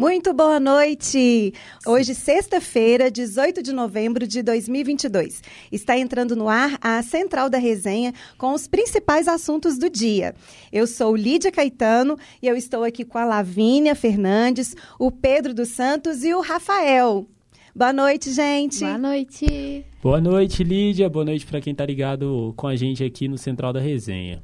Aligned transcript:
Muito 0.00 0.32
boa 0.32 0.58
noite! 0.58 1.52
Hoje, 1.86 2.14
sexta-feira, 2.14 3.10
18 3.10 3.62
de 3.62 3.70
novembro 3.70 4.26
de 4.26 4.42
2022. 4.42 5.42
Está 5.70 5.94
entrando 5.98 6.34
no 6.34 6.48
ar 6.48 6.78
a 6.80 7.02
Central 7.02 7.50
da 7.50 7.58
Resenha 7.58 8.14
com 8.38 8.54
os 8.54 8.66
principais 8.66 9.28
assuntos 9.28 9.76
do 9.76 9.90
dia. 9.90 10.34
Eu 10.72 10.86
sou 10.86 11.14
Lídia 11.14 11.52
Caetano 11.52 12.16
e 12.40 12.48
eu 12.48 12.56
estou 12.56 12.82
aqui 12.82 13.04
com 13.04 13.18
a 13.18 13.26
Lavínia 13.26 13.94
Fernandes, 13.94 14.74
o 14.98 15.10
Pedro 15.10 15.52
dos 15.52 15.68
Santos 15.68 16.24
e 16.24 16.32
o 16.32 16.40
Rafael. 16.40 17.26
Boa 17.76 17.92
noite, 17.92 18.32
gente! 18.32 18.80
Boa 18.80 18.96
noite! 18.96 19.84
Boa 20.02 20.18
noite, 20.18 20.64
Lídia. 20.64 21.10
Boa 21.10 21.26
noite 21.26 21.44
para 21.44 21.60
quem 21.60 21.72
está 21.72 21.84
ligado 21.84 22.54
com 22.56 22.66
a 22.66 22.74
gente 22.74 23.04
aqui 23.04 23.28
no 23.28 23.36
Central 23.36 23.70
da 23.70 23.80
Resenha. 23.80 24.40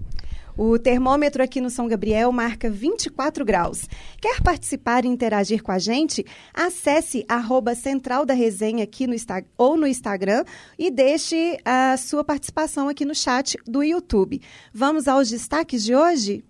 O 0.59 0.79
termômetro 0.79 1.43
aqui 1.43 1.61
no 1.61 1.69
São 1.69 1.87
Gabriel 1.87 2.33
marca 2.33 2.71
24 2.71 3.45
graus. 3.45 3.87
Quer 4.19 4.41
participar 4.41 5.05
e 5.05 5.09
interagir 5.09 5.63
com 5.63 5.71
a 5.71 5.79
gente? 5.79 6.25
Acesse 6.55 7.27
arroba 7.29 7.75
Central 7.75 8.25
da 8.25 8.33
Resenha 8.33 8.85
aqui 8.85 9.07
no 9.07 9.15
ou 9.59 9.77
no 9.77 9.87
Instagram 9.87 10.45
e 10.79 10.91
deixe 10.91 11.59
a 11.63 11.99
sua 11.99 12.25
participação 12.25 12.89
aqui 12.89 13.05
no 13.05 13.15
chat 13.15 13.59
do 13.67 13.83
YouTube. 13.83 14.41
Vamos 14.73 15.07
aos 15.07 15.29
destaques 15.29 15.85
de 15.85 15.95
hoje? 15.95 16.43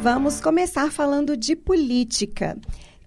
Vamos 0.00 0.40
começar 0.40 0.90
falando 0.90 1.36
de 1.36 1.54
política. 1.54 2.56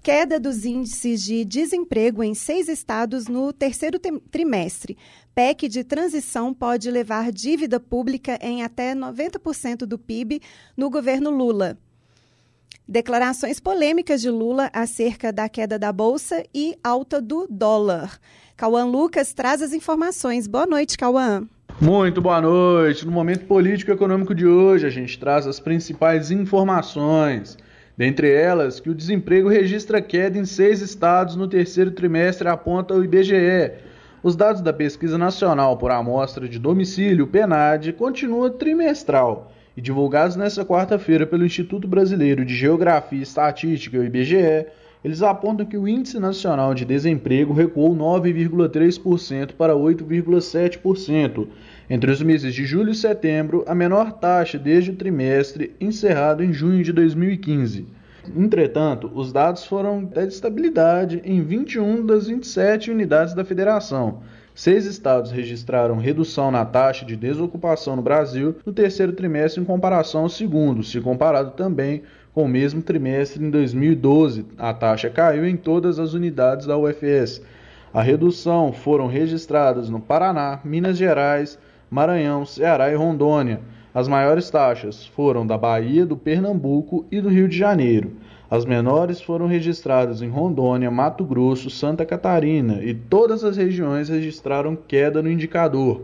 Queda 0.04 0.40
dos 0.40 0.66
índices 0.66 1.22
de 1.22 1.46
desemprego 1.46 2.24
em 2.24 2.34
seis 2.34 2.68
estados 2.68 3.28
no 3.28 3.54
terceiro 3.54 4.00
trimestre. 4.32 4.98
PEC 5.36 5.68
de 5.68 5.84
transição 5.84 6.56
pode 6.56 6.90
levar 6.90 7.32
dívida 7.32 7.80
pública 7.80 8.40
em 8.42 8.64
até 8.64 8.96
90% 8.96 9.86
do 9.86 10.00
PIB 10.00 10.42
no 10.76 10.90
governo 10.90 11.30
Lula. 11.30 11.78
Declarações 12.88 13.60
polêmicas 13.60 14.22
de 14.22 14.32
Lula 14.32 14.72
acerca 14.74 15.32
da 15.32 15.48
queda 15.48 15.78
da 15.78 15.94
bolsa 15.94 16.44
e 16.52 16.76
alta 16.84 17.22
do 17.22 17.46
dólar. 17.48 18.20
Cauã 18.58 18.86
Lucas 18.86 19.34
traz 19.34 19.62
as 19.62 19.72
informações. 19.72 20.48
Boa 20.48 20.66
noite, 20.66 20.98
Cauã. 20.98 21.48
Muito 21.80 22.20
boa 22.20 22.42
noite. 22.42 23.06
No 23.06 23.12
momento 23.12 23.46
político 23.46 23.92
e 23.92 23.94
econômico 23.94 24.34
de 24.34 24.48
hoje, 24.48 24.88
a 24.88 24.90
gente 24.90 25.20
traz 25.20 25.46
as 25.46 25.60
principais 25.60 26.32
informações. 26.32 27.56
Dentre 27.98 28.32
elas, 28.32 28.80
que 28.80 28.90
o 28.90 28.96
desemprego 28.96 29.50
registra 29.50 30.02
queda 30.02 30.38
em 30.38 30.46
seis 30.46 30.82
estados 30.82 31.36
no 31.36 31.48
terceiro 31.48 31.92
trimestre, 31.92 32.48
aponta 32.48 32.94
o 32.94 33.04
IBGE. 33.04 33.74
Os 34.24 34.36
dados 34.36 34.62
da 34.62 34.72
Pesquisa 34.72 35.18
Nacional 35.18 35.78
por 35.78 35.92
Amostra 35.92 36.48
de 36.48 36.60
Domicílio, 36.60 37.28
PNAD, 37.28 37.94
continuam 37.94 38.50
trimestral 38.52 39.52
e 39.76 39.82
divulgados 39.82 40.36
nesta 40.36 40.64
quarta-feira 40.64 41.26
pelo 41.26 41.46
Instituto 41.46 41.88
Brasileiro 41.88 42.46
de 42.46 42.56
Geografia 42.56 43.20
e 43.20 43.24
Estatística, 43.24 43.98
o 43.98 44.04
IBGE, 44.04 44.68
eles 45.04 45.24
apontam 45.24 45.66
que 45.66 45.78
o 45.78 45.88
Índice 45.88 46.20
Nacional 46.20 46.74
de 46.76 46.86
Desemprego 46.86 47.54
recuou 47.54 47.96
9,3% 47.96 49.54
para 49.54 49.74
8,7%. 49.74 51.48
Entre 51.90 52.12
os 52.12 52.22
meses 52.22 52.54
de 52.54 52.66
julho 52.66 52.92
e 52.92 52.96
setembro, 52.96 53.64
a 53.68 53.74
menor 53.74 54.12
taxa 54.14 54.60
desde 54.60 54.92
o 54.92 54.96
trimestre 54.96 55.76
encerrado 55.82 56.44
em 56.44 56.54
junho 56.54 56.84
de 56.84 56.94
2015. 56.94 57.88
Entretanto, 58.36 59.12
os 59.16 59.34
dados 59.34 59.66
foram 59.66 60.06
de 60.06 60.28
estabilidade 60.28 61.22
em 61.26 61.42
21 61.42 62.06
das 62.06 62.28
27 62.28 62.92
unidades 62.92 63.34
da 63.34 63.44
federação. 63.44 64.20
Seis 64.54 64.86
estados 64.86 65.32
registraram 65.32 65.98
redução 65.98 66.52
na 66.52 66.64
taxa 66.64 67.06
de 67.06 67.16
desocupação 67.16 67.96
no 67.96 68.02
Brasil 68.02 68.56
no 68.64 68.72
terceiro 68.72 69.14
trimestre 69.14 69.62
em 69.62 69.66
comparação 69.66 70.24
ao 70.24 70.30
segundo, 70.30 70.84
se 70.84 71.00
comparado 71.00 71.52
também 71.52 72.04
com 72.34 72.44
o 72.44 72.50
mesmo 72.50 72.82
trimestre 72.82 73.44
em 73.44 73.50
2012. 73.50 74.46
A 74.58 74.74
taxa 74.74 75.10
caiu 75.10 75.46
em 75.46 75.56
todas 75.56 76.00
as 76.00 76.14
unidades 76.14 76.66
da 76.66 76.78
UFS. 76.78 77.42
A 77.94 78.02
redução 78.02 78.72
foram 78.72 79.08
registradas 79.08 79.90
no 79.90 80.00
Paraná, 80.00 80.60
Minas 80.64 80.98
Gerais, 80.98 81.60
Maranhão, 81.90 82.46
Ceará 82.46 82.92
e 82.92 82.96
Rondônia. 82.96 83.60
As 83.94 84.08
maiores 84.08 84.50
taxas 84.50 85.06
foram 85.06 85.46
da 85.46 85.58
Bahia, 85.58 86.06
do 86.06 86.16
Pernambuco 86.16 87.06
e 87.12 87.20
do 87.20 87.28
Rio 87.28 87.50
de 87.50 87.58
Janeiro. 87.58 88.14
As 88.50 88.66
menores 88.66 89.22
foram 89.22 89.48
registradas 89.48 90.22
em 90.22 90.30
Rondônia, 90.30 90.92
Mato 90.92 91.26
Grosso, 91.26 91.70
Santa 91.70 92.06
Catarina 92.06 92.82
e 92.84 92.94
todas 92.94 93.44
as 93.44 93.58
regiões 93.58 94.08
registraram 94.10 94.76
queda 94.76 95.22
no 95.22 95.30
indicador. 95.30 96.04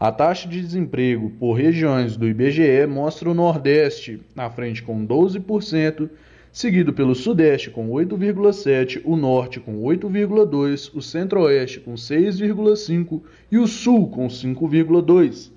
A 0.00 0.12
taxa 0.12 0.48
de 0.48 0.60
desemprego 0.60 1.30
por 1.40 1.54
regiões 1.54 2.16
do 2.16 2.28
IBGE 2.28 2.86
mostra 2.86 3.28
o 3.28 3.34
Nordeste 3.34 4.20
na 4.32 4.48
frente 4.48 4.80
com 4.80 5.04
12%, 5.04 6.08
seguido 6.52 6.92
pelo 6.92 7.16
Sudeste 7.16 7.68
com 7.68 7.90
8,7%, 7.90 9.00
o 9.04 9.16
Norte 9.16 9.58
com 9.58 9.82
8,2%, 9.82 10.94
o 10.94 11.02
Centro-Oeste 11.02 11.80
com 11.80 11.94
6,5% 11.94 13.20
e 13.50 13.58
o 13.58 13.66
Sul 13.66 14.08
com 14.08 14.28
5,2%. 14.28 15.50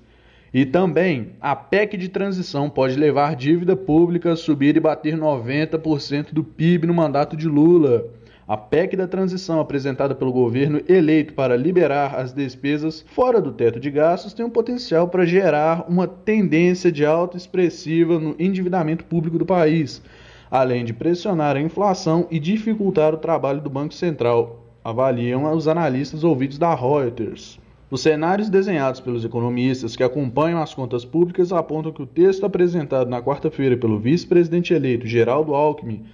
E 0.52 0.66
também, 0.66 1.28
a 1.40 1.54
PEC 1.54 1.96
de 1.96 2.08
transição 2.08 2.68
pode 2.68 2.96
levar 2.96 3.36
dívida 3.36 3.76
pública 3.76 4.32
a 4.32 4.36
subir 4.36 4.76
e 4.76 4.80
bater 4.80 5.16
90% 5.16 6.32
do 6.32 6.42
PIB 6.42 6.88
no 6.88 6.92
mandato 6.92 7.36
de 7.36 7.46
Lula. 7.46 8.10
A 8.52 8.56
PEC 8.58 8.96
da 8.98 9.08
transição 9.08 9.60
apresentada 9.60 10.14
pelo 10.14 10.30
governo 10.30 10.82
eleito 10.86 11.32
para 11.32 11.56
liberar 11.56 12.16
as 12.16 12.34
despesas 12.34 13.02
fora 13.08 13.40
do 13.40 13.50
teto 13.50 13.80
de 13.80 13.90
gastos 13.90 14.34
tem 14.34 14.44
um 14.44 14.50
potencial 14.50 15.08
para 15.08 15.24
gerar 15.24 15.86
uma 15.88 16.06
tendência 16.06 16.92
de 16.92 17.02
alta 17.02 17.38
expressiva 17.38 18.18
no 18.18 18.36
endividamento 18.38 19.06
público 19.06 19.38
do 19.38 19.46
país, 19.46 20.02
além 20.50 20.84
de 20.84 20.92
pressionar 20.92 21.56
a 21.56 21.62
inflação 21.62 22.26
e 22.30 22.38
dificultar 22.38 23.14
o 23.14 23.16
trabalho 23.16 23.62
do 23.62 23.70
Banco 23.70 23.94
Central, 23.94 24.66
avaliam 24.84 25.50
os 25.50 25.66
analistas 25.66 26.22
ouvidos 26.22 26.58
da 26.58 26.74
Reuters. 26.74 27.58
Os 27.90 28.02
cenários 28.02 28.50
desenhados 28.50 29.00
pelos 29.00 29.24
economistas 29.24 29.96
que 29.96 30.04
acompanham 30.04 30.60
as 30.60 30.74
contas 30.74 31.06
públicas 31.06 31.54
apontam 31.54 31.90
que 31.90 32.02
o 32.02 32.06
texto 32.06 32.44
apresentado 32.44 33.08
na 33.08 33.22
quarta-feira 33.22 33.78
pelo 33.78 33.98
vice-presidente 33.98 34.74
eleito 34.74 35.06
Geraldo 35.06 35.54
Alckmin 35.54 36.04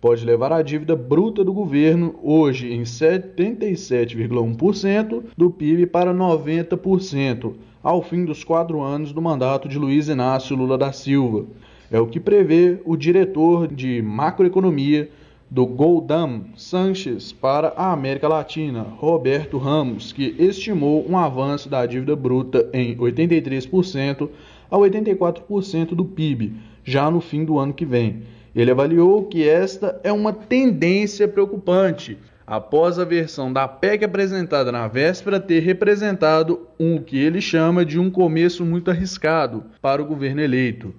pode 0.00 0.24
levar 0.24 0.52
a 0.52 0.62
dívida 0.62 0.94
bruta 0.94 1.42
do 1.44 1.52
governo, 1.52 2.14
hoje 2.22 2.72
em 2.72 2.82
77,1% 2.82 5.24
do 5.36 5.50
PIB, 5.50 5.86
para 5.86 6.14
90%, 6.14 7.54
ao 7.82 8.00
fim 8.02 8.24
dos 8.24 8.44
quatro 8.44 8.80
anos 8.80 9.12
do 9.12 9.20
mandato 9.20 9.68
de 9.68 9.76
Luiz 9.78 10.08
Inácio 10.08 10.56
Lula 10.56 10.78
da 10.78 10.92
Silva. 10.92 11.46
É 11.90 11.98
o 11.98 12.06
que 12.06 12.20
prevê 12.20 12.78
o 12.84 12.96
diretor 12.96 13.66
de 13.66 14.00
macroeconomia 14.02 15.10
do 15.50 15.64
Goldam 15.64 16.42
Sanches 16.54 17.32
para 17.32 17.68
a 17.68 17.90
América 17.92 18.28
Latina, 18.28 18.82
Roberto 18.82 19.56
Ramos, 19.56 20.12
que 20.12 20.36
estimou 20.38 21.08
um 21.08 21.16
avanço 21.16 21.70
da 21.70 21.86
dívida 21.86 22.14
bruta 22.14 22.68
em 22.72 22.94
83% 22.96 24.28
a 24.70 24.76
84% 24.76 25.94
do 25.94 26.04
PIB, 26.04 26.52
já 26.84 27.10
no 27.10 27.22
fim 27.22 27.42
do 27.44 27.58
ano 27.58 27.72
que 27.72 27.86
vem. 27.86 28.22
Ele 28.58 28.72
avaliou 28.72 29.24
que 29.24 29.48
esta 29.48 30.00
é 30.02 30.10
uma 30.10 30.32
tendência 30.32 31.28
preocupante, 31.28 32.18
após 32.44 32.98
a 32.98 33.04
versão 33.04 33.52
da 33.52 33.68
PEC 33.68 34.04
apresentada 34.04 34.72
na 34.72 34.88
véspera 34.88 35.38
ter 35.38 35.60
representado 35.60 36.66
um 36.76 37.00
que 37.00 37.16
ele 37.16 37.40
chama 37.40 37.84
de 37.84 38.00
um 38.00 38.10
começo 38.10 38.64
muito 38.64 38.90
arriscado 38.90 39.62
para 39.80 40.02
o 40.02 40.04
governo 40.04 40.40
eleito. 40.40 40.92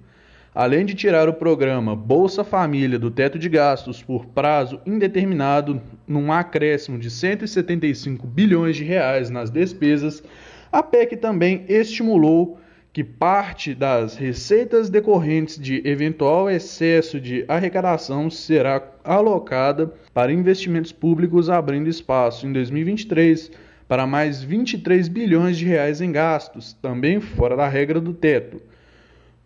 Além 0.54 0.86
de 0.86 0.94
tirar 0.94 1.28
o 1.28 1.34
programa 1.34 1.94
Bolsa 1.94 2.42
Família 2.42 2.98
do 2.98 3.10
teto 3.10 3.38
de 3.38 3.50
gastos 3.50 4.02
por 4.02 4.24
prazo 4.24 4.80
indeterminado, 4.86 5.82
num 6.08 6.32
acréscimo 6.32 6.98
de 6.98 7.10
175 7.10 8.26
bilhões 8.26 8.74
de 8.74 8.84
reais 8.84 9.28
nas 9.28 9.50
despesas, 9.50 10.22
a 10.72 10.82
PEC 10.82 11.14
também 11.14 11.66
estimulou 11.68 12.58
que 12.92 13.04
parte 13.04 13.74
das 13.74 14.16
receitas 14.16 14.90
decorrentes 14.90 15.58
de 15.58 15.80
eventual 15.86 16.50
excesso 16.50 17.20
de 17.20 17.44
arrecadação 17.46 18.28
será 18.28 18.82
alocada 19.04 19.92
para 20.12 20.32
investimentos 20.32 20.90
públicos, 20.90 21.48
abrindo 21.48 21.88
espaço 21.88 22.46
em 22.46 22.52
2023 22.52 23.50
para 23.86 24.06
mais 24.06 24.42
23 24.42 25.08
bilhões 25.08 25.56
de 25.58 25.64
reais 25.64 26.00
em 26.00 26.12
gastos, 26.12 26.72
também 26.74 27.20
fora 27.20 27.56
da 27.56 27.68
regra 27.68 28.00
do 28.00 28.12
teto. 28.12 28.60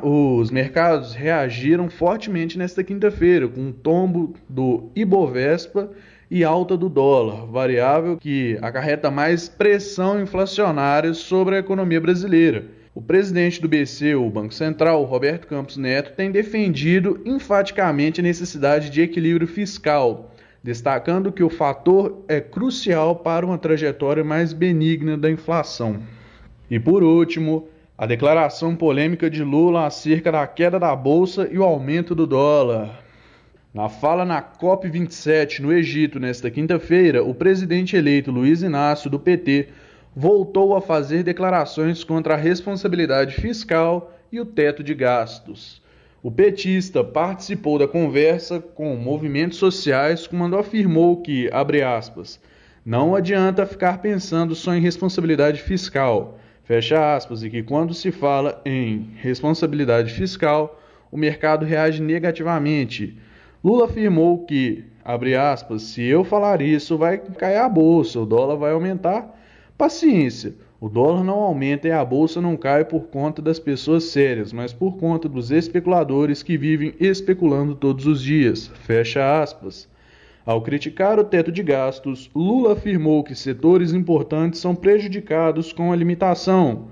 Os 0.02 0.50
mercados 0.50 1.14
reagiram 1.14 1.88
fortemente 1.88 2.58
nesta 2.58 2.82
quinta-feira, 2.82 3.48
com 3.48 3.60
um 3.60 3.72
tombo 3.72 4.34
do 4.48 4.90
Ibovespa 4.94 5.90
e 6.30 6.44
alta 6.44 6.76
do 6.76 6.88
dólar, 6.88 7.46
variável 7.46 8.16
que 8.18 8.58
acarreta 8.60 9.10
mais 9.10 9.48
pressão 9.48 10.20
inflacionária 10.20 11.14
sobre 11.14 11.56
a 11.56 11.60
economia 11.60 12.00
brasileira. 12.00 12.64
O 12.94 13.02
presidente 13.02 13.60
do 13.60 13.68
BC, 13.68 14.14
o 14.14 14.30
Banco 14.30 14.54
Central, 14.54 15.02
Roberto 15.02 15.48
Campos 15.48 15.76
Neto, 15.76 16.12
tem 16.14 16.30
defendido 16.30 17.20
enfaticamente 17.24 18.20
a 18.20 18.22
necessidade 18.22 18.88
de 18.88 19.02
equilíbrio 19.02 19.48
fiscal, 19.48 20.32
destacando 20.62 21.32
que 21.32 21.42
o 21.42 21.50
fator 21.50 22.24
é 22.28 22.40
crucial 22.40 23.16
para 23.16 23.44
uma 23.44 23.58
trajetória 23.58 24.22
mais 24.22 24.52
benigna 24.52 25.18
da 25.18 25.28
inflação. 25.28 26.00
E 26.70 26.78
por 26.78 27.02
último, 27.02 27.68
A 27.96 28.06
declaração 28.06 28.74
polêmica 28.74 29.30
de 29.30 29.44
Lula 29.44 29.86
acerca 29.86 30.32
da 30.32 30.44
queda 30.48 30.80
da 30.80 30.96
bolsa 30.96 31.48
e 31.48 31.56
o 31.56 31.62
aumento 31.62 32.12
do 32.12 32.26
dólar. 32.26 33.04
Na 33.72 33.88
fala 33.88 34.24
na 34.24 34.42
COP27 34.42 35.60
no 35.60 35.72
Egito 35.72 36.18
nesta 36.18 36.50
quinta-feira, 36.50 37.22
o 37.22 37.32
presidente 37.32 37.96
eleito 37.96 38.32
Luiz 38.32 38.62
Inácio 38.62 39.08
do 39.08 39.20
PT 39.20 39.68
voltou 40.14 40.76
a 40.76 40.80
fazer 40.80 41.22
declarações 41.22 42.04
contra 42.04 42.34
a 42.34 42.36
responsabilidade 42.36 43.34
fiscal 43.34 44.12
e 44.30 44.40
o 44.40 44.44
teto 44.44 44.82
de 44.82 44.94
gastos. 44.94 45.82
O 46.22 46.30
petista 46.30 47.04
participou 47.04 47.78
da 47.78 47.86
conversa 47.86 48.60
com 48.60 48.96
movimentos 48.96 49.58
sociais 49.58 50.26
quando 50.26 50.56
afirmou 50.56 51.20
que, 51.20 51.50
abre 51.52 51.82
aspas, 51.82 52.40
não 52.84 53.14
adianta 53.14 53.66
ficar 53.66 53.98
pensando 53.98 54.54
só 54.54 54.74
em 54.74 54.80
responsabilidade 54.80 55.60
fiscal, 55.62 56.38
fecha 56.64 57.14
aspas, 57.14 57.42
e 57.42 57.50
que 57.50 57.62
quando 57.62 57.92
se 57.92 58.10
fala 58.10 58.60
em 58.64 59.10
responsabilidade 59.16 60.12
fiscal, 60.12 60.80
o 61.10 61.16
mercado 61.16 61.64
reage 61.64 62.02
negativamente 62.02 63.18
Lula 63.64 63.86
afirmou 63.86 64.44
que, 64.44 64.84
abre 65.02 65.34
aspas, 65.34 65.80
se 65.84 66.02
eu 66.02 66.22
falar 66.22 66.60
isso, 66.60 66.98
vai 66.98 67.16
cair 67.16 67.56
a 67.56 67.66
bolsa, 67.66 68.20
o 68.20 68.26
dólar 68.26 68.56
vai 68.56 68.72
aumentar. 68.72 69.34
Paciência, 69.76 70.54
o 70.80 70.88
dólar 70.88 71.24
não 71.24 71.40
aumenta 71.40 71.88
e 71.88 71.90
a 71.90 72.04
bolsa 72.04 72.40
não 72.40 72.56
cai 72.56 72.84
por 72.84 73.08
conta 73.08 73.42
das 73.42 73.58
pessoas 73.58 74.04
sérias, 74.04 74.52
mas 74.52 74.72
por 74.72 74.96
conta 74.98 75.28
dos 75.28 75.50
especuladores 75.50 76.44
que 76.44 76.56
vivem 76.56 76.94
especulando 77.00 77.74
todos 77.74 78.06
os 78.06 78.22
dias. 78.22 78.68
Fecha 78.82 79.42
aspas. 79.42 79.88
Ao 80.46 80.62
criticar 80.62 81.18
o 81.18 81.24
teto 81.24 81.50
de 81.50 81.60
gastos, 81.62 82.30
Lula 82.32 82.74
afirmou 82.74 83.24
que 83.24 83.34
setores 83.34 83.92
importantes 83.92 84.60
são 84.60 84.76
prejudicados 84.76 85.72
com 85.72 85.92
a 85.92 85.96
limitação. 85.96 86.88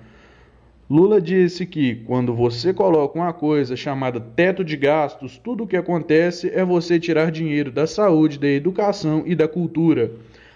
Lula 0.90 1.20
disse 1.20 1.64
que 1.64 1.94
quando 1.94 2.34
você 2.34 2.74
coloca 2.74 3.16
uma 3.16 3.32
coisa 3.32 3.76
chamada 3.76 4.18
teto 4.18 4.64
de 4.64 4.76
gastos, 4.76 5.38
tudo 5.38 5.62
o 5.62 5.66
que 5.68 5.76
acontece 5.76 6.50
é 6.52 6.64
você 6.64 6.98
tirar 6.98 7.30
dinheiro 7.30 7.70
da 7.70 7.86
saúde, 7.86 8.40
da 8.40 8.48
educação 8.48 9.22
e 9.24 9.36
da 9.36 9.46
cultura. 9.46 10.10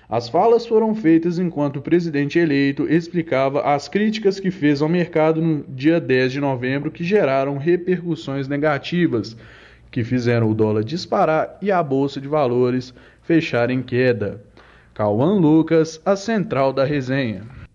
As 0.08 0.29
falas 0.29 0.64
foram 0.64 0.94
feitas 0.94 1.37
enquanto 1.37 1.79
o 1.79 1.82
presidente 1.82 2.38
eleito 2.38 2.87
explicava 2.88 3.62
as 3.62 3.88
críticas 3.88 4.38
que 4.38 4.53
fez 4.53 4.81
ao 4.81 4.88
mercado 4.88 5.43
no 5.43 5.64
dia 5.69 6.00
10 6.00 6.31
de 6.31 6.41
novembro 6.41 6.93
que 6.93 7.03
geraram 7.03 7.58
repercussões 7.58 8.47
negativas, 8.47 9.37
que 9.91 10.05
fizeram 10.05 10.49
o 10.49 10.55
dólar 10.55 10.85
disparar 10.85 11.58
e 11.61 11.73
a 11.73 11.82
bolsa 11.82 12.20
de 12.20 12.29
valores 12.29 12.94
fechar 13.23 13.69
em 13.69 13.82
queda. 13.82 14.41
Cauã 14.94 15.35
Lucas, 15.41 16.00
a 16.05 16.14
central 16.14 16.73
da 16.73 16.85
resenha. 16.85 17.66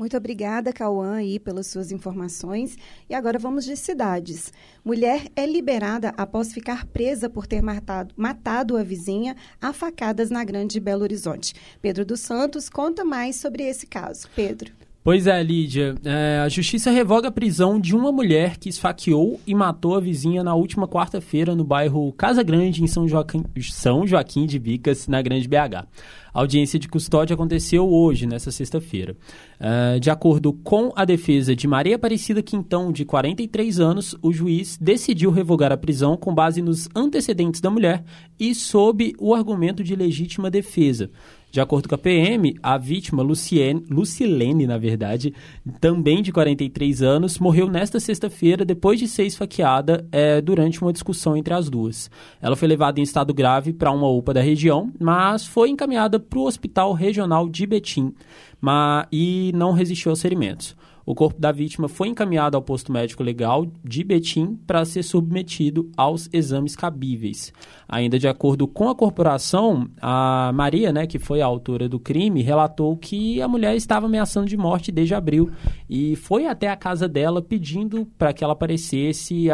Muito 0.00 0.16
obrigada, 0.16 0.72
Cauã, 0.72 1.16
aí, 1.16 1.38
pelas 1.38 1.66
suas 1.66 1.92
informações. 1.92 2.74
E 3.06 3.14
agora 3.14 3.38
vamos 3.38 3.66
de 3.66 3.76
cidades. 3.76 4.50
Mulher 4.82 5.26
é 5.36 5.44
liberada 5.44 6.14
após 6.16 6.54
ficar 6.54 6.86
presa 6.86 7.28
por 7.28 7.46
ter 7.46 7.60
matado, 7.60 8.14
matado 8.16 8.78
a 8.78 8.82
vizinha 8.82 9.36
a 9.60 9.74
facadas 9.74 10.30
na 10.30 10.42
Grande 10.42 10.80
Belo 10.80 11.02
Horizonte. 11.02 11.52
Pedro 11.82 12.06
dos 12.06 12.20
Santos 12.20 12.70
conta 12.70 13.04
mais 13.04 13.36
sobre 13.36 13.64
esse 13.64 13.86
caso. 13.86 14.26
Pedro. 14.34 14.72
Pois 15.02 15.26
é, 15.26 15.42
Lídia. 15.42 15.94
É, 16.04 16.40
a 16.44 16.48
justiça 16.50 16.90
revoga 16.90 17.28
a 17.28 17.32
prisão 17.32 17.80
de 17.80 17.96
uma 17.96 18.12
mulher 18.12 18.58
que 18.58 18.68
esfaqueou 18.68 19.40
e 19.46 19.54
matou 19.54 19.96
a 19.96 20.00
vizinha 20.00 20.44
na 20.44 20.54
última 20.54 20.86
quarta-feira 20.86 21.54
no 21.54 21.64
bairro 21.64 22.12
Casa 22.12 22.42
Grande, 22.42 22.84
em 22.84 22.86
São 22.86 23.08
Joaquim, 23.08 23.42
São 23.70 24.06
Joaquim 24.06 24.44
de 24.44 24.58
Vicas, 24.58 25.08
na 25.08 25.22
Grande 25.22 25.48
BH. 25.48 25.88
A 26.32 26.40
audiência 26.40 26.78
de 26.78 26.86
custódia 26.86 27.32
aconteceu 27.32 27.88
hoje, 27.88 28.26
nessa 28.26 28.50
sexta-feira. 28.50 29.16
Uh, 29.58 29.98
de 29.98 30.10
acordo 30.10 30.52
com 30.52 30.92
a 30.94 31.06
defesa 31.06 31.56
de 31.56 31.66
Maria 31.66 31.96
Aparecida 31.96 32.42
Quintão, 32.42 32.92
de 32.92 33.06
43 33.06 33.80
anos, 33.80 34.14
o 34.20 34.30
juiz 34.30 34.76
decidiu 34.78 35.30
revogar 35.30 35.72
a 35.72 35.78
prisão 35.78 36.14
com 36.14 36.34
base 36.34 36.60
nos 36.60 36.88
antecedentes 36.94 37.62
da 37.62 37.70
mulher 37.70 38.04
e 38.38 38.54
sob 38.54 39.14
o 39.18 39.34
argumento 39.34 39.82
de 39.82 39.96
legítima 39.96 40.50
defesa. 40.50 41.10
De 41.50 41.60
acordo 41.60 41.88
com 41.88 41.94
a 41.94 41.98
PM, 41.98 42.54
a 42.62 42.78
vítima, 42.78 43.22
Luciene, 43.22 43.84
Lucilene, 43.90 44.66
na 44.66 44.78
verdade, 44.78 45.34
também 45.80 46.22
de 46.22 46.30
43 46.30 47.02
anos, 47.02 47.38
morreu 47.38 47.68
nesta 47.68 47.98
sexta-feira 47.98 48.64
depois 48.64 49.00
de 49.00 49.08
ser 49.08 49.24
esfaqueada 49.24 50.06
é, 50.12 50.40
durante 50.40 50.80
uma 50.80 50.92
discussão 50.92 51.36
entre 51.36 51.52
as 51.52 51.68
duas. 51.68 52.10
Ela 52.40 52.54
foi 52.54 52.68
levada 52.68 53.00
em 53.00 53.02
estado 53.02 53.34
grave 53.34 53.72
para 53.72 53.90
uma 53.90 54.08
UPA 54.08 54.34
da 54.34 54.40
região, 54.40 54.92
mas 54.98 55.44
foi 55.44 55.70
encaminhada 55.70 56.20
para 56.20 56.38
o 56.38 56.46
Hospital 56.46 56.92
Regional 56.92 57.48
de 57.48 57.66
Betim 57.66 58.14
mas, 58.60 59.06
e 59.10 59.52
não 59.54 59.72
resistiu 59.72 60.10
aos 60.10 60.20
ferimentos. 60.20 60.76
O 61.10 61.14
corpo 61.16 61.40
da 61.40 61.50
vítima 61.50 61.88
foi 61.88 62.06
encaminhado 62.06 62.56
ao 62.56 62.62
posto 62.62 62.92
médico 62.92 63.24
legal 63.24 63.66
de 63.82 64.04
Betim 64.04 64.54
para 64.64 64.84
ser 64.84 65.02
submetido 65.02 65.90
aos 65.96 66.28
exames 66.32 66.76
cabíveis. 66.76 67.52
Ainda 67.88 68.16
de 68.16 68.28
acordo 68.28 68.68
com 68.68 68.88
a 68.88 68.94
corporação, 68.94 69.90
a 70.00 70.52
Maria, 70.54 70.92
né, 70.92 71.08
que 71.08 71.18
foi 71.18 71.40
a 71.40 71.46
autora 71.46 71.88
do 71.88 71.98
crime, 71.98 72.42
relatou 72.42 72.96
que 72.96 73.42
a 73.42 73.48
mulher 73.48 73.74
estava 73.74 74.06
ameaçando 74.06 74.46
de 74.46 74.56
morte 74.56 74.92
desde 74.92 75.12
abril 75.12 75.50
e 75.88 76.14
foi 76.14 76.46
até 76.46 76.68
a 76.68 76.76
casa 76.76 77.08
dela 77.08 77.42
pedindo 77.42 78.06
para 78.16 78.32
que 78.32 78.44
ela 78.44 78.52
aparecesse, 78.52 79.48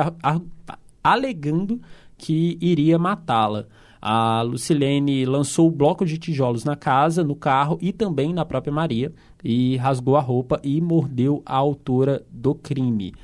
alegando 1.03 1.81
que 2.17 2.59
iria 2.61 2.99
matá-la. 2.99 3.67
A 4.01 4.43
Lucilene 4.43 5.25
lançou 5.25 5.67
o 5.67 5.71
bloco 5.71 6.05
de 6.05 6.19
tijolos 6.19 6.65
na 6.65 6.77
casa, 6.77 7.25
no 7.25 7.35
carro 7.35 7.79
e 7.81 7.93
também 7.93 8.33
na 8.33 8.45
própria 8.45 8.73
Maria 8.73 9.13
e 9.43 9.77
rasgou 9.77 10.17
a 10.17 10.21
roupa 10.21 10.61
e 10.63 10.81
mordeu 10.81 11.43
a 11.45 11.57
autora 11.57 12.25
do 12.31 12.55
crime. 12.55 13.15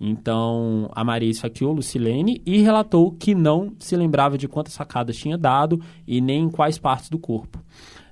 Então, 0.00 0.90
a 0.96 1.04
Maria 1.04 1.30
esfaqueou 1.30 1.72
Lucilene 1.72 2.42
e 2.44 2.58
relatou 2.58 3.12
que 3.12 3.36
não 3.36 3.72
se 3.78 3.94
lembrava 3.96 4.36
de 4.36 4.48
quantas 4.48 4.76
facadas 4.76 5.16
tinha 5.16 5.38
dado 5.38 5.80
e 6.04 6.20
nem 6.20 6.44
em 6.44 6.50
quais 6.50 6.76
partes 6.76 7.08
do 7.08 7.20
corpo. 7.20 7.60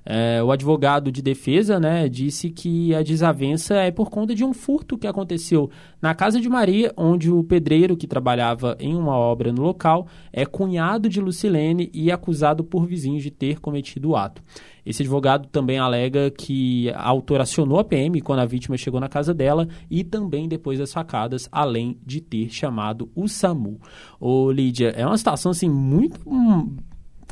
É, 0.05 0.41
o 0.41 0.51
advogado 0.51 1.11
de 1.11 1.21
defesa 1.21 1.79
né, 1.79 2.09
disse 2.09 2.49
que 2.49 2.93
a 2.95 3.03
desavença 3.03 3.75
é 3.75 3.91
por 3.91 4.09
conta 4.09 4.33
de 4.33 4.43
um 4.43 4.53
furto 4.53 4.97
que 4.97 5.07
aconteceu 5.07 5.69
na 6.01 6.15
casa 6.15 6.39
de 6.39 6.49
Maria, 6.49 6.91
onde 6.97 7.31
o 7.31 7.43
pedreiro 7.43 7.95
que 7.95 8.07
trabalhava 8.07 8.75
em 8.79 8.95
uma 8.95 9.15
obra 9.15 9.51
no 9.51 9.61
local 9.61 10.07
é 10.33 10.45
cunhado 10.45 11.07
de 11.07 11.21
Lucilene 11.21 11.89
e 11.93 12.11
acusado 12.11 12.63
por 12.63 12.87
vizinhos 12.87 13.21
de 13.21 13.29
ter 13.29 13.59
cometido 13.59 14.09
o 14.09 14.15
ato. 14.15 14.41
Esse 14.83 15.03
advogado 15.03 15.47
também 15.47 15.77
alega 15.77 16.31
que 16.31 16.89
a 16.89 17.07
autora 17.07 17.43
acionou 17.43 17.77
a 17.77 17.83
PM 17.83 18.19
quando 18.21 18.39
a 18.39 18.45
vítima 18.45 18.77
chegou 18.77 18.99
na 18.99 19.07
casa 19.07 19.31
dela 19.33 19.67
e 19.89 20.03
também 20.03 20.47
depois 20.47 20.79
das 20.79 20.91
facadas, 20.91 21.47
além 21.51 21.99
de 22.03 22.19
ter 22.19 22.49
chamado 22.49 23.09
o 23.13 23.27
SAMU. 23.27 23.79
Ô, 24.19 24.51
Lídia, 24.51 24.89
é 24.89 25.05
uma 25.05 25.17
situação 25.17 25.51
assim 25.51 25.69
muito 25.69 26.19
hum, 26.27 26.75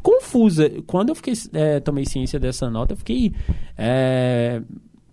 confusa. 0.02 0.70
Quando 0.86 1.10
eu 1.10 1.16
fiquei, 1.16 1.34
é, 1.54 1.80
tomei 1.80 2.06
ciência 2.06 2.40
dessa 2.40 2.70
nota, 2.70 2.94
eu 2.94 2.98
fiquei 2.98 3.34
é, 3.78 4.62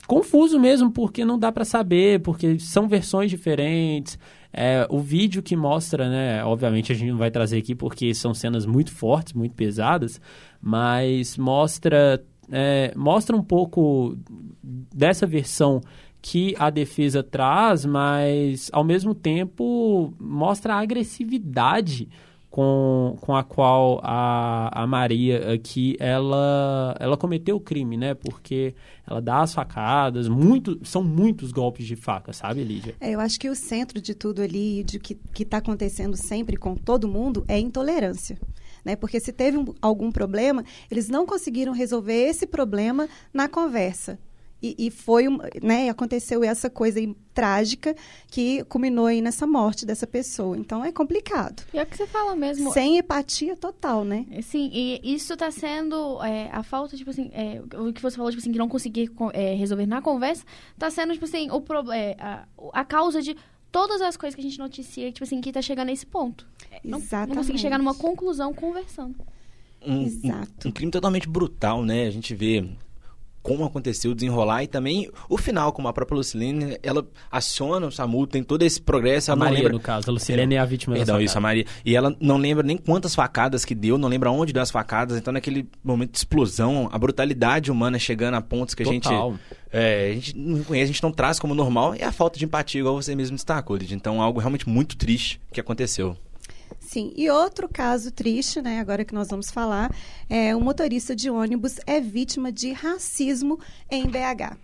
confuso 0.07 0.59
mesmo, 0.59 0.91
porque 0.91 1.25
não 1.25 1.39
dá 1.39 1.51
para 1.51 1.65
saber, 1.65 2.21
porque 2.21 2.59
são 2.59 2.89
versões 2.89 3.31
diferentes. 3.31 4.19
É, 4.53 4.87
o 4.89 5.01
vídeo 5.01 5.43
que 5.43 5.55
mostra, 5.55 6.09
né? 6.09 6.45
Obviamente 6.45 6.91
a 6.91 6.95
gente 6.95 7.11
não 7.11 7.19
vai 7.19 7.31
trazer 7.31 7.59
aqui 7.59 7.75
porque 7.75 8.15
são 8.15 8.33
cenas 8.33 8.65
muito 8.65 8.91
fortes, 8.91 9.35
muito 9.35 9.55
pesadas, 9.55 10.21
mas 10.63 11.37
mostra, 11.37 12.25
é, 12.51 12.93
mostra 12.97 13.37
um 13.37 13.43
pouco 13.43 14.17
dessa 14.63 15.27
versão 15.27 15.83
que 16.23 16.57
a 16.59 16.71
defesa 16.71 17.23
traz, 17.23 17.85
mas 17.85 18.71
ao 18.73 18.83
mesmo 18.83 19.15
tempo 19.15 20.13
mostra 20.19 20.75
a 20.75 20.81
agressividade 20.81 22.09
com, 22.57 23.19
com 23.21 23.37
a 23.37 23.45
qual 23.45 24.01
a, 24.03 24.71
a 24.83 24.87
Maria 24.87 25.53
aqui, 25.53 25.95
ela, 26.01 26.97
ela 26.99 27.15
cometeu 27.15 27.57
o 27.57 27.61
crime, 27.61 27.99
né? 27.99 28.15
Porque 28.15 28.75
ela 29.07 29.21
dá 29.21 29.43
as 29.43 29.53
facadas, 29.53 30.27
muito, 30.27 30.81
são 30.83 31.05
muitos 31.05 31.53
golpes 31.53 31.87
de 31.87 31.95
faca, 31.95 32.33
sabe, 32.33 32.65
Lídia? 32.65 32.95
É, 32.99 33.11
eu 33.11 33.21
acho 33.21 33.39
que 33.39 33.51
o 33.51 33.55
centro 33.55 34.01
de 34.01 34.15
tudo 34.15 34.41
ali, 34.41 34.83
de 34.85 34.99
que 34.99 35.19
está 35.39 35.59
acontecendo 35.59 36.17
sempre 36.17 36.57
com 36.57 36.75
todo 36.75 37.07
mundo, 37.07 37.45
é 37.47 37.59
intolerância. 37.59 38.39
Né? 38.83 38.97
Porque 38.97 39.21
se 39.21 39.35
teve 39.35 39.59
um, 39.59 39.67
algum 39.83 40.11
problema, 40.11 40.65
eles 40.91 41.11
não 41.11 41.27
conseguiram 41.27 41.75
resolver 41.75 42.27
esse 42.27 42.47
problema 42.47 43.07
na 43.35 43.51
conversa. 43.51 44.19
E, 44.63 44.87
e, 44.87 44.91
foi, 44.91 45.27
né, 45.63 45.91
aconteceu 45.91 46.43
essa 46.43 46.71
coisa 46.71 46.99
aí, 46.99 47.15
trágica 47.35 47.95
que 48.29 48.65
culminou 48.65 49.07
aí 49.07 49.21
nessa 49.21 49.47
morte 49.47 49.85
dessa 49.85 50.07
pessoa. 50.07 50.57
Então 50.57 50.83
é 50.83 50.91
complicado. 50.91 51.63
E 51.75 51.79
é 51.79 51.83
o 51.83 51.87
que 51.87 51.97
você 51.97 52.07
fala 52.07 52.35
mesmo. 52.35 52.73
Sem 52.73 52.97
empatia 52.97 53.55
total, 53.57 54.05
né? 54.05 54.25
É, 54.31 54.41
sim, 54.41 54.71
e 54.73 55.15
isso 55.15 55.35
está 55.35 55.51
sendo 55.51 56.23
é, 56.23 56.49
a 56.51 56.63
falta, 56.63 56.97
tipo 56.97 57.11
assim, 57.11 57.31
é, 57.35 57.61
o 57.79 57.93
que 57.93 58.01
você 58.01 58.17
falou, 58.17 58.31
tipo 58.31 58.41
assim, 58.41 58.51
que 58.51 58.59
não 58.59 58.69
conseguir 58.69 59.13
é, 59.35 59.55
resolver 59.55 59.87
na 59.87 60.01
conversa, 60.01 60.45
está 60.73 60.91
sendo, 60.91 61.13
tipo 61.13 61.27
assim, 61.27 61.51
o 61.51 61.61
pro, 61.61 61.93
é, 61.93 62.17
a, 62.19 62.47
a 62.73 62.85
causa 62.85 63.21
de 63.21 63.37
todas 63.71 64.01
as 64.01 64.17
coisas 64.17 64.35
que 64.35 64.41
a 64.41 64.45
gente 64.45 64.59
noticia, 64.59 65.13
tipo 65.13 65.25
assim, 65.25 65.41
que 65.43 65.51
está 65.51 65.61
chegando 65.61 65.89
nesse 65.89 66.07
ponto. 66.07 66.47
Não, 66.83 66.99
Exatamente. 66.99 67.29
não 67.29 67.37
conseguir 67.37 67.59
chegar 67.59 67.77
numa 67.77 67.95
conclusão 67.95 68.55
conversando. 68.55 69.17
Um, 69.85 70.03
Exato. 70.03 70.67
Um, 70.67 70.71
um 70.71 70.73
crime 70.73 70.91
totalmente 70.91 71.29
brutal, 71.29 71.85
né? 71.85 72.07
A 72.07 72.11
gente 72.11 72.35
vê 72.35 72.67
como 73.47 73.65
aconteceu, 73.65 74.13
desenrolar 74.13 74.65
e 74.65 74.67
também 74.67 75.09
o 75.29 75.39
final, 75.39 75.73
como 75.73 75.87
a 75.87 75.93
própria 75.93 76.17
Lucilene, 76.17 76.77
ela 76.83 77.07
aciona 77.31 77.87
o 77.87 77.93
SAMU, 77.93 78.27
tem 78.27 78.43
todo 78.43 78.63
esse 78.63 78.83
progresso. 78.83 79.31
A 79.31 79.37
Maria, 79.37 79.59
lembra... 79.59 79.73
no 79.73 79.79
caso. 79.79 80.11
A 80.11 80.13
Lucilene 80.13 80.57
é, 80.57 80.59
é 80.59 80.61
a 80.61 80.65
vítima 80.65 80.97
Perdão, 80.97 81.21
isso, 81.21 81.39
a 81.39 81.41
Maria. 81.41 81.65
E 81.85 81.95
ela 81.95 82.15
não 82.21 82.39
lembra 82.39 82.65
nem 82.65 82.77
quantas 82.77 83.15
facadas 83.15 83.65
que 83.65 83.73
deu, 83.73 83.97
não 83.97 84.09
lembra 84.09 84.33
onde 84.33 84.53
deu 84.53 84.61
as 84.61 84.71
facadas. 84.73 85.17
Então, 85.17 85.33
naquele 85.33 85.69
momento 85.85 86.11
de 86.11 86.19
explosão, 86.19 86.89
a 86.91 86.99
brutalidade 86.99 87.71
humana 87.71 88.01
chegando 88.01 88.35
a 88.35 88.41
pontos 88.41 88.75
que 88.75 88.83
Total. 88.83 89.29
a 89.29 89.31
gente... 89.31 89.41
É, 89.73 90.11
a 90.11 90.15
gente 90.15 90.37
não 90.37 90.65
conhece, 90.65 90.85
a 90.85 90.93
gente 90.93 91.03
não 91.03 91.13
traz 91.13 91.39
como 91.39 91.55
normal, 91.55 91.95
e 91.95 92.03
a 92.03 92.11
falta 92.11 92.39
de 92.39 92.45
empatia, 92.45 92.81
igual 92.81 93.01
você 93.01 93.15
mesmo 93.15 93.37
destacou, 93.37 93.77
Lid. 93.77 93.95
Então, 93.95 94.21
algo 94.21 94.41
realmente 94.41 94.69
muito 94.69 94.97
triste 94.97 95.41
que 95.53 95.61
aconteceu. 95.61 96.17
Sim, 96.87 97.13
e 97.17 97.29
outro 97.29 97.69
caso 97.69 98.13
triste, 98.13 98.63
né, 98.63 98.79
agora 98.79 99.05
que 99.05 99.13
nós 99.13 99.29
vamos 99.29 99.51
falar, 99.51 99.93
é 100.31 100.55
o 100.55 100.61
motorista 100.61 101.17
de 101.17 101.29
ônibus 101.29 101.81
é 101.85 102.01
vítima 102.01 102.53
de 102.53 102.71
racismo 102.73 103.59
em 103.91 104.05
BH. 104.07 104.57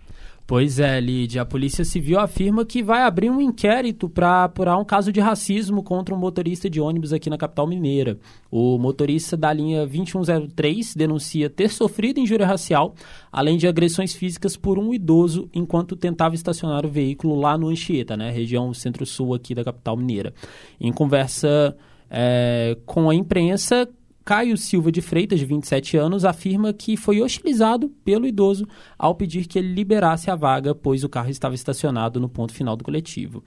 Pois 0.47 0.79
é, 0.79 1.01
Lídia. 1.01 1.41
A 1.41 1.45
Polícia 1.45 1.83
Civil 1.83 2.17
afirma 2.17 2.65
que 2.65 2.81
vai 2.81 3.03
abrir 3.03 3.29
um 3.29 3.41
inquérito 3.41 4.07
para 4.07 4.45
apurar 4.45 4.77
um 4.77 4.85
caso 4.85 5.11
de 5.11 5.19
racismo 5.19 5.83
contra 5.83 6.15
um 6.15 6.17
motorista 6.17 6.69
de 6.69 6.79
ônibus 6.79 7.11
aqui 7.11 7.29
na 7.29 7.37
capital 7.37 7.67
mineira. 7.67 8.17
O 8.49 8.77
motorista 8.77 9.35
da 9.35 9.51
linha 9.51 9.85
2103 9.85 10.95
denuncia 10.95 11.49
ter 11.49 11.69
sofrido 11.69 12.21
injúria 12.21 12.47
racial, 12.47 12.95
além 13.31 13.57
de 13.57 13.67
agressões 13.67 14.13
físicas 14.13 14.55
por 14.55 14.79
um 14.79 14.93
idoso 14.93 15.49
enquanto 15.53 15.93
tentava 15.93 16.35
estacionar 16.35 16.85
o 16.85 16.89
veículo 16.89 17.35
lá 17.35 17.57
no 17.57 17.67
Anchieta, 17.67 18.15
né, 18.15 18.31
região 18.31 18.73
centro-sul 18.73 19.33
aqui 19.33 19.53
da 19.53 19.63
capital 19.63 19.97
mineira. 19.97 20.33
Em 20.79 20.91
conversa 20.91 21.75
é, 22.15 22.77
com 22.85 23.09
a 23.09 23.15
imprensa, 23.15 23.89
Caio 24.23 24.55
Silva 24.55 24.91
de 24.91 25.01
Freitas, 25.01 25.39
de 25.39 25.45
27 25.45 25.97
anos, 25.97 26.23
afirma 26.23 26.71
que 26.71 26.95
foi 26.95 27.19
hostilizado 27.21 27.89
pelo 28.05 28.27
idoso 28.27 28.67
ao 28.97 29.15
pedir 29.15 29.47
que 29.47 29.57
ele 29.57 29.73
liberasse 29.73 30.29
a 30.29 30.35
vaga, 30.35 30.75
pois 30.75 31.03
o 31.03 31.09
carro 31.09 31.29
estava 31.29 31.55
estacionado 31.55 32.19
no 32.19 32.29
ponto 32.29 32.53
final 32.53 32.75
do 32.75 32.83
coletivo. 32.83 33.43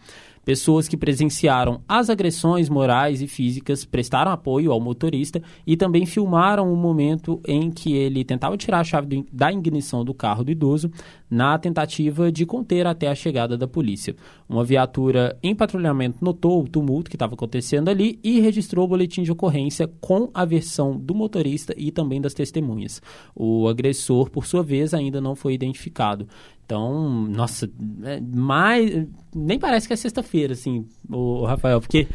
Pessoas 0.47 0.87
que 0.87 0.97
presenciaram 0.97 1.81
as 1.89 2.09
agressões 2.09 2.69
morais 2.69 3.21
e 3.21 3.27
físicas 3.27 3.85
prestaram 3.85 4.31
apoio 4.31 4.71
ao 4.71 4.81
motorista 4.81 5.43
e 5.67 5.77
também 5.77 6.07
filmaram 6.07 6.73
o 6.73 6.77
momento 6.77 7.41
em 7.45 7.69
que 7.69 7.97
ele 7.97 8.25
tentava 8.25 8.57
tirar 8.57 8.79
a 8.79 8.85
chave 8.85 9.27
da 9.33 9.53
ignição 9.53 10.05
do 10.05 10.15
carro 10.15 10.45
do 10.45 10.53
idoso 10.53 10.89
na 11.29 11.59
tentativa 11.59 12.31
de 12.31 12.47
conter 12.47 12.87
até 12.87 13.09
a 13.09 13.15
chegada 13.17 13.59
da 13.59 13.67
polícia. 13.67 14.15
Uma 14.49 14.63
viatura 14.63 15.37
em 15.43 15.53
patrulhamento 15.53 16.25
notou 16.25 16.63
o 16.63 16.69
tumulto 16.69 17.11
que 17.11 17.17
estava 17.17 17.35
acontecendo 17.35 17.89
ali 17.89 18.21
e 18.23 18.39
registrou 18.39 18.85
o 18.85 18.89
boletim 18.89 19.25
de 19.25 19.33
ocorrência 19.33 19.91
com 20.01 20.31
a 20.33 20.45
versão 20.45 20.97
do 20.97 21.13
motorista 21.13 21.75
e 21.77 21.91
também 21.91 22.21
das 22.21 22.35
testemunhas. 22.35 23.03
O 23.35 23.67
agressor, 23.67 24.31
por 24.31 24.47
sua 24.47 24.63
vez, 24.63 24.95
ainda 24.95 25.21
não 25.21 25.35
foi 25.35 25.55
identificado. 25.55 26.29
Então, 26.67 27.29
nossa, 27.29 27.71
é 28.03 28.21
mais. 28.21 29.07
Nem 29.33 29.57
parece 29.57 29.87
que 29.87 29.93
é 29.93 29.97
sexta-feira, 29.97 30.53
assim, 30.53 30.85
o, 31.09 31.45
Rafael, 31.45 31.81
porque. 31.81 32.09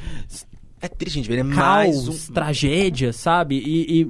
É 0.82 0.90
triste, 0.90 1.16
gente, 1.16 1.30
ver 1.30 1.38
é 1.38 1.44
mais 1.44 1.96
mais 1.96 2.30
um... 2.30 2.34
tragédia, 2.34 3.14
sabe? 3.14 3.56
E, 3.60 4.02
e, 4.02 4.08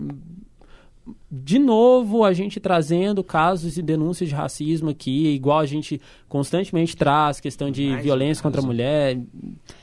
de 1.29 1.59
novo, 1.59 2.23
a 2.23 2.33
gente 2.33 2.59
trazendo 2.59 3.23
casos 3.23 3.77
e 3.77 3.83
denúncias 3.83 4.29
de 4.29 4.33
racismo 4.35 4.89
aqui, 4.89 5.27
igual 5.27 5.59
a 5.59 5.65
gente 5.65 6.01
constantemente 6.27 6.97
traz, 6.97 7.39
questão 7.39 7.69
de 7.69 7.89
Mais 7.89 8.03
violência 8.03 8.41
um 8.41 8.43
contra 8.43 8.61
a 8.61 8.63
caso. 8.63 8.67
mulher, 8.67 9.19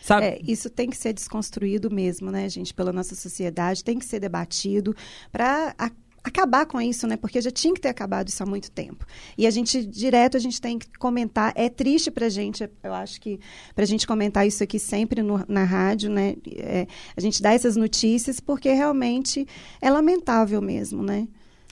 sabe? 0.00 0.26
É, 0.26 0.40
isso 0.42 0.68
tem 0.68 0.90
que 0.90 0.96
ser 0.96 1.12
desconstruído 1.12 1.88
mesmo, 1.88 2.32
né, 2.32 2.48
gente, 2.48 2.74
pela 2.74 2.92
nossa 2.92 3.14
sociedade, 3.14 3.84
tem 3.84 3.98
que 3.98 4.04
ser 4.04 4.18
debatido 4.18 4.96
para 5.30 5.74
acabar 6.22 6.66
com 6.66 6.80
isso, 6.80 7.06
né? 7.06 7.16
Porque 7.16 7.40
já 7.40 7.50
tinha 7.50 7.72
que 7.74 7.80
ter 7.80 7.88
acabado 7.88 8.28
isso 8.28 8.42
há 8.42 8.46
muito 8.46 8.70
tempo. 8.70 9.06
E 9.36 9.46
a 9.46 9.50
gente, 9.50 9.84
direto, 9.86 10.36
a 10.36 10.40
gente 10.40 10.60
tem 10.60 10.78
que 10.78 10.86
comentar. 10.98 11.52
É 11.54 11.68
triste 11.68 12.10
pra 12.10 12.28
gente, 12.28 12.68
eu 12.82 12.92
acho 12.92 13.20
que 13.20 13.38
pra 13.74 13.84
gente 13.84 14.06
comentar 14.06 14.46
isso 14.46 14.62
aqui 14.62 14.78
sempre 14.78 15.22
no- 15.22 15.44
na 15.48 15.64
rádio, 15.64 16.10
né? 16.10 16.36
É, 16.56 16.86
a 17.16 17.20
gente 17.20 17.42
dá 17.42 17.52
essas 17.52 17.76
notícias 17.76 18.40
porque 18.40 18.70
realmente 18.72 19.46
é 19.80 19.90
lamentável 19.90 20.60
mesmo, 20.60 21.02
né? 21.02 21.26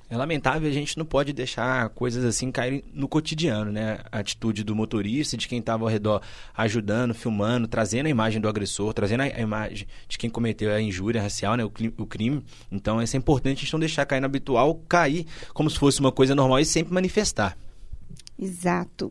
É 0.09 0.17
lamentável, 0.17 0.69
a 0.69 0.73
gente 0.73 0.97
não 0.97 1.05
pode 1.05 1.33
deixar 1.33 1.89
coisas 1.89 2.25
assim 2.25 2.53
caírem 2.53 2.85
no 2.95 3.09
cotidiano, 3.09 3.73
né? 3.73 3.99
A 4.13 4.21
atitude 4.21 4.63
do 4.63 4.73
motorista, 4.73 5.37
de 5.37 5.49
quem 5.49 5.59
estava 5.59 5.83
ao 5.83 5.91
redor, 5.91 6.23
ajudando, 6.57 7.13
filmando, 7.13 7.67
trazendo 7.67 8.07
a 8.07 8.11
imagem 8.11 8.41
do 8.41 8.49
agressor, 8.49 8.95
trazendo 8.95 9.23
a 9.23 9.41
imagem 9.41 9.89
de 10.09 10.17
quem 10.17 10.31
cometeu 10.31 10.73
a 10.73 10.81
injúria 10.81 11.21
racial, 11.21 11.57
né? 11.57 11.65
O 11.65 12.07
crime. 12.07 12.45
Então, 12.71 13.03
isso 13.03 13.17
é 13.17 13.19
importante 13.19 13.59
a 13.59 13.61
gente 13.63 13.73
não 13.73 13.81
deixar 13.81 14.07
cair 14.07 14.21
no 14.21 14.27
habitual, 14.27 14.77
cair 14.89 15.27
como 15.53 15.69
se 15.69 15.77
fosse 15.77 15.99
uma 15.99 16.13
coisa 16.13 16.37
normal 16.37 16.61
e 16.61 16.65
sempre 16.65 16.95
manifestar. 16.95 17.59
Exato. 18.39 19.11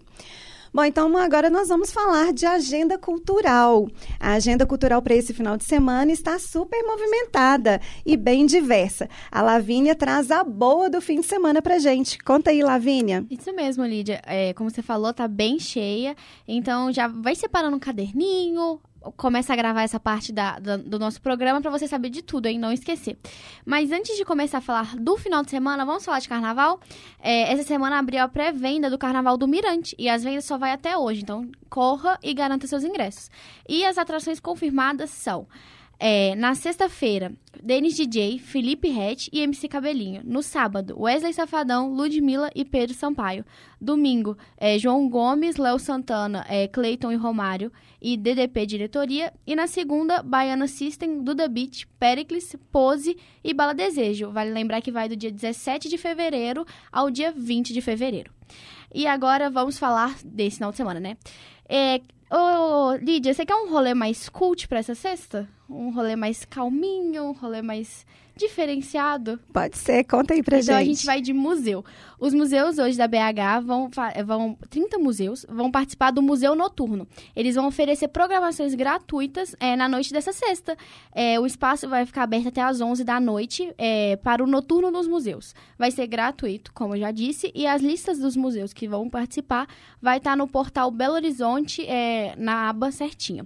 Bom, 0.76 0.84
então 0.84 1.16
agora 1.16 1.50
nós 1.50 1.70
vamos 1.70 1.90
falar 1.90 2.34
de 2.34 2.46
agenda 2.46 2.98
cultural. 2.98 3.88
A 4.20 4.34
agenda 4.34 4.66
cultural 4.66 5.02
para 5.02 5.16
esse 5.16 5.34
final 5.34 5.56
de 5.56 5.64
semana 5.64 6.12
está 6.12 6.38
super 6.38 6.84
movimentada 6.84 7.80
e 8.06 8.18
bem 8.18 8.46
diversa. 8.46 9.08
A 9.32 9.42
Lavínia 9.42 9.96
traz 9.96 10.32
a 10.32 10.44
boa 10.44 10.90
do 10.90 11.00
fim 11.00 11.22
de 11.22 11.26
semana 11.26 11.62
pra 11.62 11.80
gente. 11.80 12.20
Conta 12.20 12.50
aí, 12.50 12.62
Lavínia. 12.62 13.26
Isso 13.32 13.56
mesmo, 13.56 13.86
Lídia. 13.86 14.22
É, 14.26 14.52
como 14.52 14.70
você 14.70 14.82
falou, 14.82 15.14
tá 15.14 15.30
bem 15.30 15.58
cheia. 15.60 16.14
Então 16.46 16.92
já 16.92 17.08
vai 17.08 17.36
separando 17.36 17.78
um 17.78 17.80
caderninho. 17.80 18.82
Começa 19.18 19.54
a 19.54 19.56
gravar 19.56 19.84
essa 19.84 20.00
parte 20.00 20.32
da, 20.32 20.60
da- 20.60 20.78
do 20.78 20.98
nosso 21.00 21.22
programa 21.22 21.62
pra 21.62 21.70
você 21.72 21.88
saber 21.88 22.10
de 22.10 22.22
tudo, 22.22 22.48
hein? 22.48 22.58
Não 22.60 22.72
esquecer. 22.72 23.18
Mas 23.66 23.92
antes 23.92 24.16
de 24.18 24.26
começar 24.26 24.58
a 24.60 24.62
falar 24.62 24.96
do 24.96 25.18
final 25.18 25.44
de 25.44 25.50
semana, 25.52 25.86
vamos 25.86 26.04
falar 26.06 26.20
de 26.20 26.30
carnaval? 26.30 26.80
É, 27.20 27.52
essa 27.52 27.64
semana 27.64 28.00
abriu 28.00 28.24
a 28.24 28.28
pré-venda 28.28 28.90
do 28.90 28.98
Carnaval 28.98 29.38
do 29.38 29.48
Mirante 29.48 29.96
e 30.00 30.10
as 30.10 30.24
vendas 30.24 30.46
só 30.46 30.58
vai 30.58 30.72
até 30.72 30.98
hoje. 30.98 31.22
Então 31.22 31.50
corra 31.70 32.18
e 32.24 32.34
garanta 32.34 32.68
seus 32.68 32.84
ingressos. 32.84 33.30
E 33.68 33.86
as 33.86 33.98
atrações 33.98 34.40
confirmadas 34.40 35.10
são. 35.10 35.48
É, 35.98 36.36
na 36.36 36.54
sexta-feira, 36.56 37.32
Denis 37.64 37.96
DJ, 37.96 38.38
Felipe 38.40 38.90
Rett 38.90 39.30
e 39.32 39.40
MC 39.40 39.68
Cabelinho. 39.68 40.22
No 40.26 40.44
sábado, 40.44 41.00
Wesley 41.00 41.34
Safadão, 41.34 41.94
Ludmilla 41.94 42.50
e 42.54 42.66
Pedro 42.66 42.94
Sampaio. 42.94 43.46
Domingo, 43.80 44.38
é, 44.58 44.78
João 44.78 45.08
Gomes, 45.10 45.58
Léo 45.58 45.80
Santana, 45.80 46.46
é, 46.50 46.68
Cleiton 46.68 47.12
e 47.12 47.16
Romário 47.16 47.72
e 48.02 48.18
DDP 48.18 48.66
Diretoria. 48.66 49.34
E 49.48 49.56
na 49.56 49.68
segunda, 49.68 50.22
Baiana 50.22 50.68
System, 50.68 51.24
Duda 51.24 51.48
Beat, 51.48 51.86
Pericles, 52.00 52.56
Pose 52.72 53.18
e 53.44 53.54
Bala 53.54 53.74
Desejo. 53.74 54.32
Vale 54.32 54.52
lembrar 54.52 54.82
que 54.82 54.92
vai 54.92 55.08
do 55.08 55.16
dia 55.16 55.32
17 55.32 55.88
de 55.88 55.98
fevereiro 55.98 56.66
ao 56.92 57.10
dia 57.10 57.32
20 57.32 57.74
de 57.74 57.82
fevereiro. 57.82 58.32
E 58.94 59.08
agora 59.08 59.50
vamos 59.50 59.78
falar 59.78 60.16
desse 60.24 60.58
final 60.58 60.72
de 60.72 60.78
semana, 60.78 61.00
né? 61.00 61.18
É, 61.68 62.00
ô, 62.32 62.96
Lídia, 62.96 63.34
você 63.34 63.46
quer 63.46 63.56
um 63.56 63.70
rolê 63.70 63.94
mais 63.94 64.30
cult 64.30 64.68
pra 64.68 64.80
essa 64.80 64.96
sexta? 64.96 65.50
Um 65.70 65.92
rolê 65.92 66.16
mais 66.16 66.46
calminho, 66.46 67.24
um 67.24 67.32
rolê 67.32 67.62
mais 67.62 68.06
diferenciado? 68.36 69.40
Pode 69.54 69.78
ser, 69.78 70.04
conta 70.04 70.34
aí 70.34 70.44
pra 70.44 70.60
então 70.60 70.76
gente. 70.76 70.84
a 70.84 70.86
gente 70.86 71.06
vai 71.06 71.22
de 71.22 71.34
museu. 71.34 71.84
Os 72.20 72.34
museus 72.34 72.78
hoje 72.78 72.98
da 72.98 73.08
BH 73.08 73.64
vão, 73.66 73.90
vão 74.26 74.58
30 74.70 74.98
museus 74.98 75.46
vão 75.50 75.72
participar 75.72 76.12
do 76.12 76.22
Museu 76.22 76.56
Noturno. 76.56 77.08
Eles 77.36 77.56
vão 77.56 77.68
oferecer 77.68 78.08
programações 78.10 78.74
gratuitas 78.74 79.56
é, 79.60 79.76
na 79.76 79.88
noite 79.88 80.12
dessa 80.12 80.34
sexta. 80.34 80.78
É, 81.14 81.40
o 81.40 81.46
espaço 81.46 81.88
vai 81.88 82.06
ficar 82.06 82.24
aberto 82.24 82.48
até 82.48 82.62
às 82.62 82.82
11 82.82 83.04
da 83.04 83.20
noite 83.20 83.74
é, 83.78 84.18
para 84.18 84.44
o 84.44 84.48
Noturno 84.48 84.92
nos 84.92 85.08
museus. 85.08 85.54
Vai 85.78 85.92
ser 85.92 86.08
gratuito, 86.08 86.74
como 86.74 86.96
eu 86.96 87.00
já 87.00 87.12
disse, 87.12 87.52
e 87.56 87.66
as 87.66 87.82
listas 87.82 88.20
dos 88.20 88.36
museus 88.36 88.74
que 88.74 88.88
vão 88.88 89.10
participar 89.10 89.68
vai 90.02 90.18
estar 90.18 90.36
no 90.36 90.48
portal 90.48 90.92
Belo 90.92 91.16
Horizonte 91.16 91.86
é, 91.86 92.34
na 92.38 92.70
aba 92.70 92.92
certinha. 92.92 93.46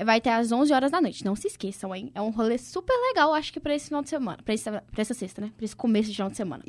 É, 0.00 0.04
Vai 0.04 0.18
ter 0.20 0.30
às 0.30 0.50
11 0.50 0.72
horas 0.72 0.90
da 0.90 1.00
noite. 1.00 1.24
Não 1.24 1.36
se 1.36 1.46
esqueçam, 1.46 1.94
hein? 1.94 2.10
É 2.14 2.20
um 2.22 2.30
rolê 2.30 2.56
super 2.56 2.94
legal, 3.08 3.34
acho 3.34 3.52
que 3.52 3.60
para 3.60 3.74
esse 3.74 3.86
final 3.88 4.02
de 4.02 4.08
semana. 4.08 4.38
Pra, 4.42 4.54
esse, 4.54 4.64
pra 4.70 4.80
essa 5.02 5.12
sexta, 5.12 5.42
né? 5.42 5.52
Pra 5.56 5.64
esse 5.64 5.76
começo 5.76 6.08
de 6.08 6.14
final 6.16 6.30
de 6.30 6.36
semana. 6.36 6.62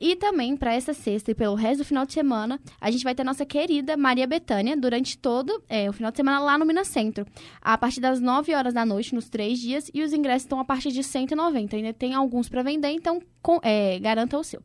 E 0.00 0.16
também, 0.16 0.56
para 0.56 0.72
essa 0.74 0.94
sexta 0.94 1.30
e 1.30 1.34
pelo 1.34 1.54
resto 1.54 1.78
do 1.78 1.84
final 1.84 2.06
de 2.06 2.12
semana, 2.14 2.58
a 2.80 2.90
gente 2.90 3.04
vai 3.04 3.14
ter 3.14 3.22
nossa 3.22 3.44
querida 3.44 3.96
Maria 3.96 4.26
Bethânia 4.26 4.76
durante 4.76 5.18
todo 5.18 5.62
é, 5.68 5.88
o 5.90 5.92
final 5.92 6.10
de 6.10 6.16
semana 6.16 6.40
lá 6.40 6.56
no 6.56 6.64
Minas 6.64 6.88
Centro. 6.88 7.26
A 7.60 7.76
partir 7.76 8.00
das 8.00 8.18
9 8.20 8.54
horas 8.54 8.72
da 8.72 8.84
noite, 8.86 9.14
nos 9.14 9.28
três 9.28 9.58
dias, 9.58 9.90
e 9.92 10.02
os 10.02 10.12
ingressos 10.12 10.44
estão 10.44 10.58
a 10.58 10.64
partir 10.64 10.90
de 10.90 11.02
190. 11.04 11.76
Ainda 11.76 11.92
tem 11.92 12.14
alguns 12.14 12.48
para 12.48 12.62
vender, 12.62 12.88
então 12.90 13.20
com- 13.42 13.60
é, 13.62 13.98
garanta 13.98 14.38
o 14.38 14.42
seu. 14.42 14.62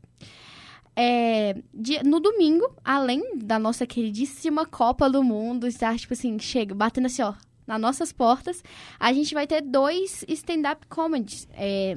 É, 0.96 1.56
dia- 1.72 2.02
no 2.02 2.18
domingo, 2.20 2.64
além 2.84 3.36
da 3.36 3.58
nossa 3.58 3.86
queridíssima 3.86 4.66
Copa 4.66 5.08
do 5.08 5.22
Mundo, 5.22 5.66
estar, 5.66 5.96
tipo 5.96 6.12
assim, 6.12 6.38
chega, 6.38 6.74
batendo 6.74 7.06
assim, 7.06 7.22
ó, 7.22 7.32
nas 7.66 7.80
nossas 7.80 8.12
portas, 8.12 8.62
a 8.98 9.12
gente 9.12 9.34
vai 9.34 9.46
ter 9.46 9.60
dois 9.62 10.24
stand-up 10.28 10.86
comedies. 10.88 11.46
é, 11.52 11.96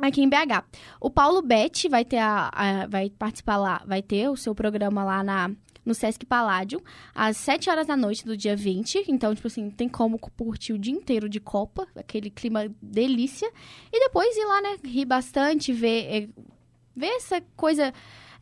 aqui 0.00 0.22
em 0.22 0.28
BH. 0.28 0.64
O 1.00 1.08
Paulo 1.10 1.40
Betti 1.42 1.88
vai 1.88 2.04
ter 2.04 2.18
a, 2.18 2.50
a- 2.52 2.86
vai 2.86 3.10
participar 3.10 3.56
lá, 3.56 3.82
vai 3.86 4.02
ter 4.02 4.28
o 4.28 4.36
seu 4.36 4.54
programa 4.54 5.04
lá 5.04 5.22
na 5.22 5.50
no 5.86 5.94
Sesc 5.94 6.24
Paládio, 6.24 6.82
às 7.14 7.36
7 7.36 7.68
horas 7.68 7.86
da 7.86 7.94
noite 7.94 8.24
do 8.24 8.34
dia 8.34 8.56
20. 8.56 9.04
Então, 9.06 9.34
tipo 9.34 9.46
assim, 9.48 9.68
tem 9.68 9.86
como 9.86 10.18
curtir 10.18 10.72
o 10.72 10.78
dia 10.78 10.94
inteiro 10.94 11.28
de 11.28 11.38
Copa, 11.38 11.86
aquele 11.94 12.30
clima 12.30 12.70
delícia. 12.80 13.46
E 13.92 14.00
depois 14.00 14.34
ir 14.34 14.46
lá, 14.46 14.62
né, 14.62 14.76
rir 14.82 15.04
bastante, 15.04 15.74
ver, 15.74 16.06
é, 16.06 16.28
ver 16.96 17.08
essa 17.16 17.42
coisa 17.54 17.92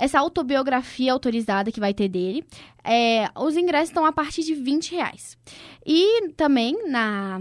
essa 0.03 0.19
autobiografia 0.19 1.13
autorizada 1.13 1.71
que 1.71 1.79
vai 1.79 1.95
ter 1.95 2.09
dele. 2.09 2.45
É, 2.83 3.31
os 3.37 3.57
ingressos 3.57 3.91
estão 3.91 4.05
a 4.05 4.11
partir 4.11 4.43
de 4.43 4.53
20 4.53 4.97
reais. 4.97 5.39
E 5.87 6.31
também 6.31 6.91
na 6.91 7.41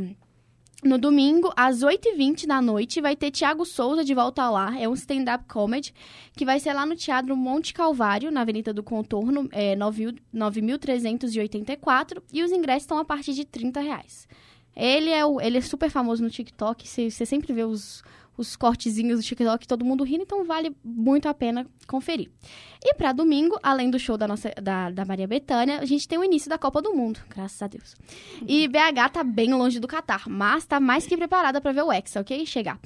no 0.84 1.00
domingo, 1.00 1.52
às 1.56 1.82
8h20 1.82 2.48
da 2.48 2.60
noite, 2.60 3.00
vai 3.02 3.16
ter 3.16 3.30
Tiago 3.30 3.64
Souza 3.66 4.04
de 4.04 4.16
volta 4.16 4.50
lá. 4.50 4.76
É 4.80 4.88
um 4.88 4.94
stand-up 4.94 5.46
comedy 5.48 5.94
que 6.36 6.44
vai 6.46 6.60
ser 6.60 6.74
lá 6.74 6.88
no 6.88 6.96
Teatro 6.96 7.36
Monte 7.36 7.74
Calvário, 7.74 8.32
na 8.32 8.42
Avenida 8.42 8.74
do 8.74 8.84
Contorno, 8.84 9.50
é, 9.52 9.76
9.384. 9.76 12.22
E 12.32 12.44
os 12.44 12.52
ingressos 12.52 12.84
estão 12.84 13.00
a 13.00 13.06
partir 13.06 13.34
de 13.34 13.44
30 13.46 13.80
reais. 13.80 14.28
Ele 14.76 15.10
é, 15.10 15.26
o, 15.26 15.42
ele 15.42 15.58
é 15.60 15.62
super 15.62 15.90
famoso 15.90 16.22
no 16.24 16.30
TikTok. 16.30 16.88
Você 16.88 17.26
sempre 17.26 17.54
vê 17.54 17.64
os, 17.64 18.04
os 18.42 18.56
cortezinhos 18.56 19.20
do 19.20 19.26
TikTok, 19.26 19.68
todo 19.68 19.86
mundo 19.86 20.04
rindo, 20.04 20.24
então 20.24 20.44
vale 20.44 20.76
muito 20.84 21.28
a 21.30 21.34
pena 21.34 21.66
conferir. 21.88 22.30
E 22.84 22.96
para 22.96 23.12
domingo, 23.12 23.60
além 23.62 23.92
do 23.92 24.00
show 24.00 24.18
da 24.18 24.28
nossa 24.28 24.52
da, 24.60 24.90
da 24.90 25.06
Maria 25.06 25.28
Bethânia, 25.28 25.80
a 25.80 25.86
gente 25.86 26.08
tem 26.08 26.18
o 26.18 26.24
início 26.24 26.50
da 26.50 26.58
Copa 26.58 26.82
do 26.82 26.94
Mundo, 26.96 27.20
graças 27.30 27.62
a 27.62 27.68
Deus. 27.68 27.96
E 28.48 28.68
BH 28.68 29.10
tá 29.14 29.24
bem 29.24 29.54
longe 29.54 29.80
do 29.80 29.88
Catar, 29.88 30.28
mas 30.28 30.66
tá 30.66 30.80
mais 30.80 31.06
que 31.06 31.16
preparada 31.16 31.62
para 31.62 31.72
ver 31.72 31.84
o 31.84 31.92
Hexa, 31.92 32.22
ok? 32.22 32.44
Chegar. 32.46 32.80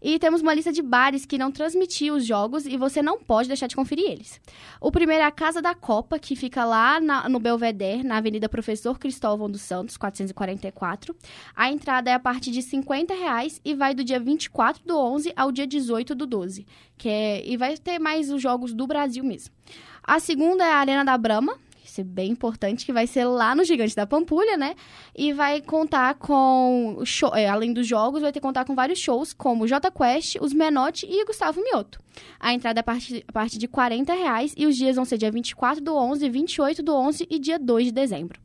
E 0.00 0.18
temos 0.18 0.40
uma 0.40 0.54
lista 0.54 0.72
de 0.72 0.80
bares 0.80 1.26
que 1.26 1.36
não 1.36 1.52
transmitiu 1.52 2.14
os 2.14 2.24
jogos 2.24 2.64
e 2.64 2.78
você 2.78 3.02
não 3.02 3.20
pode 3.20 3.48
deixar 3.48 3.66
de 3.66 3.76
conferir 3.76 4.10
eles. 4.10 4.40
O 4.80 4.90
primeiro 4.90 5.22
é 5.22 5.26
a 5.26 5.30
Casa 5.30 5.60
da 5.60 5.74
Copa, 5.74 6.18
que 6.18 6.34
fica 6.34 6.64
lá 6.64 6.98
na, 6.98 7.28
no 7.28 7.38
Belvedere, 7.38 8.02
na 8.02 8.16
Avenida 8.16 8.48
Professor 8.48 8.98
Cristóvão 8.98 9.50
dos 9.50 9.60
Santos, 9.60 9.98
444. 9.98 11.14
A 11.54 11.70
entrada 11.70 12.10
é 12.10 12.14
a 12.14 12.20
partir 12.20 12.50
de 12.50 12.62
50 12.62 13.12
reais 13.12 13.60
e 13.62 13.74
vai 13.74 13.94
do 13.94 14.02
dia 14.02 14.18
24 14.18 14.82
do 14.86 14.96
11 15.02 15.32
ao 15.36 15.50
dia 15.52 15.66
18 15.66 16.14
do 16.14 16.26
12. 16.26 16.66
Que 16.96 17.08
é, 17.08 17.46
e 17.46 17.56
vai 17.56 17.76
ter 17.76 17.98
mais 17.98 18.30
os 18.30 18.40
jogos 18.40 18.72
do 18.72 18.86
Brasil 18.86 19.24
mesmo. 19.24 19.54
A 20.02 20.18
segunda 20.18 20.64
é 20.64 20.72
a 20.72 20.76
Arena 20.76 21.04
da 21.04 21.16
Brama, 21.18 21.58
isso 21.92 22.00
é 22.00 22.04
bem 22.04 22.30
importante, 22.30 22.86
que 22.86 22.92
vai 22.92 23.06
ser 23.06 23.26
lá 23.26 23.54
no 23.54 23.64
Gigante 23.64 23.94
da 23.94 24.06
Pampulha, 24.06 24.56
né? 24.56 24.74
E 25.14 25.30
vai 25.32 25.60
contar 25.60 26.14
com, 26.14 27.02
show, 27.04 27.34
é, 27.34 27.46
além 27.46 27.74
dos 27.74 27.86
jogos, 27.86 28.22
vai 28.22 28.32
ter 28.32 28.40
que 28.40 28.46
contar 28.46 28.64
com 28.64 28.74
vários 28.74 28.98
shows, 28.98 29.34
como 29.34 29.66
J 29.66 29.90
Quest, 29.90 30.36
Os 30.40 30.54
Menotti 30.54 31.06
e 31.06 31.22
Gustavo 31.26 31.62
Mioto. 31.62 31.98
A 32.40 32.54
entrada 32.54 32.80
é 32.80 32.82
a 32.82 33.32
partir 33.32 33.58
de 33.58 33.68
40 33.68 34.10
reais 34.14 34.54
e 34.56 34.66
os 34.66 34.74
dias 34.74 34.96
vão 34.96 35.04
ser 35.04 35.18
dia 35.18 35.30
24 35.30 35.84
do 35.84 35.94
11, 35.94 36.30
28 36.30 36.82
do 36.82 36.94
11 36.94 37.26
e 37.28 37.38
dia 37.38 37.58
2 37.58 37.86
de 37.86 37.92
dezembro. 37.92 38.40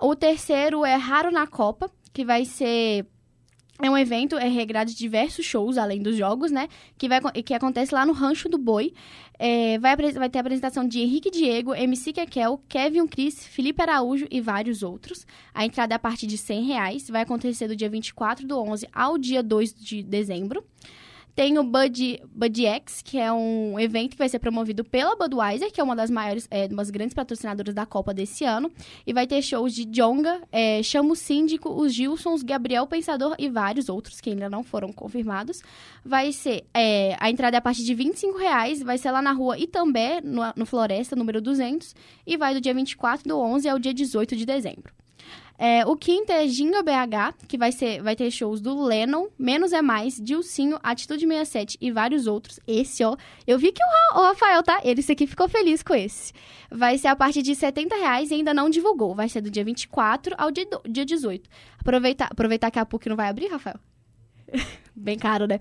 O 0.00 0.16
terceiro 0.16 0.82
é 0.82 0.94
Raro 0.94 1.30
na 1.30 1.46
Copa, 1.46 1.90
que 2.10 2.24
vai 2.24 2.46
ser 2.46 3.06
é 3.82 3.90
um 3.90 3.98
evento 3.98 4.38
é 4.38 4.48
regrado 4.48 4.90
de 4.92 4.96
diversos 4.96 5.44
shows, 5.44 5.76
além 5.76 6.00
dos 6.00 6.16
jogos, 6.16 6.52
né? 6.52 6.68
Que, 6.96 7.08
vai, 7.08 7.20
que 7.20 7.52
acontece 7.52 7.92
lá 7.92 8.06
no 8.06 8.12
Rancho 8.12 8.48
do 8.48 8.56
Boi. 8.56 8.94
É, 9.36 9.76
vai, 9.78 9.96
vai 9.96 10.30
ter 10.30 10.38
a 10.38 10.40
apresentação 10.40 10.86
de 10.86 11.00
Henrique 11.00 11.30
Diego, 11.30 11.74
MC 11.74 12.12
Kekel, 12.12 12.62
Kevin 12.68 13.08
Cris, 13.08 13.44
Felipe 13.44 13.82
Araújo 13.82 14.28
e 14.30 14.40
vários 14.40 14.84
outros. 14.84 15.26
A 15.52 15.66
entrada 15.66 15.94
é 15.94 15.96
a 15.96 15.98
partir 15.98 16.28
de 16.28 16.38
100 16.38 16.64
reais. 16.64 17.10
Vai 17.10 17.22
acontecer 17.22 17.66
do 17.66 17.74
dia 17.74 17.90
24 17.90 18.46
do 18.46 18.56
11 18.56 18.86
ao 18.92 19.18
dia 19.18 19.42
2 19.42 19.74
de 19.74 20.02
dezembro. 20.02 20.64
Tem 21.34 21.58
o 21.58 21.64
Bud, 21.64 22.22
Bud 22.34 22.66
X, 22.66 23.00
que 23.02 23.18
é 23.18 23.32
um 23.32 23.80
evento 23.80 24.10
que 24.10 24.18
vai 24.18 24.28
ser 24.28 24.38
promovido 24.38 24.84
pela 24.84 25.16
Budweiser, 25.16 25.72
que 25.72 25.80
é 25.80 25.84
uma 25.84 25.96
das 25.96 26.10
maiores, 26.10 26.46
é, 26.50 26.66
umas 26.70 26.90
grandes 26.90 27.14
patrocinadoras 27.14 27.74
da 27.74 27.86
Copa 27.86 28.12
desse 28.12 28.44
ano. 28.44 28.70
E 29.06 29.14
vai 29.14 29.26
ter 29.26 29.40
shows 29.40 29.74
de 29.74 29.86
Jonga, 29.86 30.42
é, 30.52 30.82
Chamo 30.82 31.16
Síndico, 31.16 31.70
os 31.70 31.94
Gilsons, 31.94 32.42
Gabriel 32.42 32.86
Pensador 32.86 33.34
e 33.38 33.48
vários 33.48 33.88
outros 33.88 34.20
que 34.20 34.28
ainda 34.28 34.50
não 34.50 34.62
foram 34.62 34.92
confirmados. 34.92 35.62
Vai 36.04 36.32
ser, 36.32 36.64
é, 36.74 37.16
a 37.18 37.30
entrada 37.30 37.56
é 37.56 37.58
a 37.58 37.62
partir 37.62 37.84
de 37.84 37.94
25 37.94 38.36
reais, 38.36 38.82
vai 38.82 38.98
ser 38.98 39.10
lá 39.10 39.22
na 39.22 39.32
rua 39.32 39.58
Itambé, 39.58 40.20
no, 40.20 40.42
no 40.54 40.66
Floresta, 40.66 41.16
número 41.16 41.40
200. 41.40 41.94
E 42.26 42.36
vai 42.36 42.52
do 42.52 42.60
dia 42.60 42.74
24 42.74 43.26
do 43.26 43.38
11 43.38 43.68
ao 43.68 43.78
dia 43.78 43.94
18 43.94 44.36
de 44.36 44.44
dezembro. 44.44 44.92
É, 45.58 45.86
o 45.86 45.96
quinto 45.96 46.32
é 46.32 46.46
Ginga 46.48 46.82
BH, 46.82 47.46
que 47.46 47.56
vai, 47.56 47.70
ser, 47.70 48.02
vai 48.02 48.16
ter 48.16 48.30
shows 48.30 48.60
do 48.60 48.82
Lennon, 48.82 49.28
Menos 49.38 49.72
é 49.72 49.80
Mais, 49.80 50.16
Dilcinho, 50.16 50.78
Atitude 50.82 51.26
67 51.26 51.78
e 51.80 51.90
vários 51.90 52.26
outros. 52.26 52.58
Esse, 52.66 53.04
ó, 53.04 53.16
eu 53.46 53.58
vi 53.58 53.70
que 53.70 53.82
o, 53.82 54.18
o 54.18 54.22
Rafael, 54.22 54.62
tá? 54.62 54.80
Ele 54.82 55.00
esse 55.00 55.12
aqui 55.12 55.26
ficou 55.26 55.48
feliz 55.48 55.82
com 55.82 55.94
esse. 55.94 56.32
Vai 56.70 56.98
ser 56.98 57.08
a 57.08 57.16
partir 57.16 57.42
de 57.42 57.54
70 57.54 57.94
reais 57.94 58.30
e 58.30 58.34
ainda 58.34 58.52
não 58.52 58.70
divulgou. 58.70 59.14
Vai 59.14 59.28
ser 59.28 59.40
do 59.40 59.50
dia 59.50 59.64
24 59.64 60.34
ao 60.38 60.50
dia, 60.50 60.66
dia 60.88 61.04
18. 61.04 61.48
Aproveitar, 61.78 62.28
aproveitar 62.30 62.70
que 62.70 62.78
a 62.78 62.86
PUC 62.86 63.08
não 63.08 63.16
vai 63.16 63.28
abrir, 63.28 63.48
Rafael? 63.48 63.78
Bem 64.94 65.18
caro, 65.18 65.46
né? 65.46 65.58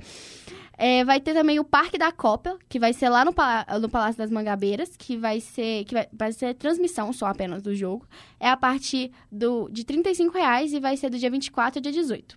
É, 0.84 1.06
vai 1.06 1.20
ter 1.20 1.36
também 1.36 1.60
o 1.60 1.64
Parque 1.64 1.96
da 1.96 2.12
Copa, 2.12 2.58
que 2.68 2.80
vai 2.80 2.92
ser 2.92 3.08
lá 3.08 3.24
no, 3.24 3.36
no 3.80 3.88
Palácio 3.88 4.18
das 4.18 4.32
Mangabeiras, 4.32 4.98
que 4.98 5.16
vai 5.16 5.40
ser 5.40 5.86
que 5.86 5.94
vai, 5.94 6.08
vai 6.12 6.32
ser 6.32 6.56
transmissão 6.56 7.14
só 7.14 7.28
apenas 7.28 7.62
do 7.62 7.76
jogo. 7.76 8.08
É 8.40 8.50
a 8.50 8.58
partir 8.58 9.12
do, 9.32 9.70
de 9.70 9.84
R$ 9.84 10.02
reais 10.34 10.74
e 10.74 10.80
vai 10.80 10.98
ser 10.98 11.12
do 11.12 11.20
dia 11.20 11.30
24 11.30 11.78
ao 11.78 11.84
dia 11.84 11.92
18. 11.92 12.36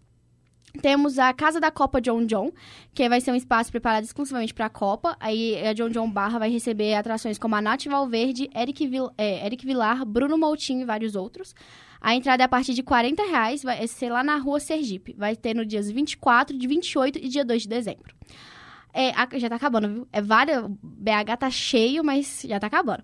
Temos 0.83 1.19
a 1.19 1.33
Casa 1.33 1.59
da 1.59 1.71
Copa 1.71 2.03
John 2.03 2.27
John, 2.27 2.53
que 2.93 3.09
vai 3.09 3.19
ser 3.23 3.31
um 3.31 3.35
espaço 3.35 3.71
preparado 3.71 4.05
exclusivamente 4.05 4.53
para 4.53 4.67
a 4.67 4.71
Copa. 4.71 5.17
Aí 5.19 5.67
a 5.67 5.73
John 5.73 5.89
John 5.89 6.11
Barra 6.11 6.39
vai 6.39 6.51
receber 6.51 6.97
atrações 6.97 7.39
como 7.39 7.55
a 7.55 7.63
Nath 7.63 7.87
Valverde, 7.87 8.51
Eric, 8.55 8.87
Vil, 8.87 9.11
é, 9.17 9.47
Eric 9.47 9.65
Vilar, 9.65 10.05
Bruno 10.05 10.37
Moutinho 10.37 10.83
e 10.83 10.85
vários 10.85 11.17
outros. 11.17 11.55
A 12.05 12.15
entrada 12.15 12.43
é 12.43 12.45
a 12.45 12.49
partir 12.49 12.75
de 12.75 12.83
40 12.83 13.23
reais, 13.23 13.63
vai 13.63 13.87
ser 13.87 14.11
lá 14.11 14.23
na 14.23 14.37
rua 14.37 14.61
Sergipe. 14.61 15.15
Vai 15.17 15.35
ter 15.35 15.55
no 15.55 15.65
dias 15.65 15.91
24, 15.91 16.55
de 16.55 16.67
28 16.67 17.19
e 17.19 17.29
dia 17.29 17.43
2 17.43 17.63
de 17.63 17.69
dezembro. 17.69 18.15
É, 18.93 19.11
já 19.39 19.49
tá 19.49 19.57
acabando, 19.57 19.89
viu? 19.89 20.09
É 20.13 20.21
várias. 20.21 20.67
BH 20.83 21.39
tá 21.39 21.49
cheio, 21.49 22.05
mas 22.05 22.43
já 22.47 22.61
tá 22.61 22.67
acabando. 22.67 23.03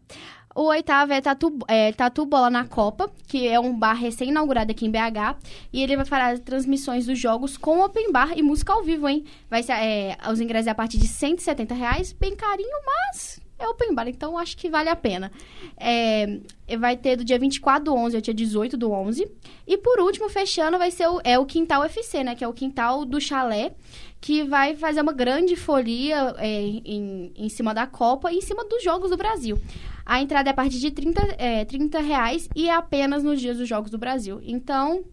O 0.54 0.64
oitavo 0.64 1.14
é 1.14 1.20
Tatu, 1.22 1.58
é 1.66 1.92
Tatu 1.92 2.26
Bola 2.26 2.50
na 2.50 2.66
Copa, 2.66 3.10
que 3.26 3.48
é 3.48 3.58
um 3.58 3.74
bar 3.74 3.94
recém-inaugurado 3.94 4.70
aqui 4.70 4.84
em 4.84 4.90
BH. 4.90 5.38
E 5.72 5.82
ele 5.82 5.96
vai 5.96 6.04
fazer 6.04 6.40
transmissões 6.40 7.06
dos 7.06 7.18
jogos 7.18 7.56
com 7.56 7.80
open 7.80 8.12
bar 8.12 8.36
e 8.36 8.42
música 8.42 8.74
ao 8.74 8.82
vivo, 8.82 9.08
hein? 9.08 9.24
Vai 9.48 9.62
ser, 9.62 9.72
é, 9.72 10.18
os 10.30 10.42
ingressos 10.42 10.66
é 10.66 10.72
a 10.72 10.74
partir 10.74 10.98
de 10.98 11.08
170 11.08 11.74
reais, 11.74 12.12
bem 12.12 12.36
carinho, 12.36 12.76
mas 12.84 13.40
é 13.60 13.68
open 13.68 13.94
bar, 13.94 14.08
então 14.08 14.38
acho 14.38 14.56
que 14.56 14.68
vale 14.68 14.88
a 14.88 14.96
pena. 14.96 15.30
É, 15.76 16.40
vai 16.78 16.96
ter 16.96 17.16
do 17.16 17.24
dia 17.24 17.38
24 17.38 17.84
do 17.84 17.94
11 17.94 18.16
ao 18.16 18.22
dia 18.22 18.34
18 18.34 18.76
do 18.76 18.90
11. 18.90 19.30
E 19.66 19.76
por 19.78 20.00
último, 20.00 20.28
fechando, 20.28 20.78
vai 20.78 20.90
ser 20.90 21.08
o, 21.08 21.20
é 21.22 21.38
o 21.38 21.46
Quintal 21.46 21.84
FC, 21.84 22.24
né? 22.24 22.34
Que 22.34 22.44
é 22.44 22.48
o 22.48 22.52
quintal 22.52 23.04
do 23.04 23.20
chalé, 23.20 23.72
que 24.20 24.42
vai 24.42 24.74
fazer 24.74 25.00
uma 25.00 25.12
grande 25.12 25.56
folia 25.56 26.34
é, 26.38 26.60
em, 26.60 27.32
em 27.36 27.48
cima 27.48 27.72
da 27.74 27.86
Copa 27.86 28.32
e 28.32 28.38
em 28.38 28.40
cima 28.40 28.64
dos 28.64 28.82
Jogos 28.82 29.10
do 29.10 29.16
Brasil. 29.16 29.58
A 30.04 30.20
entrada 30.20 30.50
é 30.50 30.52
a 30.52 30.54
partir 30.54 30.78
de 30.78 30.90
30, 30.90 31.36
é, 31.38 31.64
30 31.64 32.00
reais 32.00 32.48
e 32.56 32.68
é 32.68 32.74
apenas 32.74 33.22
nos 33.22 33.40
dias 33.40 33.58
dos 33.58 33.68
Jogos 33.68 33.90
do 33.90 33.98
Brasil. 33.98 34.40
Então, 34.42 35.04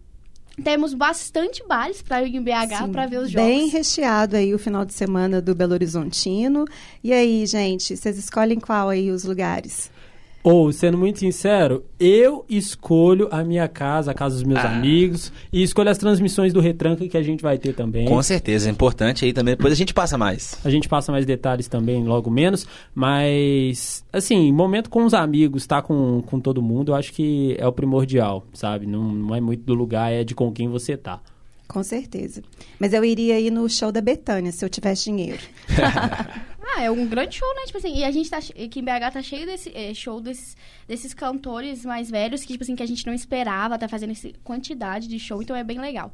temos 0.62 0.94
bastante 0.94 1.64
bares 1.66 2.02
para 2.02 2.22
ir 2.22 2.34
em 2.34 2.42
BH 2.42 2.90
para 2.92 3.06
ver 3.06 3.18
os 3.18 3.30
jogos. 3.30 3.48
Bem 3.48 3.68
recheado 3.68 4.36
aí 4.36 4.54
o 4.54 4.58
final 4.58 4.84
de 4.84 4.92
semana 4.92 5.40
do 5.40 5.54
Belo 5.54 5.74
Horizontino. 5.74 6.64
E 7.02 7.12
aí, 7.12 7.46
gente, 7.46 7.96
vocês 7.96 8.18
escolhem 8.18 8.58
qual 8.58 8.88
aí 8.88 9.10
os 9.10 9.24
lugares? 9.24 9.90
Ou, 10.42 10.72
sendo 10.72 10.96
muito 10.96 11.18
sincero, 11.18 11.84
eu 11.98 12.44
escolho 12.48 13.28
a 13.30 13.42
minha 13.42 13.66
casa, 13.66 14.12
a 14.12 14.14
casa 14.14 14.36
dos 14.36 14.44
meus 14.44 14.60
ah. 14.60 14.76
amigos, 14.76 15.32
e 15.52 15.62
escolho 15.62 15.90
as 15.90 15.98
transmissões 15.98 16.52
do 16.52 16.60
Retranca 16.60 17.06
que 17.08 17.16
a 17.16 17.22
gente 17.22 17.42
vai 17.42 17.58
ter 17.58 17.74
também. 17.74 18.06
Com 18.06 18.22
certeza, 18.22 18.68
é 18.68 18.72
importante 18.72 19.24
aí 19.24 19.32
também. 19.32 19.56
Depois 19.56 19.72
a 19.72 19.76
gente 19.76 19.92
passa 19.92 20.16
mais. 20.16 20.58
A 20.64 20.70
gente 20.70 20.88
passa 20.88 21.10
mais 21.10 21.26
detalhes 21.26 21.66
também, 21.66 22.04
logo 22.04 22.30
menos. 22.30 22.66
Mas, 22.94 24.04
assim, 24.12 24.52
momento 24.52 24.88
com 24.88 25.04
os 25.04 25.12
amigos, 25.12 25.66
tá 25.66 25.82
com, 25.82 26.22
com 26.22 26.40
todo 26.40 26.62
mundo, 26.62 26.92
eu 26.92 26.94
acho 26.94 27.12
que 27.12 27.56
é 27.58 27.66
o 27.66 27.72
primordial, 27.72 28.46
sabe? 28.52 28.86
Não, 28.86 29.02
não 29.02 29.34
é 29.34 29.40
muito 29.40 29.64
do 29.64 29.74
lugar, 29.74 30.12
é 30.12 30.22
de 30.22 30.34
com 30.34 30.52
quem 30.52 30.68
você 30.68 30.96
tá. 30.96 31.20
Com 31.66 31.82
certeza. 31.82 32.42
Mas 32.78 32.94
eu 32.94 33.04
iria 33.04 33.38
ir 33.38 33.50
no 33.50 33.68
show 33.68 33.92
da 33.92 34.00
Betânia, 34.00 34.50
se 34.50 34.64
eu 34.64 34.70
tivesse 34.70 35.04
dinheiro. 35.04 35.42
Ah, 36.70 36.82
é 36.82 36.90
um 36.90 37.06
grande 37.06 37.36
show, 37.36 37.48
né? 37.54 37.62
Tipo 37.64 37.78
assim, 37.78 37.96
e 37.96 38.04
a 38.04 38.10
gente 38.10 38.28
tá. 38.28 38.38
Aqui 38.38 38.80
em 38.80 38.84
BH 38.84 39.12
tá 39.12 39.22
cheio 39.22 39.46
desse 39.46 39.72
é, 39.74 39.94
show 39.94 40.20
desses, 40.20 40.56
desses 40.86 41.14
cantores 41.14 41.84
mais 41.84 42.10
velhos 42.10 42.42
que, 42.42 42.52
tipo 42.52 42.62
assim, 42.62 42.76
que 42.76 42.82
a 42.82 42.86
gente 42.86 43.06
não 43.06 43.14
esperava, 43.14 43.78
tá 43.78 43.88
fazendo 43.88 44.10
essa 44.10 44.28
quantidade 44.44 45.08
de 45.08 45.18
show, 45.18 45.40
então 45.40 45.56
é 45.56 45.64
bem 45.64 45.80
legal. 45.80 46.12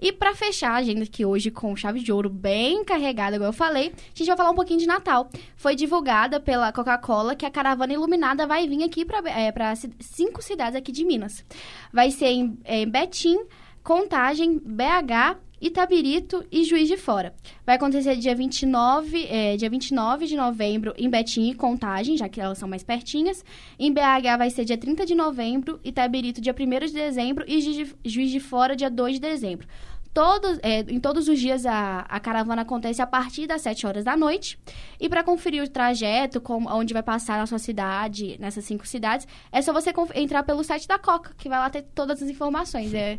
E 0.00 0.12
para 0.12 0.34
fechar 0.34 0.72
a 0.72 0.76
agenda 0.76 1.04
aqui 1.04 1.24
hoje 1.24 1.50
com 1.50 1.74
chave 1.74 2.00
de 2.00 2.12
ouro 2.12 2.28
bem 2.28 2.84
carregada, 2.84 3.36
como 3.36 3.48
eu 3.48 3.52
falei, 3.52 3.86
a 3.86 4.18
gente 4.18 4.26
vai 4.26 4.36
falar 4.36 4.50
um 4.50 4.54
pouquinho 4.54 4.80
de 4.80 4.86
Natal. 4.86 5.30
Foi 5.56 5.74
divulgada 5.74 6.38
pela 6.38 6.70
Coca-Cola 6.72 7.34
que 7.34 7.46
a 7.46 7.50
caravana 7.50 7.94
iluminada 7.94 8.46
vai 8.46 8.68
vir 8.68 8.82
aqui 8.82 9.04
para 9.04 9.18
é, 9.30 9.50
pra 9.50 9.74
cinco 10.00 10.42
cidades 10.42 10.76
aqui 10.76 10.92
de 10.92 11.04
Minas. 11.04 11.44
Vai 11.90 12.10
ser 12.10 12.26
em, 12.26 12.58
em 12.66 12.86
Betim, 12.86 13.38
Contagem, 13.86 14.58
BH, 14.58 15.38
Itabirito 15.60 16.44
e 16.52 16.64
Juiz 16.64 16.86
de 16.86 16.96
Fora. 16.96 17.34
Vai 17.64 17.76
acontecer 17.76 18.14
dia 18.16 18.34
29, 18.34 19.26
é, 19.26 19.56
dia 19.56 19.70
29 19.70 20.26
de 20.26 20.36
novembro 20.36 20.92
em 20.98 21.08
Betim 21.08 21.50
e 21.50 21.54
Contagem, 21.54 22.16
já 22.16 22.28
que 22.28 22.40
elas 22.40 22.58
são 22.58 22.68
mais 22.68 22.82
pertinhas. 22.82 23.42
Em 23.78 23.90
BH 23.92 24.36
vai 24.36 24.50
ser 24.50 24.64
dia 24.66 24.76
30 24.76 25.06
de 25.06 25.14
novembro, 25.14 25.80
Itabirito 25.82 26.40
dia 26.40 26.54
1 26.54 26.86
de 26.86 26.92
dezembro 26.92 27.44
e 27.48 27.60
Juiz 28.04 28.30
de 28.30 28.40
Fora 28.40 28.76
dia 28.76 28.90
2 28.90 29.14
de 29.14 29.20
dezembro. 29.20 29.66
Todos, 30.12 30.58
é, 30.62 30.80
em 30.80 30.98
todos 30.98 31.28
os 31.28 31.38
dias 31.38 31.66
a, 31.66 32.00
a 32.00 32.18
caravana 32.18 32.62
acontece 32.62 33.02
a 33.02 33.06
partir 33.06 33.46
das 33.46 33.60
7 33.60 33.86
horas 33.86 34.04
da 34.04 34.16
noite. 34.16 34.58
E 34.98 35.10
para 35.10 35.22
conferir 35.22 35.62
o 35.62 35.68
trajeto, 35.68 36.40
como, 36.40 36.70
onde 36.70 36.94
vai 36.94 37.02
passar 37.02 37.38
na 37.38 37.46
sua 37.46 37.58
cidade, 37.58 38.36
nessas 38.40 38.64
cinco 38.64 38.86
cidades, 38.86 39.28
é 39.52 39.60
só 39.60 39.74
você 39.74 39.92
entrar 40.14 40.42
pelo 40.42 40.64
site 40.64 40.88
da 40.88 40.98
Coca, 40.98 41.34
que 41.36 41.50
vai 41.50 41.58
lá 41.58 41.68
ter 41.68 41.82
todas 41.94 42.22
as 42.22 42.30
informações. 42.30 42.94
É, 42.94 43.18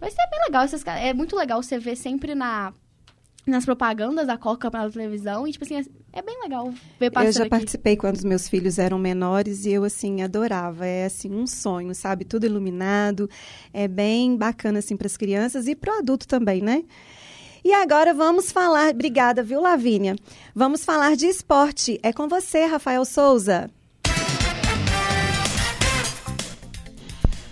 vai 0.00 0.10
ser 0.10 0.26
bem 0.30 0.40
legal. 0.46 0.64
Essas, 0.64 0.84
é 0.86 1.12
muito 1.12 1.36
legal 1.36 1.62
você 1.62 1.78
ver 1.78 1.96
sempre 1.96 2.34
na 2.34 2.72
nas 3.48 3.64
propagandas 3.64 4.26
da 4.26 4.36
Coca 4.36 4.70
pela 4.70 4.90
televisão 4.90 5.48
e, 5.48 5.52
tipo 5.52 5.64
assim, 5.64 5.76
é, 5.76 6.18
é 6.18 6.22
bem 6.22 6.38
legal 6.42 6.72
ver 7.00 7.10
passando 7.10 7.28
Eu 7.28 7.32
já 7.32 7.40
aqui. 7.40 7.50
participei 7.50 7.96
quando 7.96 8.16
os 8.16 8.24
meus 8.24 8.48
filhos 8.48 8.78
eram 8.78 8.98
menores 8.98 9.64
e 9.64 9.70
eu, 9.70 9.84
assim, 9.84 10.22
adorava. 10.22 10.86
É, 10.86 11.06
assim, 11.06 11.30
um 11.30 11.46
sonho, 11.46 11.94
sabe? 11.94 12.24
Tudo 12.24 12.44
iluminado. 12.44 13.28
É 13.72 13.88
bem 13.88 14.36
bacana, 14.36 14.80
assim, 14.80 14.96
para 14.96 15.06
as 15.06 15.16
crianças 15.16 15.66
e 15.66 15.74
para 15.74 15.94
o 15.94 15.98
adulto 15.98 16.28
também, 16.28 16.60
né? 16.60 16.84
E 17.64 17.72
agora 17.72 18.14
vamos 18.14 18.52
falar... 18.52 18.90
Obrigada, 18.90 19.42
viu, 19.42 19.60
Lavínia? 19.60 20.14
Vamos 20.54 20.84
falar 20.84 21.16
de 21.16 21.26
esporte. 21.26 21.98
É 22.02 22.12
com 22.12 22.28
você, 22.28 22.66
Rafael 22.66 23.04
Souza. 23.04 23.70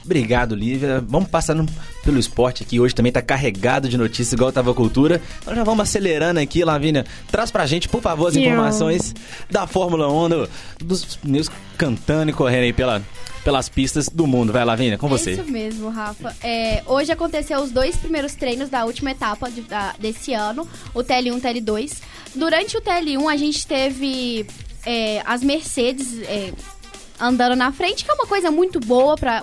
Obrigado, 0.05 0.55
Lívia. 0.55 1.01
Vamos 1.01 1.29
passando 1.29 1.66
pelo 2.07 2.21
esporte 2.21 2.62
aqui. 2.62 2.79
Hoje 2.79 2.95
também 2.95 3.11
tá 3.11 3.21
carregado 3.21 3.88
de 3.88 3.99
notícias, 3.99 4.33
igual 4.33 4.53
tava 4.53 4.71
a 4.71 4.75
cultura. 4.75 5.21
Então 5.42 5.55
já 5.55 5.64
vamos 5.64 5.83
acelerando 5.83 6.38
aqui, 6.38 6.64
Lavínia. 6.64 7.05
Traz 7.31 7.51
pra 7.51 7.66
gente, 7.66 7.88
por 7.88 8.01
favor, 8.01 8.29
as 8.29 8.37
informações 8.37 9.12
da 9.51 9.66
Fórmula 9.66 10.11
1, 10.11 10.29
do, 10.29 10.49
dos 10.79 11.16
pneus 11.16 11.51
cantando 11.77 12.31
e 12.31 12.33
correndo 12.33 12.62
aí 12.62 12.73
pela, 12.73 13.03
pelas 13.42 13.69
pistas 13.69 14.09
do 14.09 14.25
mundo. 14.25 14.53
Vai, 14.53 14.64
Lavínia, 14.64 14.97
com 14.97 15.09
você. 15.09 15.31
É 15.31 15.33
isso 15.35 15.51
mesmo, 15.51 15.90
Rafa. 15.90 16.35
É, 16.42 16.85
hoje 16.87 17.11
aconteceu 17.11 17.59
os 17.61 17.73
dois 17.73 17.97
primeiros 17.97 18.37
treinos 18.37 18.69
da 18.71 18.85
última 18.85 19.11
etapa 19.11 19.51
de, 19.51 19.62
da, 19.62 19.92
desse 19.99 20.33
ano, 20.33 20.66
o 20.95 21.01
TL1 21.01 21.27
e 21.27 21.31
o 21.33 21.40
TL2. 21.40 22.03
Durante 22.37 22.77
o 22.77 22.81
TL1, 22.81 23.33
a 23.33 23.37
gente 23.37 23.66
teve 23.66 24.47
é, 24.85 25.23
as 25.27 25.42
Mercedes 25.42 26.21
é, 26.21 26.53
andando 27.19 27.57
na 27.57 27.73
frente, 27.73 28.05
que 28.05 28.11
é 28.11 28.14
uma 28.14 28.27
coisa 28.27 28.51
muito 28.53 28.79
boa 28.79 29.16
para 29.16 29.42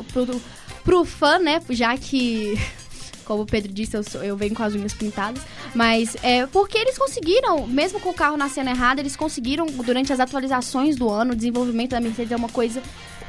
pro, 0.84 1.06
fã, 1.06 1.40
né? 1.40 1.62
Já 1.70 1.98
que 1.98 2.58
como 3.26 3.44
o 3.44 3.46
Pedro 3.46 3.72
disse, 3.72 3.96
eu, 3.96 4.04
sou, 4.04 4.24
eu 4.24 4.36
venho 4.36 4.54
com 4.54 4.64
as 4.64 4.76
unhas 4.76 4.94
pintadas. 4.94 5.42
Mas 5.74 6.16
é 6.22 6.46
porque 6.48 6.78
eles 6.78 6.98
conseguiram, 6.98 7.66
mesmo 7.68 8.00
com 8.00 8.10
o 8.10 8.14
carro 8.14 8.38
nascendo 8.38 8.70
errado, 8.70 9.00
eles 9.00 9.16
conseguiram, 9.16 9.66
durante 9.66 10.12
as 10.14 10.20
atualizações 10.20 10.96
do 10.96 11.10
ano, 11.10 11.34
o 11.34 11.36
desenvolvimento 11.36 11.92
da 11.92 12.00
Mercedes 12.00 12.32
é 12.32 12.36
uma 12.36 12.50
coisa 12.50 12.82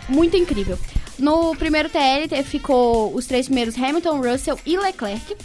muito 0.08 0.36
incrível. 0.36 0.78
No 1.18 1.54
primeiro 1.56 1.88
TL 1.88 2.42
ficou 2.44 3.14
os 3.14 3.26
três 3.26 3.46
primeiros 3.46 3.76
Hamilton, 3.76 4.20
Russell 4.20 4.58
e 4.66 4.76
Leclerc. 4.76 5.36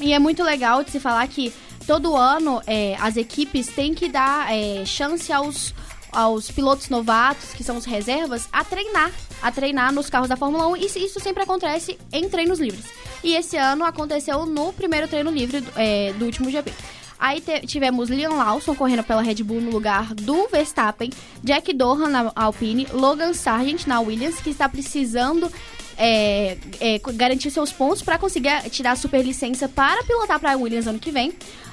E 0.00 0.12
é 0.12 0.18
muito 0.18 0.42
legal 0.42 0.84
de 0.84 0.90
se 0.90 1.00
falar 1.00 1.26
que 1.28 1.52
todo 1.86 2.16
ano 2.16 2.60
é, 2.66 2.96
as 3.00 3.16
equipes 3.16 3.68
têm 3.68 3.94
que 3.94 4.08
dar 4.08 4.52
é, 4.52 4.84
chance 4.84 5.32
aos 5.32 5.74
aos 6.12 6.50
pilotos 6.50 6.88
novatos, 6.88 7.52
que 7.52 7.64
são 7.64 7.76
os 7.76 7.84
reservas, 7.84 8.48
a 8.52 8.64
treinar, 8.64 9.10
a 9.42 9.50
treinar 9.50 9.92
nos 9.92 10.10
carros 10.10 10.28
da 10.28 10.36
Fórmula 10.36 10.66
1 10.68 10.76
e 10.76 10.84
isso 10.86 11.20
sempre 11.20 11.42
acontece 11.42 11.98
em 12.12 12.28
treinos 12.28 12.58
livres. 12.58 12.84
E 13.22 13.34
esse 13.34 13.56
ano 13.56 13.84
aconteceu 13.84 14.46
no 14.46 14.72
primeiro 14.72 15.08
treino 15.08 15.30
livre 15.30 15.64
é, 15.76 16.12
do 16.14 16.24
último 16.24 16.50
GP. 16.50 16.72
Aí 17.18 17.42
tivemos 17.66 18.08
Leon 18.08 18.36
Lawson 18.36 18.76
correndo 18.76 19.02
pela 19.02 19.20
Red 19.20 19.42
Bull 19.42 19.60
no 19.60 19.70
lugar 19.70 20.14
do 20.14 20.46
Verstappen, 20.48 21.10
Jack 21.42 21.72
Dohan 21.72 22.08
na 22.08 22.32
Alpine, 22.36 22.86
Logan 22.92 23.34
Sargent 23.34 23.86
na 23.86 23.98
Williams, 24.00 24.40
que 24.40 24.50
está 24.50 24.68
precisando 24.68 25.50
é, 25.96 26.56
é, 26.78 27.00
garantir 27.14 27.50
seus 27.50 27.72
pontos 27.72 28.02
para 28.02 28.18
conseguir 28.18 28.70
tirar 28.70 28.92
a 28.92 28.96
superlicença 28.96 29.68
para 29.68 30.04
pilotar 30.04 30.38
para 30.38 30.52
a 30.52 30.56
Williams 30.56 30.86
ano 30.86 31.00
que 31.00 31.10
vem 31.10 31.32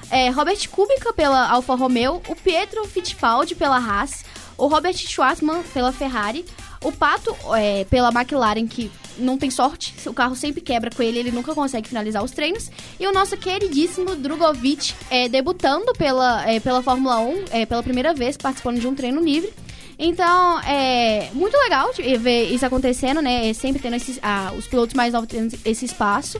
é, 0.09 0.29
Robert 0.29 0.69
Kubica 0.69 1.13
pela 1.13 1.49
Alfa 1.49 1.75
Romeo, 1.75 2.21
o 2.27 2.35
Pietro 2.35 2.85
Fittipaldi 2.85 3.55
pela 3.55 3.77
Haas, 3.77 4.23
o 4.57 4.67
Robert 4.67 4.95
Schwartzman 4.95 5.63
pela 5.73 5.91
Ferrari, 5.91 6.45
o 6.83 6.91
Pato 6.91 7.35
é, 7.55 7.83
pela 7.85 8.09
McLaren, 8.09 8.67
que 8.67 8.91
não 9.17 9.37
tem 9.37 9.49
sorte, 9.49 9.93
o 10.07 10.13
carro 10.13 10.35
sempre 10.35 10.61
quebra 10.61 10.89
com 10.91 11.01
ele, 11.01 11.19
ele 11.19 11.31
nunca 11.31 11.53
consegue 11.55 11.87
finalizar 11.87 12.23
os 12.23 12.31
treinos. 12.31 12.69
E 12.99 13.07
o 13.07 13.13
nosso 13.13 13.35
queridíssimo 13.37 14.15
Drogovic 14.15 14.93
é, 15.09 15.27
debutando 15.27 15.93
pela, 15.93 16.49
é, 16.49 16.59
pela 16.59 16.81
Fórmula 16.83 17.19
1 17.19 17.45
é, 17.51 17.65
pela 17.65 17.81
primeira 17.81 18.13
vez, 18.13 18.37
participando 18.37 18.79
de 18.79 18.87
um 18.87 18.95
treino 18.95 19.21
livre. 19.21 19.51
Então, 19.97 20.59
é 20.61 21.29
muito 21.33 21.55
legal 21.57 21.89
ver 22.19 22.49
isso 22.51 22.65
acontecendo, 22.65 23.21
né? 23.21 23.53
Sempre 23.53 23.81
tendo 23.81 23.95
esses, 23.95 24.19
ah, 24.21 24.51
os 24.57 24.67
pilotos 24.67 24.93
mais 24.93 25.13
novos 25.13 25.29
tendo 25.29 25.57
esse 25.63 25.85
espaço. 25.85 26.39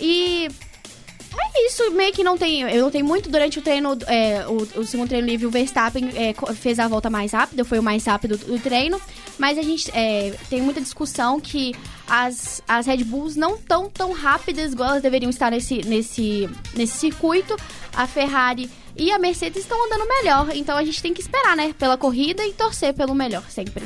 E 0.00 0.48
é 1.38 1.66
isso, 1.66 1.90
meio 1.92 2.12
que 2.12 2.22
não 2.22 2.36
tem. 2.36 2.62
Eu 2.62 2.90
tenho 2.90 3.04
muito 3.04 3.28
durante 3.28 3.58
o 3.58 3.62
treino. 3.62 3.96
É, 4.06 4.46
o, 4.46 4.80
o, 4.80 4.84
segundo 4.84 5.08
treino 5.08 5.26
livre, 5.26 5.46
o 5.46 5.50
Verstappen 5.50 6.10
é, 6.14 6.34
fez 6.54 6.78
a 6.78 6.88
volta 6.88 7.10
mais 7.10 7.32
rápida, 7.32 7.64
foi 7.64 7.78
o 7.78 7.82
mais 7.82 8.04
rápido 8.04 8.36
do, 8.36 8.58
treino. 8.58 9.00
Mas 9.38 9.58
a 9.58 9.62
gente 9.62 9.90
é, 9.92 10.34
tem 10.48 10.60
muita 10.60 10.80
discussão 10.80 11.40
que 11.40 11.74
as, 12.08 12.62
as 12.68 12.86
Red 12.86 13.04
Bulls 13.04 13.36
não 13.36 13.56
estão 13.56 13.88
tão 13.90 14.12
rápidas 14.12 14.72
igual 14.72 14.90
elas 14.90 15.02
deveriam 15.02 15.30
estar 15.30 15.50
nesse, 15.50 15.82
nesse, 15.86 16.48
nesse 16.74 16.98
circuito. 16.98 17.56
A 17.94 18.06
Ferrari 18.06 18.70
e 18.96 19.10
a 19.10 19.18
Mercedes 19.18 19.62
estão 19.62 19.84
andando 19.86 20.06
melhor. 20.06 20.48
Então 20.54 20.76
a 20.76 20.84
gente 20.84 21.02
tem 21.02 21.14
que 21.14 21.20
esperar, 21.20 21.56
né? 21.56 21.74
Pela 21.78 21.96
corrida 21.96 22.44
e 22.46 22.52
torcer 22.52 22.94
pelo 22.94 23.14
melhor 23.14 23.44
sempre. 23.48 23.84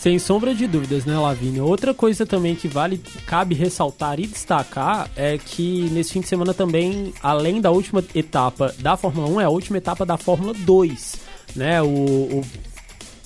Sem 0.00 0.18
sombra 0.18 0.54
de 0.54 0.66
dúvidas, 0.66 1.04
né, 1.04 1.14
Lavínia? 1.18 1.62
Outra 1.62 1.92
coisa 1.92 2.24
também 2.24 2.54
que 2.54 2.66
vale, 2.66 3.02
cabe 3.26 3.54
ressaltar 3.54 4.18
e 4.18 4.26
destacar 4.26 5.10
é 5.14 5.36
que 5.36 5.90
nesse 5.90 6.14
fim 6.14 6.20
de 6.20 6.26
semana 6.26 6.54
também, 6.54 7.12
além 7.22 7.60
da 7.60 7.70
última 7.70 8.02
etapa 8.14 8.74
da 8.78 8.96
Fórmula 8.96 9.28
1, 9.28 9.40
é 9.42 9.44
a 9.44 9.50
última 9.50 9.76
etapa 9.76 10.06
da 10.06 10.16
Fórmula 10.16 10.54
2, 10.54 11.16
né? 11.54 11.82
O, 11.82 11.86
o, 11.86 12.44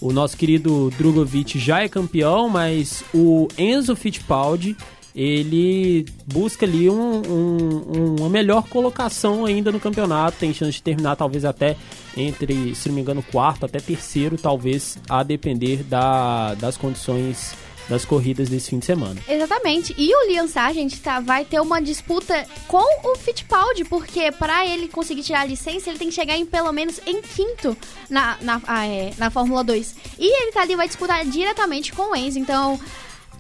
o 0.01 0.13
nosso 0.13 0.37
querido 0.37 0.91
Drogovic 0.99 1.61
já 1.61 1.81
é 1.81 1.89
campeão, 1.89 2.49
mas 2.49 3.05
o 3.15 3.47
Enzo 3.57 3.95
Fittipaldi 3.95 4.77
ele 5.15 6.07
busca 6.27 6.67
ali 6.67 6.91
um, 6.91 7.23
um, 7.27 8.17
uma 8.19 8.29
melhor 8.29 8.69
colocação 8.69 9.45
ainda 9.45 9.71
no 9.71 9.79
campeonato, 9.79 10.39
tem 10.39 10.53
chance 10.53 10.73
de 10.73 10.83
terminar 10.83 11.15
talvez 11.15 11.45
até 11.45 11.77
entre, 12.17 12.75
se 12.75 12.89
não 12.89 12.97
me 12.97 13.01
engano, 13.01 13.23
quarto 13.23 13.65
até 13.65 13.79
terceiro, 13.79 14.37
talvez 14.37 14.99
a 15.09 15.23
depender 15.23 15.85
da, 15.85 16.55
das 16.55 16.77
condições 16.77 17.55
das 17.89 18.05
corridas 18.05 18.49
desse 18.49 18.71
fim 18.71 18.79
de 18.79 18.87
semana. 18.87 19.21
Exatamente. 19.29 19.95
E 19.97 20.15
o 20.15 20.27
Liam 20.27 20.49
Sargent 20.49 20.99
tá, 21.01 21.21
vai 21.21 21.45
ter 21.45 21.61
uma 21.61 21.81
disputa 21.81 22.47
com 22.67 23.11
o 23.11 23.17
Fittipaldi, 23.17 23.85
porque 23.85 24.33
para 24.33 24.67
ele 24.67 24.89
conseguir 24.89 25.23
tirar 25.23 25.43
a 25.43 25.45
licença, 25.45 25.91
ele 25.91 25.99
tem 25.99 26.09
que 26.09 26.15
chegar 26.15 26.37
em 26.37 26.47
pelo 26.47 26.73
menos 26.73 27.01
em 27.07 27.21
quinto 27.21 27.77
na, 28.09 28.39
na, 28.41 28.61
ah, 28.67 28.87
é, 28.87 29.13
na 29.19 29.31
Fórmula 29.31 29.63
2. 29.63 29.95
E 30.19 30.43
ele 30.43 30.53
tá 30.53 30.63
ali, 30.63 30.77
vai 30.77 30.87
disputar 30.87 31.25
diretamente 31.27 31.93
com 31.93 32.13
o 32.13 32.17
Enzo. 32.17 32.39
Então, 32.39 32.81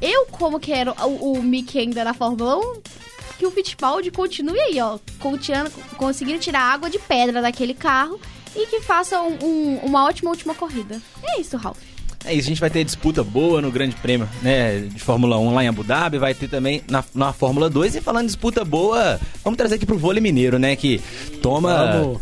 eu, 0.05 0.27
como 0.27 0.61
quero 0.61 0.95
o, 1.01 1.33
o 1.33 1.43
Mickey 1.43 1.79
ainda 1.79 2.05
na 2.05 2.12
Fórmula 2.12 2.59
1, 2.59 2.83
que 3.38 3.47
o 3.47 3.51
Fittipaldi 3.51 4.11
continue 4.11 4.61
aí, 4.61 4.81
ó, 4.81 4.99
continuando, 5.19 5.71
conseguindo 5.97 6.38
tirar 6.38 6.61
água 6.61 6.90
de 6.90 6.99
pedra 6.99 7.40
daquele 7.40 7.75
carro 7.75 8.21
e 8.55 8.67
que 8.67 8.81
faça 8.81 9.21
um, 9.21 9.38
um, 9.43 9.77
uma 9.83 10.05
ótima 10.05 10.31
última 10.31 10.55
corrida. 10.55 11.01
É 11.23 11.40
isso, 11.40 11.57
Ralph. 11.57 11.79
É 12.27 12.33
isso, 12.33 12.47
a 12.47 12.49
gente 12.51 12.61
vai 12.61 12.71
ter 12.71 12.85
disputa 12.85 13.23
boa 13.23 13.61
no 13.61 13.71
Grande 13.71 13.97
Prêmio 13.97 14.29
né, 14.40 14.81
de 14.81 15.01
Fórmula 15.01 15.38
1 15.38 15.55
lá 15.55 15.64
em 15.64 15.69
Abu 15.69 15.85
Dhabi, 15.85 16.19
vai 16.19 16.35
ter 16.35 16.49
também 16.49 16.83
na, 16.88 17.05
na 17.14 17.33
Fórmula 17.33 17.69
2. 17.69 17.97
E 17.97 18.01
falando 18.01 18.27
disputa 18.27 18.64
boa, 18.64 19.21
vamos 19.43 19.57
trazer 19.57 19.75
aqui 19.75 19.85
pro 19.85 19.99
vôlei 19.99 20.23
mineiro, 20.23 20.59
né? 20.59 20.75
Que 20.75 21.03
toma. 21.43 21.93
Vamos 21.93 22.21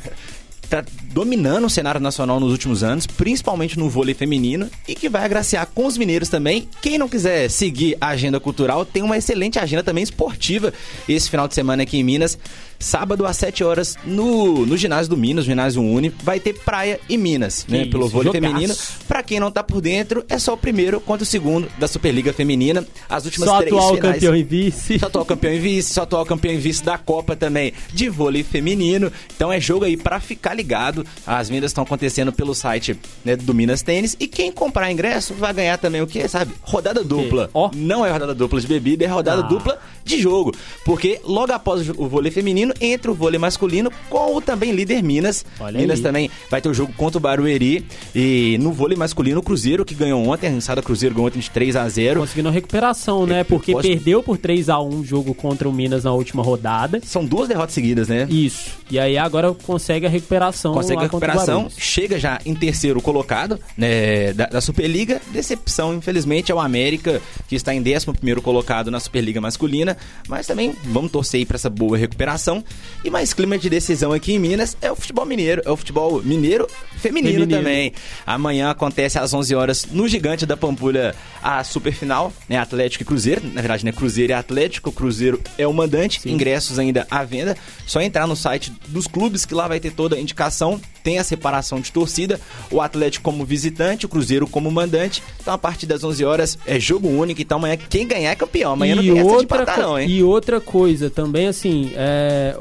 tá 0.72 0.82
dominando 1.12 1.66
o 1.66 1.70
cenário 1.70 2.00
nacional 2.00 2.40
nos 2.40 2.50
últimos 2.50 2.82
anos, 2.82 3.06
principalmente 3.06 3.78
no 3.78 3.88
vôlei 3.88 4.14
feminino, 4.14 4.70
e 4.88 4.94
que 4.94 5.08
vai 5.08 5.24
agraciar 5.24 5.66
com 5.74 5.86
os 5.86 5.96
mineiros 5.96 6.28
também. 6.28 6.68
Quem 6.80 6.98
não 6.98 7.08
quiser 7.08 7.48
seguir 7.48 7.96
a 8.00 8.08
agenda 8.08 8.40
cultural, 8.40 8.84
tem 8.84 9.02
uma 9.02 9.16
excelente 9.16 9.58
agenda 9.58 9.82
também 9.82 10.02
esportiva 10.02 10.72
esse 11.08 11.30
final 11.30 11.46
de 11.46 11.54
semana 11.54 11.82
aqui 11.82 11.98
em 11.98 12.04
Minas. 12.04 12.38
Sábado 12.78 13.24
às 13.24 13.36
7 13.36 13.62
horas 13.62 13.96
no, 14.04 14.66
no 14.66 14.76
ginásio 14.76 15.10
do 15.10 15.16
Minas, 15.16 15.44
ginásio 15.44 15.80
Uni, 15.80 16.12
vai 16.24 16.40
ter 16.40 16.52
praia 16.52 16.98
e 17.08 17.16
Minas, 17.16 17.64
né? 17.68 17.86
Pelo 17.86 18.08
vôlei 18.08 18.32
jogaço. 18.32 18.52
feminino. 18.52 18.74
Pra 19.06 19.22
quem 19.22 19.38
não 19.38 19.52
tá 19.52 19.62
por 19.62 19.80
dentro, 19.80 20.24
é 20.28 20.36
só 20.36 20.54
o 20.54 20.56
primeiro 20.56 21.00
contra 21.00 21.22
o 21.22 21.26
segundo 21.26 21.68
da 21.78 21.86
Superliga 21.86 22.32
Feminina. 22.32 22.84
As 23.08 23.24
últimas 23.24 23.48
só 23.48 23.58
três 23.58 23.72
atual 23.72 23.94
finais. 23.94 24.14
campeão 24.14 24.34
e 24.34 24.42
vice. 24.42 24.98
Só 24.98 25.06
atual 25.06 25.24
campeão 25.24 25.54
e 25.54 25.58
vice, 25.60 25.94
só 25.94 26.02
atual 26.02 26.26
campeão 26.26 26.54
e 26.54 26.56
vice 26.56 26.82
da 26.82 26.98
Copa 26.98 27.36
também 27.36 27.72
de 27.92 28.08
vôlei 28.08 28.42
feminino. 28.42 29.12
Então 29.36 29.52
é 29.52 29.60
jogo 29.60 29.84
aí 29.84 29.96
pra 29.96 30.18
ficar 30.18 30.52
ligado 30.52 31.01
sábado. 31.04 31.22
As 31.42 31.48
vendas 31.48 31.70
estão 31.70 31.84
acontecendo 31.84 32.32
pelo 32.32 32.54
site 32.54 32.96
né, 33.24 33.36
do 33.36 33.52
Minas 33.54 33.82
Tênis. 33.82 34.16
E 34.20 34.26
quem 34.26 34.50
comprar 34.52 34.90
ingresso 34.90 35.34
vai 35.34 35.52
ganhar 35.52 35.78
também 35.78 36.00
o 36.00 36.06
quê? 36.06 36.26
Sabe? 36.28 36.52
Rodada 36.62 37.02
dupla. 37.04 37.50
Ó. 37.54 37.70
Não 37.74 38.04
é 38.04 38.10
rodada 38.10 38.34
dupla 38.34 38.60
de 38.60 38.66
bebida, 38.66 39.04
é 39.04 39.08
rodada 39.08 39.42
Ah. 39.42 39.46
dupla 39.46 39.78
de 40.04 40.20
jogo. 40.20 40.52
Porque 40.84 41.20
logo 41.24 41.52
após 41.52 41.88
o 41.88 42.08
vôlei 42.08 42.30
feminino, 42.30 42.72
entra 42.80 43.10
o 43.10 43.14
vôlei 43.14 43.38
masculino 43.38 43.90
com 44.10 44.36
o 44.36 44.40
também 44.40 44.72
líder 44.72 45.02
Minas. 45.02 45.44
Olha 45.60 45.78
Minas 45.80 45.98
aí. 45.98 46.02
também 46.02 46.30
vai 46.50 46.60
ter 46.60 46.68
o 46.68 46.74
jogo 46.74 46.92
contra 46.94 47.18
o 47.18 47.20
Barueri. 47.20 47.86
E 48.14 48.56
no 48.60 48.72
vôlei 48.72 48.96
masculino, 48.96 49.40
o 49.40 49.42
Cruzeiro, 49.42 49.84
que 49.84 49.94
ganhou 49.94 50.26
ontem, 50.28 50.46
a 50.46 50.50
Rensada 50.50 50.82
Cruzeiro 50.82 51.14
ganhou 51.14 51.28
ontem 51.28 51.38
de 51.40 51.50
3 51.50 51.76
a 51.76 51.88
0 51.88 52.20
Conseguindo 52.20 52.48
uma 52.48 52.54
recuperação, 52.54 53.26
né? 53.26 53.44
Porque 53.44 53.72
posso- 53.72 53.88
perdeu 53.88 54.22
por 54.22 54.36
3 54.38 54.68
a 54.68 54.78
1 54.80 55.00
o 55.00 55.04
jogo 55.04 55.34
contra 55.34 55.68
o 55.68 55.72
Minas 55.72 56.04
na 56.04 56.12
última 56.12 56.42
rodada. 56.42 57.00
São 57.04 57.24
duas 57.24 57.48
derrotas 57.48 57.74
seguidas, 57.74 58.08
né? 58.08 58.26
Isso. 58.30 58.70
E 58.90 58.98
aí 58.98 59.16
agora 59.16 59.52
consegue 59.54 60.06
a 60.06 60.08
recuperação. 60.08 60.74
Consegue 60.94 61.00
a 61.00 61.02
recuperação, 61.02 61.70
chega 61.76 62.18
já 62.18 62.40
em 62.44 62.54
terceiro 62.54 63.00
colocado 63.00 63.58
né, 63.76 64.32
da, 64.32 64.46
da 64.46 64.60
Superliga. 64.60 65.20
Decepção, 65.32 65.94
infelizmente, 65.94 66.52
é 66.52 66.54
o 66.54 66.60
América, 66.60 67.20
que 67.48 67.54
está 67.54 67.74
em 67.74 67.82
décimo 67.82 68.14
primeiro 68.14 68.42
colocado 68.42 68.90
na 68.90 69.00
Superliga 69.00 69.40
masculina. 69.40 69.96
Mas 70.28 70.46
também 70.46 70.74
vamos 70.84 71.10
torcer 71.10 71.38
aí 71.38 71.46
para 71.46 71.56
essa 71.56 71.70
boa 71.70 71.96
recuperação. 71.96 72.64
E 73.04 73.10
mais 73.10 73.32
clima 73.32 73.58
de 73.58 73.68
decisão 73.68 74.12
aqui 74.12 74.32
em 74.32 74.38
Minas 74.38 74.76
é 74.80 74.90
o 74.90 74.96
futebol 74.96 75.24
mineiro. 75.24 75.62
É 75.64 75.70
o 75.70 75.76
futebol 75.76 76.22
mineiro 76.22 76.66
feminino, 76.98 77.40
Feminino. 77.40 77.58
também. 77.58 77.92
Amanhã 78.26 78.70
acontece 78.70 79.18
às 79.18 79.32
11 79.32 79.54
horas 79.54 79.86
no 79.90 80.06
Gigante 80.08 80.46
da 80.46 80.56
Pampulha 80.56 81.14
a 81.42 81.62
superfinal, 81.64 82.32
né? 82.48 82.56
Atlético 82.56 83.02
e 83.02 83.06
Cruzeiro. 83.06 83.42
Na 83.52 83.60
verdade, 83.60 83.84
né? 83.84 83.92
Cruzeiro 83.92 84.32
e 84.32 84.34
Atlético. 84.34 84.92
Cruzeiro 84.92 85.40
é 85.58 85.66
o 85.66 85.72
mandante. 85.72 86.20
Ingressos 86.28 86.78
ainda 86.78 87.06
à 87.10 87.24
venda. 87.24 87.56
Só 87.86 88.00
entrar 88.00 88.26
no 88.26 88.36
site 88.36 88.72
dos 88.88 89.06
clubes 89.06 89.44
que 89.44 89.54
lá 89.54 89.68
vai 89.68 89.80
ter 89.80 89.92
toda 89.92 90.16
a 90.16 90.20
indicação. 90.20 90.80
Tem 91.02 91.18
a 91.18 91.24
separação 91.24 91.80
de 91.80 91.90
torcida. 91.90 92.40
O 92.70 92.80
Atlético 92.80 93.24
como 93.24 93.44
visitante, 93.44 94.06
o 94.06 94.08
Cruzeiro 94.08 94.46
como 94.46 94.70
mandante. 94.70 95.22
Então, 95.40 95.52
a 95.52 95.58
partir 95.58 95.84
das 95.86 96.04
11 96.04 96.24
horas 96.24 96.56
é 96.66 96.78
jogo 96.78 97.08
único. 97.08 97.42
Então, 97.42 97.58
amanhã 97.58 97.76
quem 97.76 98.06
ganhar 98.06 98.30
é 98.30 98.36
campeão. 98.36 98.72
Amanhã 98.74 98.94
não 98.94 99.02
e 99.02 99.06
tem 99.08 99.18
essa 99.18 99.28
de 99.28 99.34
outra, 99.34 99.44
empatar, 99.44 99.74
co- 99.76 99.80
não, 99.82 99.98
hein? 99.98 100.08
e 100.08 100.22
outra 100.22 100.60
coisa 100.60 101.10
também, 101.10 101.48
assim, 101.48 101.92
é 101.96 102.56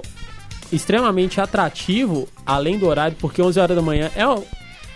extremamente 0.71 1.39
atrativo, 1.41 2.27
além 2.45 2.77
do 2.77 2.87
horário, 2.87 3.15
porque 3.19 3.41
11 3.41 3.59
horas 3.59 3.75
da 3.75 3.81
manhã 3.81 4.09
é. 4.15 4.23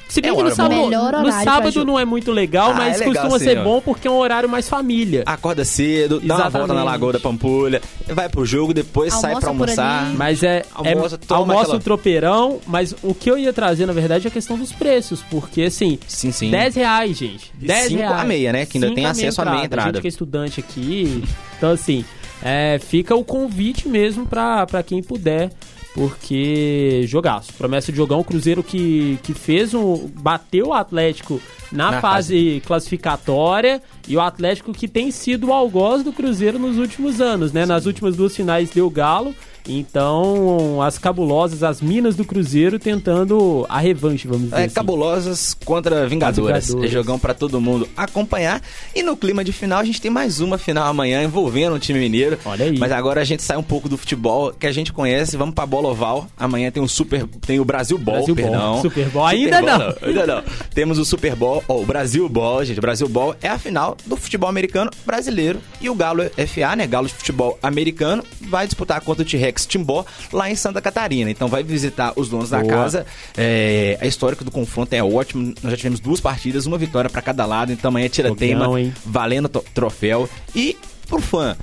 Se 0.07 0.21
bem 0.21 0.31
É 0.31 0.35
que 0.35 0.43
no 0.43 0.55
sábado, 0.55 0.75
no 0.89 1.23
pra 1.23 1.43
sábado 1.43 1.83
não 1.83 1.99
é 1.99 2.05
muito 2.05 2.31
legal, 2.31 2.71
Ah, 2.71 2.75
mas 2.75 3.01
é 3.01 3.05
legal 3.05 3.23
costuma 3.23 3.39
sim, 3.39 3.45
ser 3.45 3.57
ó. 3.57 3.63
bom 3.63 3.81
porque 3.81 4.07
é 4.07 4.11
um 4.11 4.15
horário 4.17 4.47
mais 4.47 4.69
família. 4.69 5.23
Acorda 5.25 5.65
cedo, 5.65 6.19
dá 6.19 6.35
uma 6.35 6.43
volta 6.43 6.57
na 6.59 6.63
Exatamente. 6.65 6.85
Lagoa 6.85 7.13
da 7.13 7.19
Pampulha, 7.19 7.81
vai 8.07 8.29
pro 8.29 8.45
jogo, 8.45 8.71
depois 8.73 9.11
sai 9.13 9.31
Almoça 9.33 9.39
pra 9.47 9.49
por 9.55 9.61
almoçar. 9.69 10.13
Mas 10.13 10.43
é, 10.43 10.57
é 10.83 10.93
Almoça, 10.93 11.17
toma 11.17 11.39
almoça 11.41 11.61
aquela- 11.61 11.75
um 11.77 11.79
tropeirão, 11.79 12.59
mas 12.67 12.95
o 13.01 13.13
que 13.15 13.29
eu 13.29 13.37
ia 13.37 13.51
trazer, 13.51 13.85
na 13.87 13.93
verdade, 13.93 14.27
é 14.27 14.29
a 14.29 14.31
questão 14.31 14.57
dos 14.57 14.71
preços, 14.71 15.23
porque 15.29 15.63
assim, 15.63 15.97
Sim, 16.07 16.31
sim. 16.31 16.51
10 16.51 16.75
reais, 16.75 17.17
gente. 17.17 17.51
E 17.59 17.65
10 17.65 17.87
cinco 17.87 17.99
reais. 18.01 18.19
a 18.21 18.23
meia, 18.23 18.53
né? 18.53 18.65
Que 18.65 18.77
ainda 18.77 18.87
Cinco 18.87 18.95
tem 18.95 19.05
acesso 19.07 19.41
à 19.41 19.45
meia 19.45 19.61
A 19.61 19.65
entrada. 19.65 19.89
gente 19.93 20.01
que 20.01 20.07
é 20.07 20.09
estudante 20.09 20.59
aqui. 20.59 21.23
Então, 21.57 21.71
assim, 21.71 22.05
é, 22.43 22.79
fica 22.79 23.15
o 23.15 23.23
convite 23.23 23.87
mesmo 23.89 24.25
pra, 24.27 24.65
pra 24.67 24.83
quem 24.83 25.01
puder. 25.01 25.49
Porque 25.95 27.05
jogaço. 27.07 27.53
Promessa 27.53 27.89
de 27.89 27.97
jogar 27.97 28.17
um 28.17 28.23
Cruzeiro 28.23 28.61
que, 28.61 29.17
que 29.23 29.33
fez 29.33 29.73
um. 29.73 30.09
bateu 30.21 30.67
o 30.67 30.73
Atlético 30.73 31.41
na, 31.75 31.91
Na 31.91 32.01
fase 32.01 32.61
classificatória. 32.65 33.81
E 34.07 34.15
o 34.15 34.21
Atlético 34.21 34.71
que 34.73 34.87
tem 34.87 35.11
sido 35.11 35.47
o 35.47 35.53
algoz 35.53 36.03
do 36.03 36.11
Cruzeiro 36.13 36.57
nos 36.59 36.77
últimos 36.77 37.19
anos, 37.21 37.51
né? 37.51 37.65
Nas 37.65 37.85
últimas 37.85 38.15
duas 38.15 38.35
finais 38.35 38.69
deu 38.69 38.89
galo. 38.89 39.33
Então, 39.67 40.81
as 40.81 40.97
cabulosas, 40.97 41.63
as 41.63 41.81
minas 41.81 42.15
do 42.15 42.23
Cruzeiro 42.23 42.77
tentando 42.77 43.65
a 43.69 43.79
revanche, 43.79 44.27
vamos 44.27 44.45
dizer 44.49 44.61
É, 44.61 44.65
assim. 44.65 44.75
cabulosas 44.75 45.53
contra 45.65 46.07
Vingadoras. 46.07 46.67
Vingadores. 46.67 46.91
É 46.91 46.93
jogão 46.93 47.17
pra 47.17 47.33
todo 47.33 47.59
mundo 47.59 47.87
acompanhar. 47.95 48.61
E 48.95 49.01
no 49.01 49.17
clima 49.17 49.43
de 49.43 49.51
final, 49.51 49.79
a 49.79 49.83
gente 49.83 50.01
tem 50.01 50.11
mais 50.11 50.39
uma 50.39 50.57
final 50.57 50.85
amanhã 50.87 51.23
envolvendo 51.23 51.75
o 51.75 51.79
time 51.79 51.99
mineiro. 51.99 52.37
Olha 52.45 52.65
aí. 52.65 52.77
Mas 52.77 52.91
agora 52.91 53.21
a 53.21 53.23
gente 53.23 53.41
sai 53.41 53.57
um 53.57 53.63
pouco 53.63 53.89
do 53.89 53.97
futebol 53.97 54.51
que 54.53 54.67
a 54.67 54.71
gente 54.71 54.93
conhece. 54.93 55.37
Vamos 55.37 55.55
pra 55.55 55.65
bola 55.65 55.89
oval. 55.89 56.27
Amanhã 56.37 56.69
tem 56.71 56.81
o 56.83 56.87
Super, 56.87 57.25
tem 57.45 57.59
o 57.59 57.65
Brasil 57.65 57.97
Ball, 57.97 58.17
Brasil 58.17 58.35
Ball. 58.35 58.45
perdão. 58.45 58.81
Super 58.81 59.09
Ball. 59.09 59.25
Ainda 59.27 59.61
Bowl, 59.61 59.69
não. 59.79 59.95
Ainda 60.07 60.27
não. 60.27 60.43
Temos 60.73 60.97
o 60.99 61.05
Super 61.05 61.35
Bowl, 61.35 61.63
ó, 61.67 61.81
o 61.81 61.85
Brasil 61.85 62.27
Ball, 62.29 62.63
gente. 62.63 62.77
O 62.77 62.81
Brasil 62.81 63.07
Ball 63.07 63.35
é 63.41 63.47
a 63.47 63.57
final 63.57 63.97
do 64.05 64.15
futebol 64.15 64.49
americano 64.49 64.91
brasileiro. 65.05 65.59
E 65.81 65.89
o 65.89 65.95
Galo 65.95 66.23
FA, 66.47 66.75
né? 66.75 66.87
Galo 66.87 67.07
de 67.07 67.13
futebol 67.13 67.57
americano, 67.61 68.23
vai 68.41 68.65
disputar 68.65 69.01
contra 69.01 69.23
o 69.23 69.25
T-Rex 69.25 69.65
Timbó 69.65 70.05
lá 70.31 70.49
em 70.49 70.55
Santa 70.55 70.81
Catarina. 70.81 71.29
Então 71.29 71.47
vai 71.47 71.63
visitar 71.63 72.13
os 72.15 72.29
donos 72.29 72.49
da 72.49 72.59
Boa. 72.59 72.73
casa. 72.73 73.05
É, 73.37 73.97
a 74.01 74.05
história 74.05 74.37
do 74.37 74.51
confronto 74.51 74.93
é 74.93 75.03
ótima. 75.03 75.53
Nós 75.61 75.71
já 75.71 75.77
tivemos 75.77 75.99
duas 75.99 76.19
partidas, 76.19 76.65
uma 76.65 76.77
vitória 76.77 77.09
pra 77.09 77.21
cada 77.21 77.45
lado. 77.45 77.71
Então 77.71 77.89
amanhã 77.89 78.05
é 78.05 78.09
tira-teima, 78.09 78.65
Jogão, 78.65 78.77
hein? 78.77 78.93
valendo 79.05 79.49
troféu. 79.49 80.29
E 80.55 80.77
pro 81.05 81.21
fã, 81.21 81.55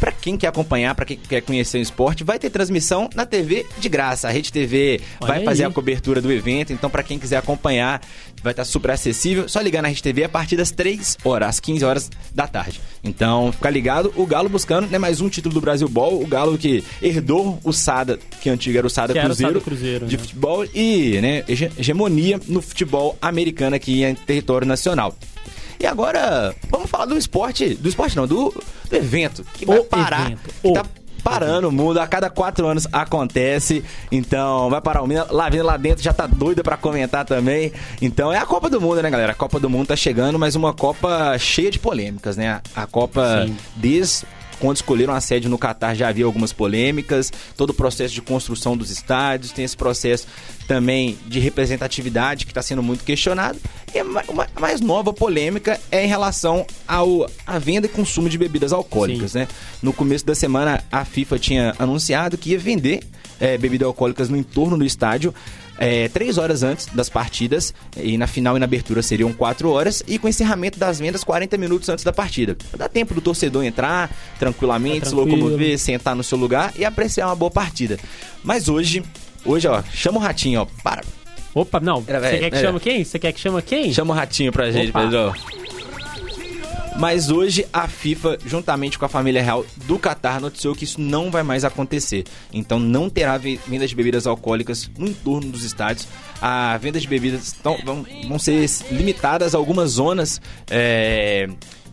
pra 0.00 0.10
quem 0.12 0.36
quer 0.36 0.48
acompanhar, 0.48 0.94
pra 0.94 1.04
quem 1.04 1.16
quer 1.16 1.40
conhecer 1.42 1.78
o 1.78 1.82
esporte, 1.82 2.24
vai 2.24 2.38
ter 2.38 2.50
transmissão 2.50 3.08
na 3.14 3.24
TV 3.26 3.66
de 3.78 3.88
graça. 3.88 4.28
A 4.28 4.30
Rede 4.30 4.52
TV 4.52 5.00
Olha 5.20 5.34
vai 5.34 5.44
fazer 5.44 5.64
aí. 5.64 5.70
a 5.70 5.72
cobertura 5.72 6.20
do 6.20 6.32
evento. 6.32 6.72
Então, 6.72 6.88
pra 6.90 7.02
quem 7.02 7.18
quiser 7.18 7.36
acompanhar, 7.36 8.00
vai 8.42 8.52
estar 8.52 8.64
super 8.64 8.90
acessível. 8.90 9.48
Só 9.48 9.60
ligar 9.60 9.82
na 9.82 9.88
Rede 9.88 10.02
TV 10.02 10.24
a 10.24 10.28
partir 10.28 10.56
das 10.56 10.70
3 10.70 11.18
horas, 11.24 11.48
às 11.48 11.60
15 11.60 11.84
horas 11.84 12.10
da 12.34 12.46
tarde. 12.46 12.80
Então, 13.04 13.52
fica 13.52 13.70
ligado. 13.70 14.12
O 14.16 14.26
Galo 14.26 14.48
buscando 14.48 14.88
né, 14.88 14.98
mais 14.98 15.20
um 15.20 15.28
título 15.28 15.54
do 15.54 15.60
Brasil 15.60 15.88
Ball. 15.88 16.20
O 16.20 16.26
Galo 16.26 16.56
que 16.58 16.82
herdou 17.02 17.58
o 17.64 17.72
Sada, 17.72 18.18
que 18.40 18.48
antigo 18.50 18.76
era 18.78 18.86
o 18.86 18.90
Sada 18.90 19.12
Que 19.12 19.18
era 19.18 19.26
o 19.26 19.30
Cruzeiro, 19.30 19.52
Sada 19.54 19.64
Cruzeiro, 19.64 20.06
de 20.06 20.16
né? 20.16 20.22
futebol 20.22 20.64
e 20.74 21.20
né, 21.20 21.44
hege- 21.48 21.70
hegemonia 21.78 22.40
no 22.48 22.60
futebol 22.62 23.16
americano 23.20 23.76
aqui 23.76 24.02
em 24.04 24.14
território 24.14 24.66
nacional. 24.66 25.14
E 25.80 25.86
agora, 25.86 26.54
vamos 26.70 26.90
falar 26.90 27.06
do 27.06 27.16
esporte, 27.16 27.74
do 27.74 27.88
esporte 27.88 28.16
não, 28.16 28.26
do, 28.26 28.52
do 28.88 28.96
evento, 28.96 29.44
que 29.54 29.64
vai 29.64 29.78
O 29.78 29.84
parar, 29.84 30.26
evento, 30.26 30.50
que 30.60 30.68
o 30.68 30.72
tá 30.72 30.84
parando 31.22 31.68
o 31.68 31.72
mundo, 31.72 31.98
a 31.98 32.06
cada 32.06 32.30
quatro 32.30 32.66
anos 32.66 32.86
acontece, 32.92 33.84
então 34.10 34.70
vai 34.70 34.80
parar 34.80 35.02
o 35.02 35.06
mundo, 35.06 35.26
lá 35.30 35.48
vindo 35.48 35.64
lá 35.64 35.76
dentro 35.76 36.02
já 36.02 36.12
tá 36.12 36.26
doida 36.26 36.62
pra 36.62 36.76
comentar 36.76 37.24
também, 37.24 37.72
então 38.00 38.32
é 38.32 38.38
a 38.38 38.46
Copa 38.46 38.70
do 38.70 38.80
Mundo, 38.80 39.02
né 39.02 39.10
galera, 39.10 39.32
a 39.32 39.34
Copa 39.34 39.60
do 39.60 39.68
Mundo 39.68 39.88
tá 39.88 39.96
chegando, 39.96 40.38
mas 40.38 40.54
uma 40.54 40.72
Copa 40.72 41.36
cheia 41.38 41.70
de 41.70 41.78
polêmicas, 41.78 42.36
né, 42.36 42.60
a 42.74 42.86
Copa 42.86 43.44
Sim. 43.46 43.56
desde 43.76 44.26
quando 44.60 44.76
escolheram 44.76 45.14
a 45.14 45.20
sede 45.20 45.48
no 45.48 45.56
Catar 45.58 45.94
já 45.94 46.08
havia 46.08 46.24
algumas 46.24 46.52
polêmicas, 46.52 47.32
todo 47.56 47.70
o 47.70 47.74
processo 47.74 48.14
de 48.14 48.20
construção 48.22 48.76
dos 48.76 48.90
estádios, 48.90 49.52
tem 49.52 49.64
esse 49.64 49.76
processo 49.76 50.26
também 50.66 51.18
de 51.26 51.38
representatividade 51.40 52.44
que 52.44 52.50
está 52.50 52.60
sendo 52.62 52.82
muito 52.82 53.04
questionado. 53.04 53.58
E 53.94 54.02
uma- 54.02 54.22
a 54.54 54.60
mais 54.60 54.80
nova 54.80 55.12
polêmica 55.12 55.80
é 55.90 56.04
em 56.04 56.08
relação 56.08 56.66
ao 56.86 57.28
à 57.46 57.58
venda 57.58 57.86
e 57.86 57.90
consumo 57.90 58.28
de 58.28 58.36
bebidas 58.36 58.72
alcoólicas, 58.72 59.32
Sim. 59.32 59.38
né? 59.40 59.48
No 59.82 59.92
começo 59.92 60.26
da 60.26 60.34
semana 60.34 60.82
a 60.92 61.04
FIFA 61.04 61.38
tinha 61.38 61.74
anunciado 61.78 62.36
que 62.36 62.50
ia 62.50 62.58
vender 62.58 63.00
eh, 63.40 63.56
bebidas 63.56 63.86
alcoólicas 63.86 64.28
no 64.28 64.36
entorno 64.36 64.76
do 64.76 64.84
estádio. 64.84 65.32
Eh, 65.78 66.08
três 66.08 66.38
horas 66.38 66.62
antes 66.62 66.86
das 66.86 67.08
partidas, 67.08 67.72
e 67.96 68.18
na 68.18 68.26
final 68.26 68.56
e 68.56 68.60
na 68.60 68.64
abertura 68.64 69.02
seriam 69.02 69.32
quatro 69.32 69.70
horas, 69.70 70.02
e 70.06 70.18
com 70.18 70.26
o 70.26 70.30
encerramento 70.30 70.78
das 70.78 70.98
vendas 70.98 71.24
40 71.24 71.56
minutos 71.56 71.88
antes 71.88 72.04
da 72.04 72.12
partida. 72.12 72.56
Dá 72.76 72.88
tempo 72.88 73.14
do 73.14 73.20
torcedor 73.20 73.64
entrar 73.64 74.10
tranquilamente, 74.38 75.00
Tá 75.00 75.06
se 75.06 75.14
locomover, 75.14 75.78
sentar 75.78 76.14
no 76.14 76.24
seu 76.24 76.36
lugar 76.36 76.72
e 76.76 76.84
apreciar 76.84 77.26
uma 77.26 77.36
boa 77.36 77.50
partida. 77.50 77.98
Mas 78.42 78.68
hoje, 78.68 79.02
hoje, 79.44 79.68
ó, 79.68 79.82
chama 79.94 80.18
o 80.18 80.20
ratinho, 80.22 80.60
ó, 80.60 80.66
para. 80.82 81.02
Opa, 81.54 81.80
não. 81.80 82.00
Você 82.02 82.18
velho, 82.18 82.38
quer 82.38 82.50
que 82.50 82.60
chama 82.60 82.80
quem? 82.80 83.04
Você 83.04 83.18
quer 83.18 83.32
que 83.32 83.40
chama 83.40 83.62
quem? 83.62 83.92
Chama 83.92 84.14
o 84.14 84.16
ratinho 84.16 84.52
pra 84.52 84.70
gente, 84.70 84.90
Opa. 84.90 85.00
Pedro. 85.02 85.67
Mas 86.98 87.30
hoje 87.30 87.64
a 87.72 87.86
FIFA, 87.86 88.38
juntamente 88.44 88.98
com 88.98 89.04
a 89.04 89.08
família 89.08 89.40
real 89.40 89.64
do 89.86 89.98
Catar, 90.00 90.40
noticiou 90.40 90.74
que 90.74 90.82
isso 90.82 91.00
não 91.00 91.30
vai 91.30 91.44
mais 91.44 91.64
acontecer. 91.64 92.24
Então 92.52 92.80
não 92.80 93.08
terá 93.08 93.38
ve- 93.38 93.60
venda 93.68 93.86
de 93.86 93.94
bebidas 93.94 94.26
alcoólicas 94.26 94.90
no 94.98 95.06
entorno 95.06 95.48
dos 95.52 95.62
estádios. 95.62 96.08
A 96.42 96.76
venda 96.78 96.98
de 96.98 97.06
bebidas 97.06 97.52
tão- 97.62 97.78
vão, 97.84 98.04
vão 98.26 98.38
ser 98.38 98.68
limitadas 98.90 99.54
a 99.54 99.58
algumas 99.58 99.92
zonas 99.92 100.40
é, 100.68 101.48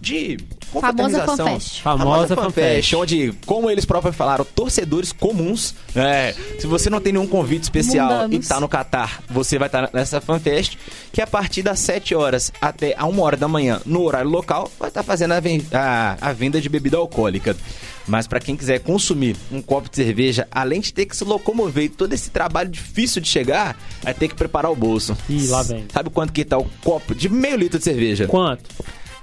de 0.05 0.37
Famosa 0.71 1.25
fanfest. 1.25 1.81
Famosa 1.81 2.35
fanfest. 2.35 2.93
onde, 2.95 3.33
como 3.45 3.69
eles 3.71 3.85
próprios 3.85 4.15
falaram, 4.15 4.45
torcedores 4.45 5.11
comuns. 5.11 5.73
é, 5.95 6.33
se 6.59 6.67
você 6.67 6.89
não 6.89 6.99
tem 7.01 7.13
nenhum 7.13 7.25
convite 7.27 7.63
especial 7.63 8.09
e 8.11 8.23
Mundanos. 8.23 8.47
tá 8.47 8.59
no 8.59 8.67
Catar, 8.67 9.23
você 9.29 9.57
vai 9.57 9.67
estar 9.67 9.89
nessa 9.93 10.19
fanfest, 10.21 10.77
que 11.13 11.21
a 11.21 11.27
partir 11.27 11.63
das 11.63 11.79
7 11.79 12.13
horas 12.13 12.51
até 12.61 12.93
a 12.97 13.05
1 13.05 13.19
hora 13.19 13.37
da 13.37 13.47
manhã, 13.47 13.81
no 13.85 14.03
horário 14.03 14.29
local, 14.29 14.69
vai 14.79 14.89
estar 14.89 15.01
fazendo 15.01 15.31
a, 15.33 15.39
ven- 15.39 15.65
a- 15.73 16.17
a 16.21 16.33
venda 16.33 16.59
de 16.61 16.67
bebida 16.69 16.97
alcoólica. 16.97 17.55
Mas 18.07 18.27
para 18.27 18.39
quem 18.39 18.55
quiser 18.55 18.81
consumir 18.81 19.35
um 19.51 19.61
copo 19.63 19.89
de 19.89 19.95
cerveja, 19.95 20.47
além 20.51 20.79
de 20.81 20.93
ter 20.93 21.05
que 21.07 21.15
se 21.17 21.23
locomover 21.23 21.85
e 21.85 21.89
todo 21.89 22.13
esse 22.13 22.29
trabalho 22.29 22.69
difícil 22.69 23.19
de 23.19 23.27
chegar, 23.27 23.75
vai 24.03 24.13
ter 24.13 24.27
que 24.27 24.35
preparar 24.35 24.69
o 24.71 24.75
bolso. 24.75 25.17
Ih, 25.27 25.47
lá 25.47 25.63
vem. 25.63 25.85
Sabe 25.91 26.11
quanto 26.11 26.31
que 26.31 26.45
tá 26.45 26.55
o 26.57 26.65
copo 26.83 27.15
de 27.15 27.27
meio 27.29 27.55
litro 27.57 27.79
de 27.79 27.83
cerveja? 27.85 28.27
Quanto? 28.27 28.63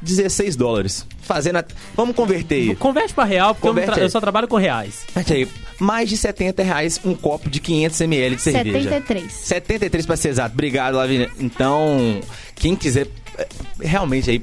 16 0.02 0.56
dólares. 0.56 1.06
Fazendo 1.22 1.56
a... 1.58 1.64
Vamos 1.94 2.14
converter 2.16 2.54
aí. 2.70 2.76
Converte 2.76 3.14
pra 3.14 3.24
real, 3.24 3.54
porque 3.54 3.66
eu, 3.68 3.70
Converte 3.70 3.90
tra- 3.92 4.00
aí. 4.00 4.06
eu 4.06 4.10
só 4.10 4.20
trabalho 4.20 4.48
com 4.48 4.56
reais. 4.56 5.04
Converte 5.06 5.32
aí. 5.32 5.48
mais 5.78 6.08
de 6.08 6.16
70 6.16 6.62
reais 6.62 7.00
um 7.04 7.14
copo 7.14 7.48
de 7.48 7.60
500 7.60 8.00
ml 8.02 8.36
de 8.36 8.42
cerveja. 8.42 8.78
73. 8.90 9.32
73 9.32 10.06
para 10.06 10.16
ser 10.16 10.28
exato. 10.30 10.52
Obrigado, 10.54 10.96
Lavínia. 10.96 11.30
Então, 11.38 12.20
quem 12.56 12.74
quiser 12.76 13.06
eh, 13.38 13.46
realmente 13.80 14.30
aí 14.30 14.42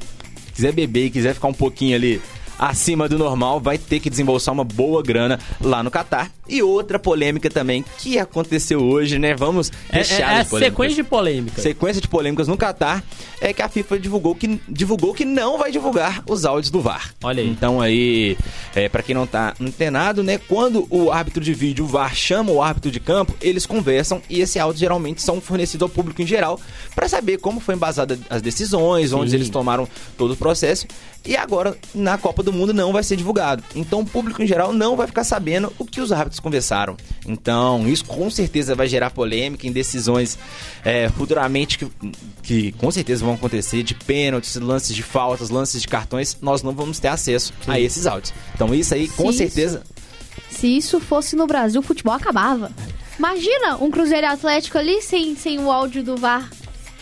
quiser 0.56 0.72
beber 0.74 1.06
e 1.06 1.10
quiser 1.10 1.34
ficar 1.34 1.48
um 1.48 1.54
pouquinho 1.54 1.96
ali 1.96 2.22
acima 2.58 3.08
do 3.08 3.18
normal, 3.18 3.60
vai 3.62 3.78
ter 3.78 4.00
que 4.02 4.10
desembolsar 4.10 4.54
uma 4.54 4.66
boa 4.66 5.02
grana 5.02 5.40
lá 5.62 5.82
no 5.82 5.90
Catar. 5.90 6.30
E 6.50 6.64
outra 6.64 6.98
polêmica 6.98 7.50
também 7.50 7.86
que 8.00 8.18
aconteceu 8.18 8.82
hoje, 8.82 9.20
né? 9.20 9.36
Vamos 9.36 9.72
É, 9.92 10.00
é, 10.00 10.00
é 10.00 10.04
de 10.04 10.50
polêmicas. 10.50 10.60
sequência 10.60 10.96
de 10.96 11.04
polêmica. 11.04 11.62
Sequência 11.62 12.02
de 12.02 12.08
polêmicas 12.08 12.48
no 12.48 12.58
Catar 12.58 13.04
é 13.40 13.54
que 13.54 13.62
a 13.62 13.70
FIFA 13.70 14.00
divulgou 14.00 14.36
que, 14.36 14.60
divulgou 14.68 15.14
que 15.14 15.24
não 15.26 15.58
vai 15.58 15.72
divulgar 15.72 16.24
os 16.28 16.46
áudios 16.46 16.72
do 16.72 16.82
VAR. 16.82 17.14
Olha 17.24 17.42
aí. 17.42 17.50
Então 17.50 17.80
aí, 17.80 18.38
é, 18.76 18.90
para 18.90 19.04
quem 19.04 19.14
não 19.14 19.28
tá 19.28 19.54
antenado, 19.62 20.24
né? 20.24 20.38
Quando 20.38 20.88
o 20.90 21.12
árbitro 21.12 21.44
de 21.44 21.54
vídeo, 21.54 21.86
o 21.86 21.88
VAR, 21.88 22.16
chama 22.16 22.52
o 22.52 22.62
árbitro 22.62 22.90
de 22.92 23.00
campo, 23.00 23.36
eles 23.42 23.66
conversam 23.66 24.22
e 24.30 24.42
esse 24.42 24.60
áudio 24.60 24.80
geralmente 24.80 25.22
são 25.22 25.40
fornecidos 25.40 25.84
ao 25.84 25.90
público 25.90 26.22
em 26.22 26.28
geral 26.28 26.60
para 26.96 27.08
saber 27.08 27.38
como 27.38 27.60
foi 27.60 27.76
embasada 27.76 28.20
as 28.30 28.42
decisões, 28.42 29.14
onde 29.14 29.32
Sim. 29.32 29.38
eles 29.38 29.50
tomaram 29.50 29.88
todo 30.18 30.32
o 30.32 30.36
processo. 30.36 30.88
E 31.26 31.36
agora, 31.36 31.78
na 31.94 32.18
Copa 32.18 32.42
do 32.42 32.54
Mundo, 32.54 32.74
não 32.74 32.94
vai 32.94 33.04
ser 33.04 33.16
divulgado. 33.18 33.62
Então, 33.76 34.00
o 34.02 34.06
público 34.06 34.42
em 34.42 34.48
geral 34.48 34.72
não 34.72 34.96
vai 34.96 35.06
ficar 35.06 35.24
sabendo 35.24 35.72
o 35.78 35.86
que 35.86 36.00
os 36.00 36.12
árbitros 36.12 36.39
conversaram. 36.40 36.96
Então, 37.28 37.88
isso 37.88 38.06
com 38.06 38.30
certeza 38.30 38.76
vai 38.76 38.88
gerar 38.88 39.12
polêmica 39.12 39.68
em 39.68 39.72
decisões 39.72 40.38
é, 40.84 41.10
futuramente 41.10 41.78
que, 41.78 41.92
que 42.42 42.72
com 42.74 42.90
certeza 42.92 43.24
vão 43.24 43.34
acontecer 43.34 43.84
de 43.84 43.94
pênaltis, 43.94 44.56
lances 44.56 44.96
de 44.96 45.04
faltas, 45.04 45.50
lances 45.50 45.82
de 45.82 45.88
cartões. 45.88 46.38
Nós 46.42 46.64
não 46.64 46.74
vamos 46.74 47.00
ter 47.00 47.10
acesso 47.10 47.54
a 47.68 47.80
esses 47.80 48.08
áudios. 48.08 48.34
Então, 48.56 48.74
isso 48.74 48.94
aí, 48.94 49.08
com 49.10 49.32
Sim. 49.32 49.38
certeza. 49.40 49.84
Se 50.50 50.68
isso 50.68 51.00
fosse 51.00 51.36
no 51.36 51.46
Brasil, 51.46 51.80
o 51.80 51.84
futebol 51.84 52.14
acabava. 52.14 52.72
Imagina 53.18 53.78
um 53.78 53.92
Cruzeiro 53.92 54.26
e 54.26 54.30
Atlético 54.30 54.78
ali 54.78 55.02
sem, 55.02 55.36
sem 55.36 55.60
o 55.60 55.72
áudio 55.72 56.04
do 56.04 56.16
VAR 56.16 56.50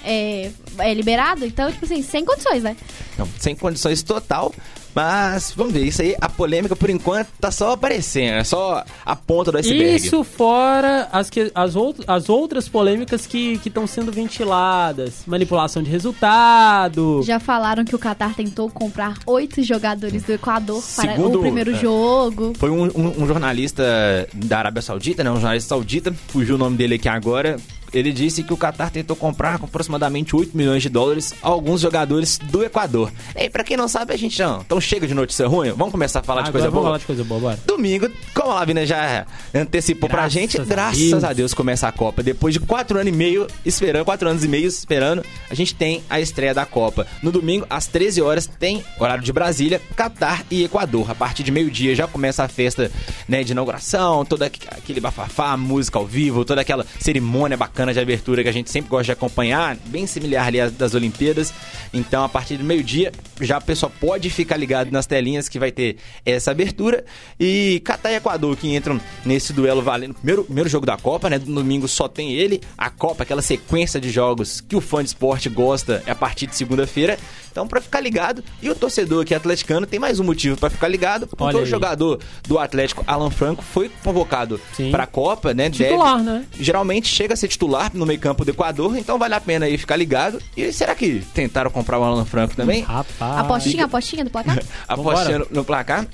é, 0.04 0.52
é 0.80 0.94
liberado. 0.94 1.46
Então, 1.46 1.72
tipo 1.72 1.86
assim, 1.86 2.02
sem 2.02 2.24
condições, 2.26 2.64
né? 2.64 2.76
Não, 3.18 3.28
sem 3.40 3.56
condições 3.56 4.02
total. 4.02 4.54
Mas 4.98 5.54
vamos 5.56 5.74
ver, 5.74 5.84
isso 5.86 6.02
aí, 6.02 6.16
a 6.20 6.28
polêmica 6.28 6.76
por 6.76 6.90
enquanto 6.90 7.28
tá 7.40 7.52
só 7.52 7.74
aparecendo, 7.74 8.38
é 8.40 8.44
só 8.44 8.84
a 9.06 9.16
ponta 9.16 9.52
do 9.52 9.60
iceberg. 9.60 9.96
Isso 9.96 10.24
fora 10.24 11.08
as, 11.12 11.30
que, 11.30 11.52
as, 11.54 11.76
out, 11.76 12.02
as 12.08 12.30
outras 12.30 12.68
polêmicas 12.68 13.28
que 13.28 13.62
estão 13.64 13.86
sendo 13.86 14.12
ventiladas. 14.12 15.22
Manipulação 15.28 15.84
de 15.84 15.92
resultado. 15.92 17.22
Já 17.24 17.40
falaram 17.40 17.86
que 17.86 17.96
o 17.96 18.00
Qatar 18.00 18.34
tentou 18.34 18.72
comprar 18.72 19.20
oito 19.28 19.62
jogadores 19.62 20.24
do 20.24 20.32
Equador 20.34 20.82
para 20.96 21.12
Segundo- 21.14 21.38
o 21.38 21.42
primeiro 21.42 21.74
é. 21.74 21.76
jogo. 21.76 22.54
Foi 22.58 22.72
um, 22.72 22.86
um- 22.86 23.24
um 23.24 23.28
jornalista 23.28 24.28
da 24.34 24.58
Arábia 24.58 24.82
Saudita, 24.82 25.24
né? 25.24 25.30
Um 25.30 25.36
jornalista 25.36 25.70
saudita, 25.70 26.12
fugiu 26.30 26.56
o 26.56 26.58
nome 26.58 26.76
dele 26.76 26.96
aqui 26.96 27.08
agora. 27.08 27.58
Ele 27.94 28.12
disse 28.12 28.44
que 28.44 28.54
o 28.54 28.58
Qatar 28.58 28.92
tentou 28.92 29.16
comprar 29.16 29.58
com 29.60 29.66
aproximadamente 29.66 30.36
8 30.36 30.56
milhões 30.56 30.84
de 30.84 30.90
dólares 30.90 31.34
alguns 31.42 31.82
jogadores 31.82 32.38
do 32.38 32.64
Equador. 32.64 33.12
E 33.36 33.50
pra 33.50 33.64
quem 33.64 33.78
não 33.78 33.88
sabe, 33.88 34.14
a 34.14 34.18
gente 34.18 34.40
não. 34.42 34.62
Então 34.62 34.80
chega 34.82 35.08
de 35.08 35.14
notícia 35.14 35.48
ruim, 35.48 35.72
vamos 35.72 35.92
começar 35.92 36.20
a 36.20 36.24
falar 36.24 36.42
de 36.44 36.52
coisa 36.52 36.68
vamos 36.68 36.74
boa. 36.76 36.86
falar 36.88 36.98
de 36.98 37.06
coisa 37.06 37.24
boa, 37.24 37.40
bora. 37.40 37.60
Domingo, 37.66 38.10
como 38.34 38.52
a 38.52 38.56
Lavina 38.56 38.86
já 38.86 39.26
antecipou 39.54 40.10
pra 40.10 40.20
Graças 40.24 40.34
gente, 40.34 40.60
a 40.62 40.64
graças 40.66 40.98
Deus. 41.00 41.24
a 41.24 41.34
Deus 41.34 41.54
começa 41.54 41.88
a 41.88 41.92
Copa. 41.92 42.22
Depois 42.24 42.54
de 42.54 42.60
quatro 42.60 42.98
anos 43.00 43.14
e 43.14 43.16
meio 43.16 43.48
esperando, 43.66 44.06
quatro 44.06 44.28
anos 44.30 44.44
e 44.44 44.48
meio 44.48 44.68
esperando, 44.68 45.24
a 45.50 45.54
gente 45.54 45.74
tem 45.74 46.04
a 46.10 46.20
estreia 46.20 46.54
da 46.54 46.66
Copa. 46.66 47.08
No 47.24 47.32
domingo, 47.32 47.66
às 47.70 47.88
13 47.88 48.22
horas, 48.22 48.48
tem 48.48 48.84
horário 49.00 49.24
de 49.24 49.32
Brasília, 49.32 49.82
Catar 49.96 50.44
e 50.52 50.64
Equador. 50.64 51.10
A 51.12 51.16
partir 51.16 51.44
de 51.44 51.52
meio-dia 51.52 51.96
já 51.96 52.08
começa 52.08 52.44
a 52.44 52.48
festa 52.48 52.92
né, 53.28 53.44
de 53.44 53.52
inauguração, 53.54 54.26
todo 54.26 54.44
aqu- 54.44 54.68
aquele 54.72 55.00
bafafá, 55.00 55.56
música 55.56 55.98
ao 56.00 56.06
vivo, 56.06 56.44
toda 56.44 56.62
aquela 56.62 56.86
cerimônia 57.00 57.56
bacana 57.56 57.77
de 57.86 58.00
abertura 58.00 58.44
que 58.44 58.50
a 58.50 58.52
gente 58.52 58.72
sempre 58.72 58.90
gosta 58.90 59.06
de 59.06 59.12
acompanhar, 59.12 59.78
bem 59.86 60.08
similar 60.08 60.48
ali 60.48 60.60
às 60.60 60.72
das 60.72 60.94
Olimpíadas. 60.94 61.54
Então, 61.94 62.24
a 62.24 62.30
partir 62.30 62.58
do 62.58 62.64
meio-dia, 62.64 63.12
já 63.42 63.58
o 63.58 63.62
pessoal 63.62 63.92
pode 64.00 64.30
ficar 64.30 64.58
ligado 64.58 64.92
nas 64.92 65.06
telinhas 65.06 65.48
que 65.48 65.60
vai 65.60 65.72
ter 65.72 65.98
essa 66.26 66.52
abertura. 66.52 67.06
E 67.40 67.82
Catar 67.86 68.12
e 68.12 68.16
Equador 68.16 68.58
que 68.58 68.76
entram 68.76 69.00
nesse 69.26 69.54
duelo 69.54 69.82
valendo. 69.82 70.16
Primeiro, 70.16 70.44
primeiro 70.44 70.70
jogo 70.70 70.86
da 70.86 70.98
Copa, 70.98 71.30
né? 71.30 71.38
No 71.38 71.62
domingo 71.62 71.88
só 71.88 72.08
tem 72.08 72.34
ele. 72.34 72.62
A 72.78 72.90
Copa, 72.90 73.24
aquela 73.24 73.42
sequência 73.42 74.00
de 74.00 74.10
jogos 74.10 74.60
que 74.62 74.76
o 74.76 74.82
fã 74.82 75.04
de 75.04 75.10
esporte 75.10 75.50
gosta, 75.50 76.04
é 76.06 76.12
a 76.12 76.16
partir 76.16 76.48
de 76.48 76.56
segunda-feira. 76.56 77.18
Então, 77.58 77.68
pra 77.68 77.82
ficar 77.82 78.00
ligado, 78.02 78.44
e 78.62 78.70
o 78.70 78.76
torcedor 78.76 79.24
aqui 79.24 79.34
atleticano 79.34 79.88
tem 79.88 80.00
mais 80.00 80.20
um 80.20 80.24
motivo 80.24 80.56
pra 80.56 80.70
ficar 80.70 80.88
ligado, 80.88 81.26
porque 81.26 81.44
Olha 81.44 81.58
o 81.58 81.62
aí. 81.62 81.66
jogador 81.66 82.20
do 82.48 82.60
Atlético, 82.60 83.04
Alan 83.08 83.32
Franco, 83.32 83.64
foi 83.64 83.90
convocado 84.04 84.62
Sim. 84.76 84.92
pra 84.92 85.08
Copa, 85.08 85.56
né? 85.56 85.68
Deve- 85.68 85.86
Titular, 85.86 86.22
né? 86.22 86.46
geralmente 86.60 87.08
chega 87.08 87.34
a 87.34 87.36
ser 87.36 87.48
titular 87.48 87.90
no 87.96 88.06
meio 88.06 88.20
campo 88.20 88.46
do 88.46 88.52
Equador, 88.52 88.96
então 88.96 89.18
vale 89.18 89.34
a 89.34 89.42
pena 89.42 89.66
aí 89.66 89.76
ficar 89.76 89.96
ligado. 89.96 90.40
E 90.56 90.72
será 90.72 90.94
que 90.94 91.26
tentaram 91.34 91.72
comprar 91.72 91.98
o 91.98 92.04
Alan 92.04 92.26
Franco 92.26 92.56
também? 92.56 92.84
Rapaz. 92.84 93.38
Apostinha, 93.40 93.86
apostinha 93.86 94.24
do 94.24 94.30
placar? 94.30 94.60
Apostando 94.88 95.48
no 95.50 95.64
placar? 95.66 96.06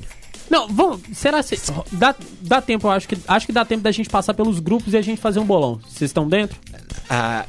Não, 0.49 0.69
vamos. 0.69 1.01
Será 1.13 1.43
que. 1.43 1.57
Dá, 1.91 2.15
dá 2.39 2.61
tempo, 2.61 2.87
eu 2.87 2.91
acho 2.91 3.05
que. 3.05 3.17
Acho 3.27 3.45
que 3.45 3.51
dá 3.51 3.65
tempo 3.65 3.81
da 3.83 3.91
gente 3.91 4.07
passar 4.09 4.33
pelos 4.33 4.59
grupos 4.61 4.93
e 4.93 4.97
a 4.97 5.01
gente 5.01 5.19
fazer 5.19 5.39
um 5.41 5.45
bolão. 5.45 5.77
Vocês 5.89 6.09
estão 6.09 6.25
dentro? 6.25 6.57
Ah, 7.09 7.43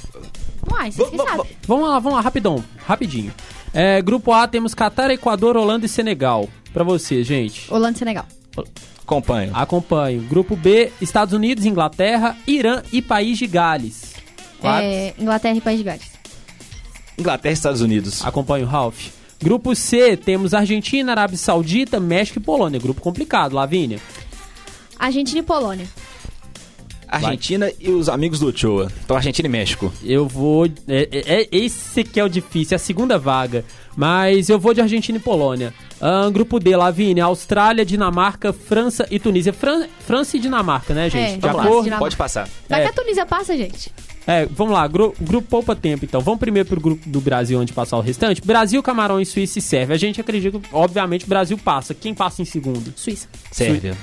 Uai, 0.68 0.90
vocês 0.90 1.10
vamos- 1.10 1.24
sabem. 1.30 1.50
Vamos 1.68 1.88
lá, 1.88 1.98
vamos 2.00 2.14
lá, 2.16 2.20
rapidão. 2.22 2.64
Rapidinho. 2.88 3.32
É, 3.74 4.00
grupo 4.00 4.32
A 4.32 4.46
temos 4.46 4.72
Catar, 4.72 5.10
Equador, 5.10 5.56
Holanda 5.56 5.84
e 5.84 5.88
Senegal. 5.88 6.48
Pra 6.72 6.84
você, 6.84 7.24
gente. 7.24 7.72
Holanda 7.72 7.96
e 7.96 7.98
Senegal. 7.98 8.26
acompanho. 9.02 9.50
Acompanho. 9.52 10.22
Grupo 10.22 10.54
B, 10.54 10.92
Estados 11.00 11.34
Unidos, 11.34 11.66
Inglaterra, 11.66 12.36
Irã 12.46 12.82
e 12.92 13.02
País 13.02 13.36
de 13.36 13.48
Gales. 13.48 14.14
É, 14.62 15.12
Inglaterra 15.18 15.56
e 15.56 15.60
País 15.60 15.78
de 15.78 15.84
Gales. 15.84 16.10
Inglaterra 17.18 17.52
e 17.52 17.54
Estados 17.54 17.80
Unidos. 17.80 18.24
Acompanho, 18.24 18.64
Ralph. 18.64 19.08
Grupo 19.42 19.74
C, 19.74 20.16
temos 20.16 20.54
Argentina, 20.54 21.12
Arábia 21.12 21.36
Saudita, 21.36 21.98
México 21.98 22.38
e 22.38 22.42
Polônia. 22.42 22.80
Grupo 22.80 23.00
complicado, 23.00 23.54
Lavínia. 23.54 23.98
Argentina 24.98 25.40
e 25.40 25.42
Polônia. 25.42 25.86
Argentina 27.16 27.70
e 27.80 27.90
os 27.90 28.08
amigos 28.08 28.38
do 28.38 28.48
Ochoa. 28.48 28.90
Então, 29.04 29.16
Argentina 29.16 29.46
e 29.46 29.50
México. 29.50 29.92
Eu 30.02 30.26
vou. 30.26 30.66
É, 30.66 31.08
é- 31.10 31.40
é- 31.42 31.48
esse 31.52 32.02
que 32.04 32.18
é 32.20 32.24
o 32.24 32.28
difícil, 32.28 32.74
é 32.74 32.76
a 32.76 32.78
segunda 32.78 33.18
vaga. 33.18 33.64
Mas 33.96 34.48
eu 34.48 34.58
vou 34.58 34.74
de 34.74 34.80
Argentina 34.80 35.16
e 35.18 35.20
Polônia. 35.20 35.72
Ahn, 36.00 36.32
grupo 36.32 36.58
D, 36.58 36.74
Lavínia, 36.76 37.24
Austrália, 37.24 37.84
Dinamarca, 37.84 38.52
França 38.52 39.06
e 39.10 39.20
Tunísia. 39.20 39.52
Fran- 39.52 39.86
França 40.00 40.36
e 40.36 40.40
Dinamarca, 40.40 40.92
né, 40.92 41.08
gente? 41.08 41.34
É, 41.34 41.36
de 41.36 41.46
acordo? 41.48 41.90
Pode 41.98 42.16
passar. 42.16 42.48
Vai 42.68 42.80
É. 42.80 42.84
que 42.84 42.90
a 42.90 42.92
Tunísia 42.92 43.24
passa, 43.24 43.56
gente. 43.56 43.92
É, 44.26 44.46
vamos 44.46 44.72
lá, 44.72 44.86
gru- 44.88 45.14
grupo 45.20 45.46
poupa 45.48 45.76
tempo 45.76 46.04
então. 46.04 46.20
Vamos 46.20 46.40
primeiro 46.40 46.68
pro 46.68 46.80
grupo 46.80 47.08
do 47.08 47.20
Brasil, 47.20 47.60
onde 47.60 47.72
passar 47.72 47.96
o 47.98 48.00
restante. 48.00 48.40
Brasil, 48.40 48.82
Camarões, 48.82 49.28
Suíça 49.28 49.58
e 49.58 49.62
Sérvia. 49.62 49.94
A 49.94 49.98
gente 49.98 50.20
acredita 50.20 50.58
que, 50.58 50.66
obviamente, 50.72 51.24
o 51.24 51.28
Brasil 51.28 51.58
passa. 51.58 51.92
Quem 51.94 52.14
passa 52.14 52.40
em 52.40 52.44
segundo? 52.44 52.92
Suíça. 52.96 53.28
Sérvia. 53.50 53.94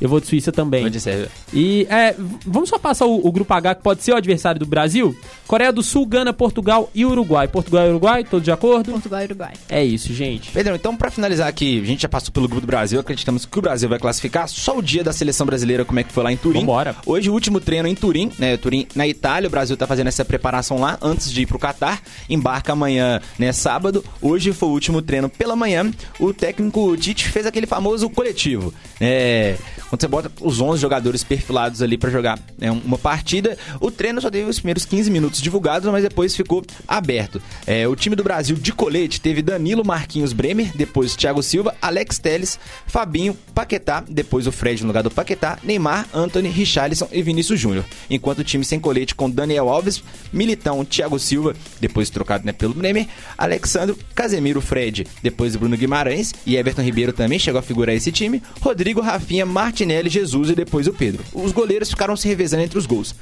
Eu 0.00 0.08
vou 0.08 0.20
de 0.20 0.26
Suíça 0.26 0.52
também. 0.52 0.84
Onde 0.86 1.00
Sérvia? 1.00 1.28
E 1.52 1.86
é, 1.90 2.14
vamos 2.46 2.68
só 2.68 2.78
passar 2.78 3.06
o, 3.06 3.26
o 3.26 3.32
grupo 3.32 3.52
H, 3.52 3.76
que 3.76 3.82
pode 3.82 4.02
ser 4.02 4.12
o 4.12 4.16
adversário 4.16 4.58
do 4.58 4.66
Brasil? 4.66 5.16
Coreia 5.46 5.72
do 5.72 5.82
Sul, 5.82 6.06
Gana, 6.06 6.32
Portugal 6.32 6.90
e 6.94 7.04
Uruguai. 7.04 7.48
Portugal 7.48 7.86
e 7.86 7.90
Uruguai, 7.90 8.22
todos 8.24 8.44
de 8.44 8.52
acordo? 8.52 8.92
Portugal 8.92 9.22
e 9.22 9.24
Uruguai. 9.24 9.52
É 9.68 9.82
isso, 9.82 10.12
gente. 10.12 10.50
Pedrão, 10.50 10.76
então 10.76 10.94
pra 10.96 11.10
finalizar 11.10 11.48
aqui, 11.48 11.80
a 11.80 11.84
gente 11.86 12.02
já 12.02 12.08
passou 12.08 12.30
pelo 12.32 12.46
grupo 12.46 12.60
do 12.60 12.66
Brasil, 12.66 13.00
acreditamos 13.00 13.46
que 13.46 13.58
o 13.58 13.62
Brasil 13.62 13.88
vai 13.88 13.98
classificar. 13.98 14.48
Só 14.48 14.76
o 14.78 14.82
dia 14.82 15.02
da 15.02 15.12
seleção 15.12 15.46
brasileira, 15.46 15.84
como 15.84 15.98
é 15.98 16.04
que 16.04 16.12
foi 16.12 16.22
lá 16.22 16.30
em 16.32 16.36
Turim. 16.36 16.60
Vambora. 16.60 16.94
Hoje 17.06 17.30
o 17.30 17.32
último 17.32 17.60
treino 17.60 17.88
em 17.88 17.94
Turim, 17.94 18.30
né? 18.38 18.56
Turim 18.56 18.86
na 18.94 19.08
Itália, 19.08 19.48
o 19.48 19.50
Brasil 19.50 19.69
tá 19.76 19.86
fazendo 19.86 20.08
essa 20.08 20.24
preparação 20.24 20.78
lá 20.80 20.98
antes 21.00 21.32
de 21.32 21.42
ir 21.42 21.46
pro 21.46 21.58
Catar. 21.58 22.02
Embarca 22.28 22.72
amanhã, 22.72 23.20
né, 23.38 23.52
sábado. 23.52 24.04
Hoje 24.20 24.52
foi 24.52 24.68
o 24.68 24.72
último 24.72 25.02
treino 25.02 25.28
pela 25.28 25.56
manhã. 25.56 25.90
O 26.18 26.32
técnico 26.32 26.96
Tite 26.96 27.28
fez 27.28 27.46
aquele 27.46 27.66
famoso 27.66 28.08
coletivo. 28.10 28.72
É, 29.00 29.56
quando 29.90 30.00
você 30.00 30.08
bota 30.08 30.30
os 30.40 30.60
11 30.60 30.80
jogadores 30.80 31.24
perfilados 31.24 31.82
ali 31.82 31.98
pra 31.98 32.10
jogar 32.10 32.38
né, 32.56 32.70
uma 32.70 32.96
partida, 32.96 33.58
o 33.80 33.90
treino 33.90 34.20
só 34.20 34.30
teve 34.30 34.48
os 34.48 34.60
primeiros 34.60 34.84
15 34.84 35.10
minutos 35.10 35.42
divulgados, 35.42 35.90
mas 35.90 36.04
depois 36.04 36.34
ficou 36.34 36.64
aberto. 36.86 37.42
É, 37.66 37.88
o 37.88 37.96
time 37.96 38.14
do 38.14 38.22
Brasil 38.22 38.54
de 38.54 38.72
colete 38.72 39.20
teve 39.20 39.42
Danilo 39.42 39.84
Marquinhos 39.84 40.32
Bremer, 40.32 40.70
depois 40.76 41.16
Thiago 41.16 41.42
Silva, 41.42 41.74
Alex 41.82 42.20
Teles, 42.20 42.58
Fabinho, 42.86 43.36
Paquetá, 43.52 44.04
depois 44.08 44.46
o 44.46 44.52
Fred 44.52 44.80
no 44.82 44.86
lugar 44.86 45.02
do 45.02 45.10
Paquetá, 45.10 45.58
Neymar, 45.64 46.06
Anthony, 46.14 46.48
Richarlison 46.48 47.08
e 47.10 47.20
Vinícius 47.20 47.58
Júnior. 47.58 47.84
Enquanto 48.08 48.38
o 48.38 48.44
time 48.44 48.64
sem 48.64 48.78
colete 48.78 49.16
com 49.16 49.28
Daniel 49.28 49.68
Alves, 49.68 50.04
Militão, 50.32 50.84
Thiago 50.84 51.18
Silva, 51.18 51.52
depois 51.80 52.10
trocado 52.10 52.46
né, 52.46 52.52
pelo 52.52 52.74
Bremer, 52.74 53.08
Alexandro, 53.36 53.98
Casemiro, 54.14 54.60
Fred, 54.60 55.04
depois 55.20 55.56
Bruno 55.56 55.76
Guimarães 55.76 56.32
e 56.46 56.56
Everton 56.56 56.82
Ribeiro 56.82 57.12
também 57.12 57.40
chegou 57.40 57.58
a 57.58 57.62
figurar 57.62 57.96
esse 57.96 58.12
time, 58.12 58.40
Rodrigo, 58.60 59.00
Rafinha, 59.00 59.44
Martinelli 59.44 59.79
Martinelli, 59.80 60.10
Jesus 60.10 60.50
e 60.50 60.54
depois 60.54 60.86
o 60.86 60.92
Pedro. 60.92 61.24
Os 61.32 61.52
goleiros 61.52 61.88
ficaram 61.88 62.14
se 62.16 62.28
revezando 62.28 62.62
entre 62.62 62.78
os 62.78 62.84
gols. 62.84 63.14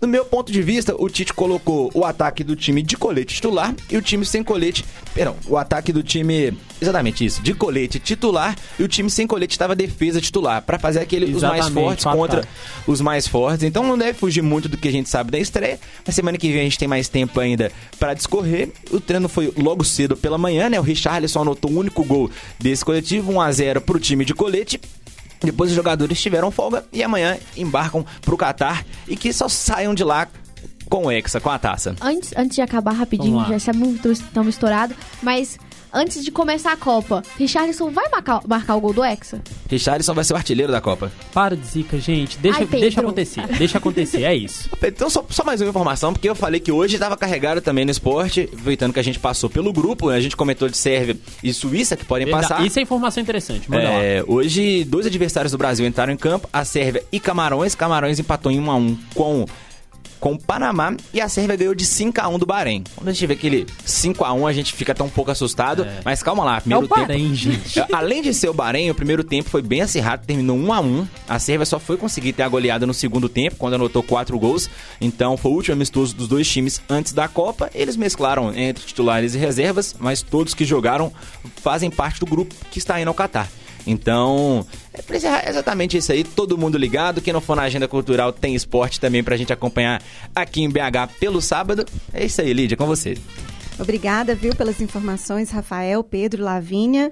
No 0.00 0.06
meu 0.06 0.24
ponto 0.24 0.52
de 0.52 0.60
vista, 0.60 0.94
o 0.98 1.08
Tite 1.08 1.32
colocou 1.32 1.90
o 1.94 2.04
ataque 2.04 2.44
do 2.44 2.54
time 2.54 2.82
de 2.82 2.96
colete 2.96 3.34
titular 3.34 3.74
e 3.90 3.96
o 3.96 4.02
time 4.02 4.26
sem 4.26 4.42
colete. 4.42 4.84
Perdão, 5.14 5.36
o 5.46 5.56
ataque 5.56 5.92
do 5.92 6.02
time. 6.02 6.56
Exatamente 6.80 7.24
isso, 7.24 7.40
de 7.42 7.54
colete 7.54 8.00
titular 8.00 8.56
e 8.78 8.82
o 8.82 8.88
time 8.88 9.08
sem 9.08 9.26
colete 9.26 9.54
estava 9.54 9.76
defesa 9.76 10.20
titular, 10.20 10.62
para 10.62 10.78
fazer 10.78 11.00
aquele, 11.00 11.32
os 11.32 11.42
mais 11.42 11.68
fortes 11.68 12.04
contra 12.04 12.48
os 12.86 13.00
mais 13.00 13.26
fortes. 13.28 13.62
Então 13.62 13.84
não 13.84 13.96
deve 13.96 14.14
fugir 14.14 14.42
muito 14.42 14.68
do 14.68 14.76
que 14.76 14.88
a 14.88 14.92
gente 14.92 15.08
sabe 15.08 15.30
da 15.30 15.38
estreia. 15.38 15.78
Na 16.04 16.12
semana 16.12 16.36
que 16.36 16.50
vem 16.50 16.60
a 16.60 16.64
gente 16.64 16.78
tem 16.78 16.88
mais 16.88 17.08
tempo 17.08 17.38
ainda 17.38 17.70
para 17.98 18.14
discorrer. 18.14 18.70
O 18.90 19.00
treino 19.00 19.28
foi 19.28 19.52
logo 19.56 19.84
cedo 19.84 20.16
pela 20.16 20.36
manhã, 20.36 20.68
né? 20.68 20.80
O 20.80 20.82
Richarlison 20.82 21.42
anotou 21.42 21.70
o 21.70 21.78
único 21.78 22.04
gol 22.04 22.30
desse 22.58 22.84
coletivo, 22.84 23.32
1 23.32 23.40
a 23.40 23.52
0 23.52 23.80
pro 23.80 24.00
time 24.00 24.24
de 24.24 24.34
colete. 24.34 24.80
Depois 25.42 25.70
os 25.70 25.76
jogadores 25.76 26.20
tiveram 26.20 26.50
folga 26.50 26.84
e 26.92 27.02
amanhã 27.02 27.36
embarcam 27.56 28.04
pro 28.20 28.36
Catar 28.36 28.84
e 29.08 29.16
que 29.16 29.32
só 29.32 29.48
saiam 29.48 29.94
de 29.94 30.04
lá 30.04 30.28
com 30.88 31.06
o 31.06 31.10
Hexa, 31.10 31.40
com 31.40 31.50
a 31.50 31.58
taça. 31.58 31.96
Antes, 32.00 32.32
antes 32.36 32.54
de 32.54 32.60
acabar 32.60 32.92
rapidinho, 32.92 33.46
já 33.46 33.56
estamos 33.56 33.98
tão 34.32 34.48
estourado, 34.48 34.94
mas 35.22 35.58
antes 35.92 36.24
de 36.24 36.30
começar 36.30 36.72
a 36.72 36.76
Copa, 36.76 37.22
Richarlison 37.38 37.90
vai 37.90 38.08
marcar, 38.08 38.40
marcar 38.46 38.76
o 38.76 38.80
gol 38.80 38.92
do 38.92 39.04
Hexa? 39.04 39.40
Richarlison 39.68 40.14
vai 40.14 40.24
ser 40.24 40.32
o 40.32 40.36
artilheiro 40.36 40.72
da 40.72 40.80
Copa. 40.80 41.12
Para 41.32 41.56
de 41.56 41.66
zica, 41.66 41.98
gente. 41.98 42.38
Deixa, 42.38 42.60
Ai, 42.60 42.66
deixa 42.66 43.00
acontecer. 43.00 43.46
deixa 43.58 43.78
acontecer, 43.78 44.22
é 44.22 44.34
isso. 44.34 44.70
Então, 44.92 45.08
só, 45.08 45.24
só, 45.30 45.42
mais 45.42 45.60
uma 45.60 45.70
informação, 45.70 46.12
porque 46.12 46.28
eu 46.28 46.34
falei 46.34 46.60
que 46.60 46.70
hoje 46.70 46.94
estava 46.94 47.16
carregado 47.16 47.60
também 47.60 47.84
no 47.84 47.90
esporte, 47.90 48.42
aproveitando 48.42 48.92
que 48.92 49.00
a 49.00 49.02
gente 49.02 49.18
passou 49.18 49.48
pelo 49.48 49.72
grupo, 49.72 50.10
a 50.10 50.20
gente 50.20 50.36
comentou 50.36 50.68
de 50.68 50.76
Sérvia 50.76 51.16
e 51.42 51.52
Suíça 51.52 51.96
que 51.96 52.04
podem 52.04 52.28
passar. 52.28 52.64
Isso 52.64 52.78
é 52.78 52.82
informação 52.82 53.22
interessante, 53.22 53.70
manda 53.70 53.84
é, 53.84 54.20
lá. 54.20 54.26
Hoje, 54.28 54.84
dois 54.84 55.06
adversários 55.06 55.52
do 55.52 55.58
Brasil 55.58 55.86
entraram 55.86 56.12
em 56.12 56.16
campo, 56.16 56.48
a 56.52 56.64
Sérvia 56.64 57.02
e 57.10 57.18
Camarões. 57.18 57.74
Camarões 57.74 58.18
empatou 58.18 58.52
em 58.52 58.60
1 58.60 58.70
a 58.70 58.76
1 58.76 58.98
com 59.14 59.46
com 60.22 60.34
o 60.34 60.38
Panamá 60.38 60.94
e 61.12 61.20
a 61.20 61.28
Sérvia 61.28 61.56
ganhou 61.56 61.74
de 61.74 61.84
5 61.84 62.20
a 62.20 62.28
1 62.28 62.38
do 62.38 62.46
Bahrein. 62.46 62.84
Quando 62.94 63.08
a 63.08 63.12
gente 63.12 63.26
vê 63.26 63.34
aquele 63.34 63.66
5 63.84 64.24
a 64.24 64.32
1 64.32 64.46
a 64.46 64.52
gente 64.52 64.72
fica 64.72 64.92
até 64.92 65.02
um 65.02 65.08
pouco 65.08 65.32
assustado, 65.32 65.82
é. 65.82 66.00
mas 66.04 66.22
calma 66.22 66.44
lá, 66.44 66.60
primeiro 66.60 66.84
é 66.84 66.86
o 66.86 66.88
Bahrein, 66.88 67.24
tempo, 67.24 67.34
gente. 67.34 67.80
Além 67.92 68.22
de 68.22 68.32
ser 68.32 68.48
o 68.48 68.54
Bahrein, 68.54 68.88
o 68.88 68.94
primeiro 68.94 69.24
tempo 69.24 69.50
foi 69.50 69.60
bem 69.62 69.80
acirrado, 69.80 70.24
terminou 70.24 70.56
1 70.56 70.72
a 70.72 70.80
1. 70.80 71.08
A 71.28 71.38
Sérvia 71.40 71.66
só 71.66 71.80
foi 71.80 71.96
conseguir 71.96 72.34
ter 72.34 72.44
a 72.44 72.48
goleada 72.48 72.86
no 72.86 72.94
segundo 72.94 73.28
tempo, 73.28 73.56
quando 73.56 73.74
anotou 73.74 74.00
4 74.00 74.38
gols. 74.38 74.70
Então, 75.00 75.36
foi 75.36 75.50
o 75.50 75.54
último 75.56 75.74
amistoso 75.74 76.14
dos 76.14 76.28
dois 76.28 76.48
times 76.48 76.80
antes 76.88 77.12
da 77.12 77.26
Copa. 77.26 77.68
Eles 77.74 77.96
mesclaram 77.96 78.56
entre 78.56 78.86
titulares 78.86 79.34
e 79.34 79.38
reservas, 79.38 79.96
mas 79.98 80.22
todos 80.22 80.54
que 80.54 80.64
jogaram 80.64 81.12
fazem 81.56 81.90
parte 81.90 82.20
do 82.20 82.26
grupo 82.26 82.54
que 82.70 82.78
está 82.78 83.00
indo 83.00 83.08
ao 83.08 83.14
Catar. 83.14 83.48
Então, 83.86 84.66
é 84.94 85.50
exatamente 85.50 85.96
isso 85.96 86.12
aí. 86.12 86.24
Todo 86.24 86.58
mundo 86.58 86.78
ligado. 86.78 87.20
Quem 87.20 87.32
não 87.32 87.40
for 87.40 87.56
na 87.56 87.62
agenda 87.62 87.88
cultural 87.88 88.32
tem 88.32 88.54
esporte 88.54 89.00
também 89.00 89.22
pra 89.22 89.36
gente 89.36 89.52
acompanhar 89.52 90.02
aqui 90.34 90.62
em 90.62 90.68
BH 90.68 91.14
pelo 91.18 91.40
sábado. 91.40 91.84
É 92.12 92.24
isso 92.24 92.40
aí, 92.40 92.52
Lídia, 92.52 92.76
com 92.76 92.86
você. 92.86 93.16
Obrigada, 93.78 94.34
viu, 94.34 94.54
pelas 94.54 94.80
informações, 94.80 95.50
Rafael, 95.50 96.04
Pedro, 96.04 96.44
Lavínia. 96.44 97.10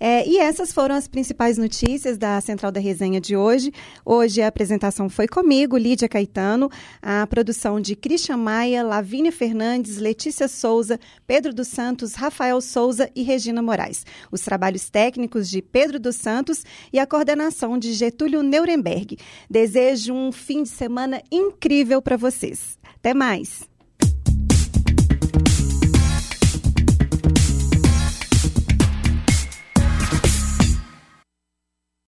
É, 0.00 0.26
e 0.26 0.38
essas 0.38 0.72
foram 0.72 0.94
as 0.94 1.08
principais 1.08 1.58
notícias 1.58 2.16
da 2.16 2.40
Central 2.40 2.70
da 2.70 2.80
Resenha 2.80 3.20
de 3.20 3.36
hoje. 3.36 3.72
Hoje 4.04 4.40
a 4.40 4.48
apresentação 4.48 5.08
foi 5.08 5.26
comigo, 5.26 5.76
Lídia 5.76 6.08
Caetano, 6.08 6.70
a 7.02 7.26
produção 7.26 7.80
de 7.80 7.96
Christian 7.96 8.36
Maia, 8.36 8.82
Lavínia 8.82 9.32
Fernandes, 9.32 9.98
Letícia 9.98 10.46
Souza, 10.46 11.00
Pedro 11.26 11.52
dos 11.52 11.68
Santos, 11.68 12.14
Rafael 12.14 12.60
Souza 12.60 13.10
e 13.14 13.22
Regina 13.22 13.60
Moraes. 13.60 14.06
Os 14.30 14.40
trabalhos 14.42 14.88
técnicos 14.88 15.50
de 15.50 15.60
Pedro 15.60 15.98
dos 15.98 16.16
Santos 16.16 16.64
e 16.92 16.98
a 16.98 17.06
coordenação 17.06 17.76
de 17.76 17.92
Getúlio 17.92 18.42
Nuremberg. 18.42 19.18
Desejo 19.50 20.14
um 20.14 20.30
fim 20.30 20.62
de 20.62 20.68
semana 20.68 21.22
incrível 21.30 22.00
para 22.00 22.16
vocês. 22.16 22.78
Até 22.96 23.12
mais! 23.12 23.67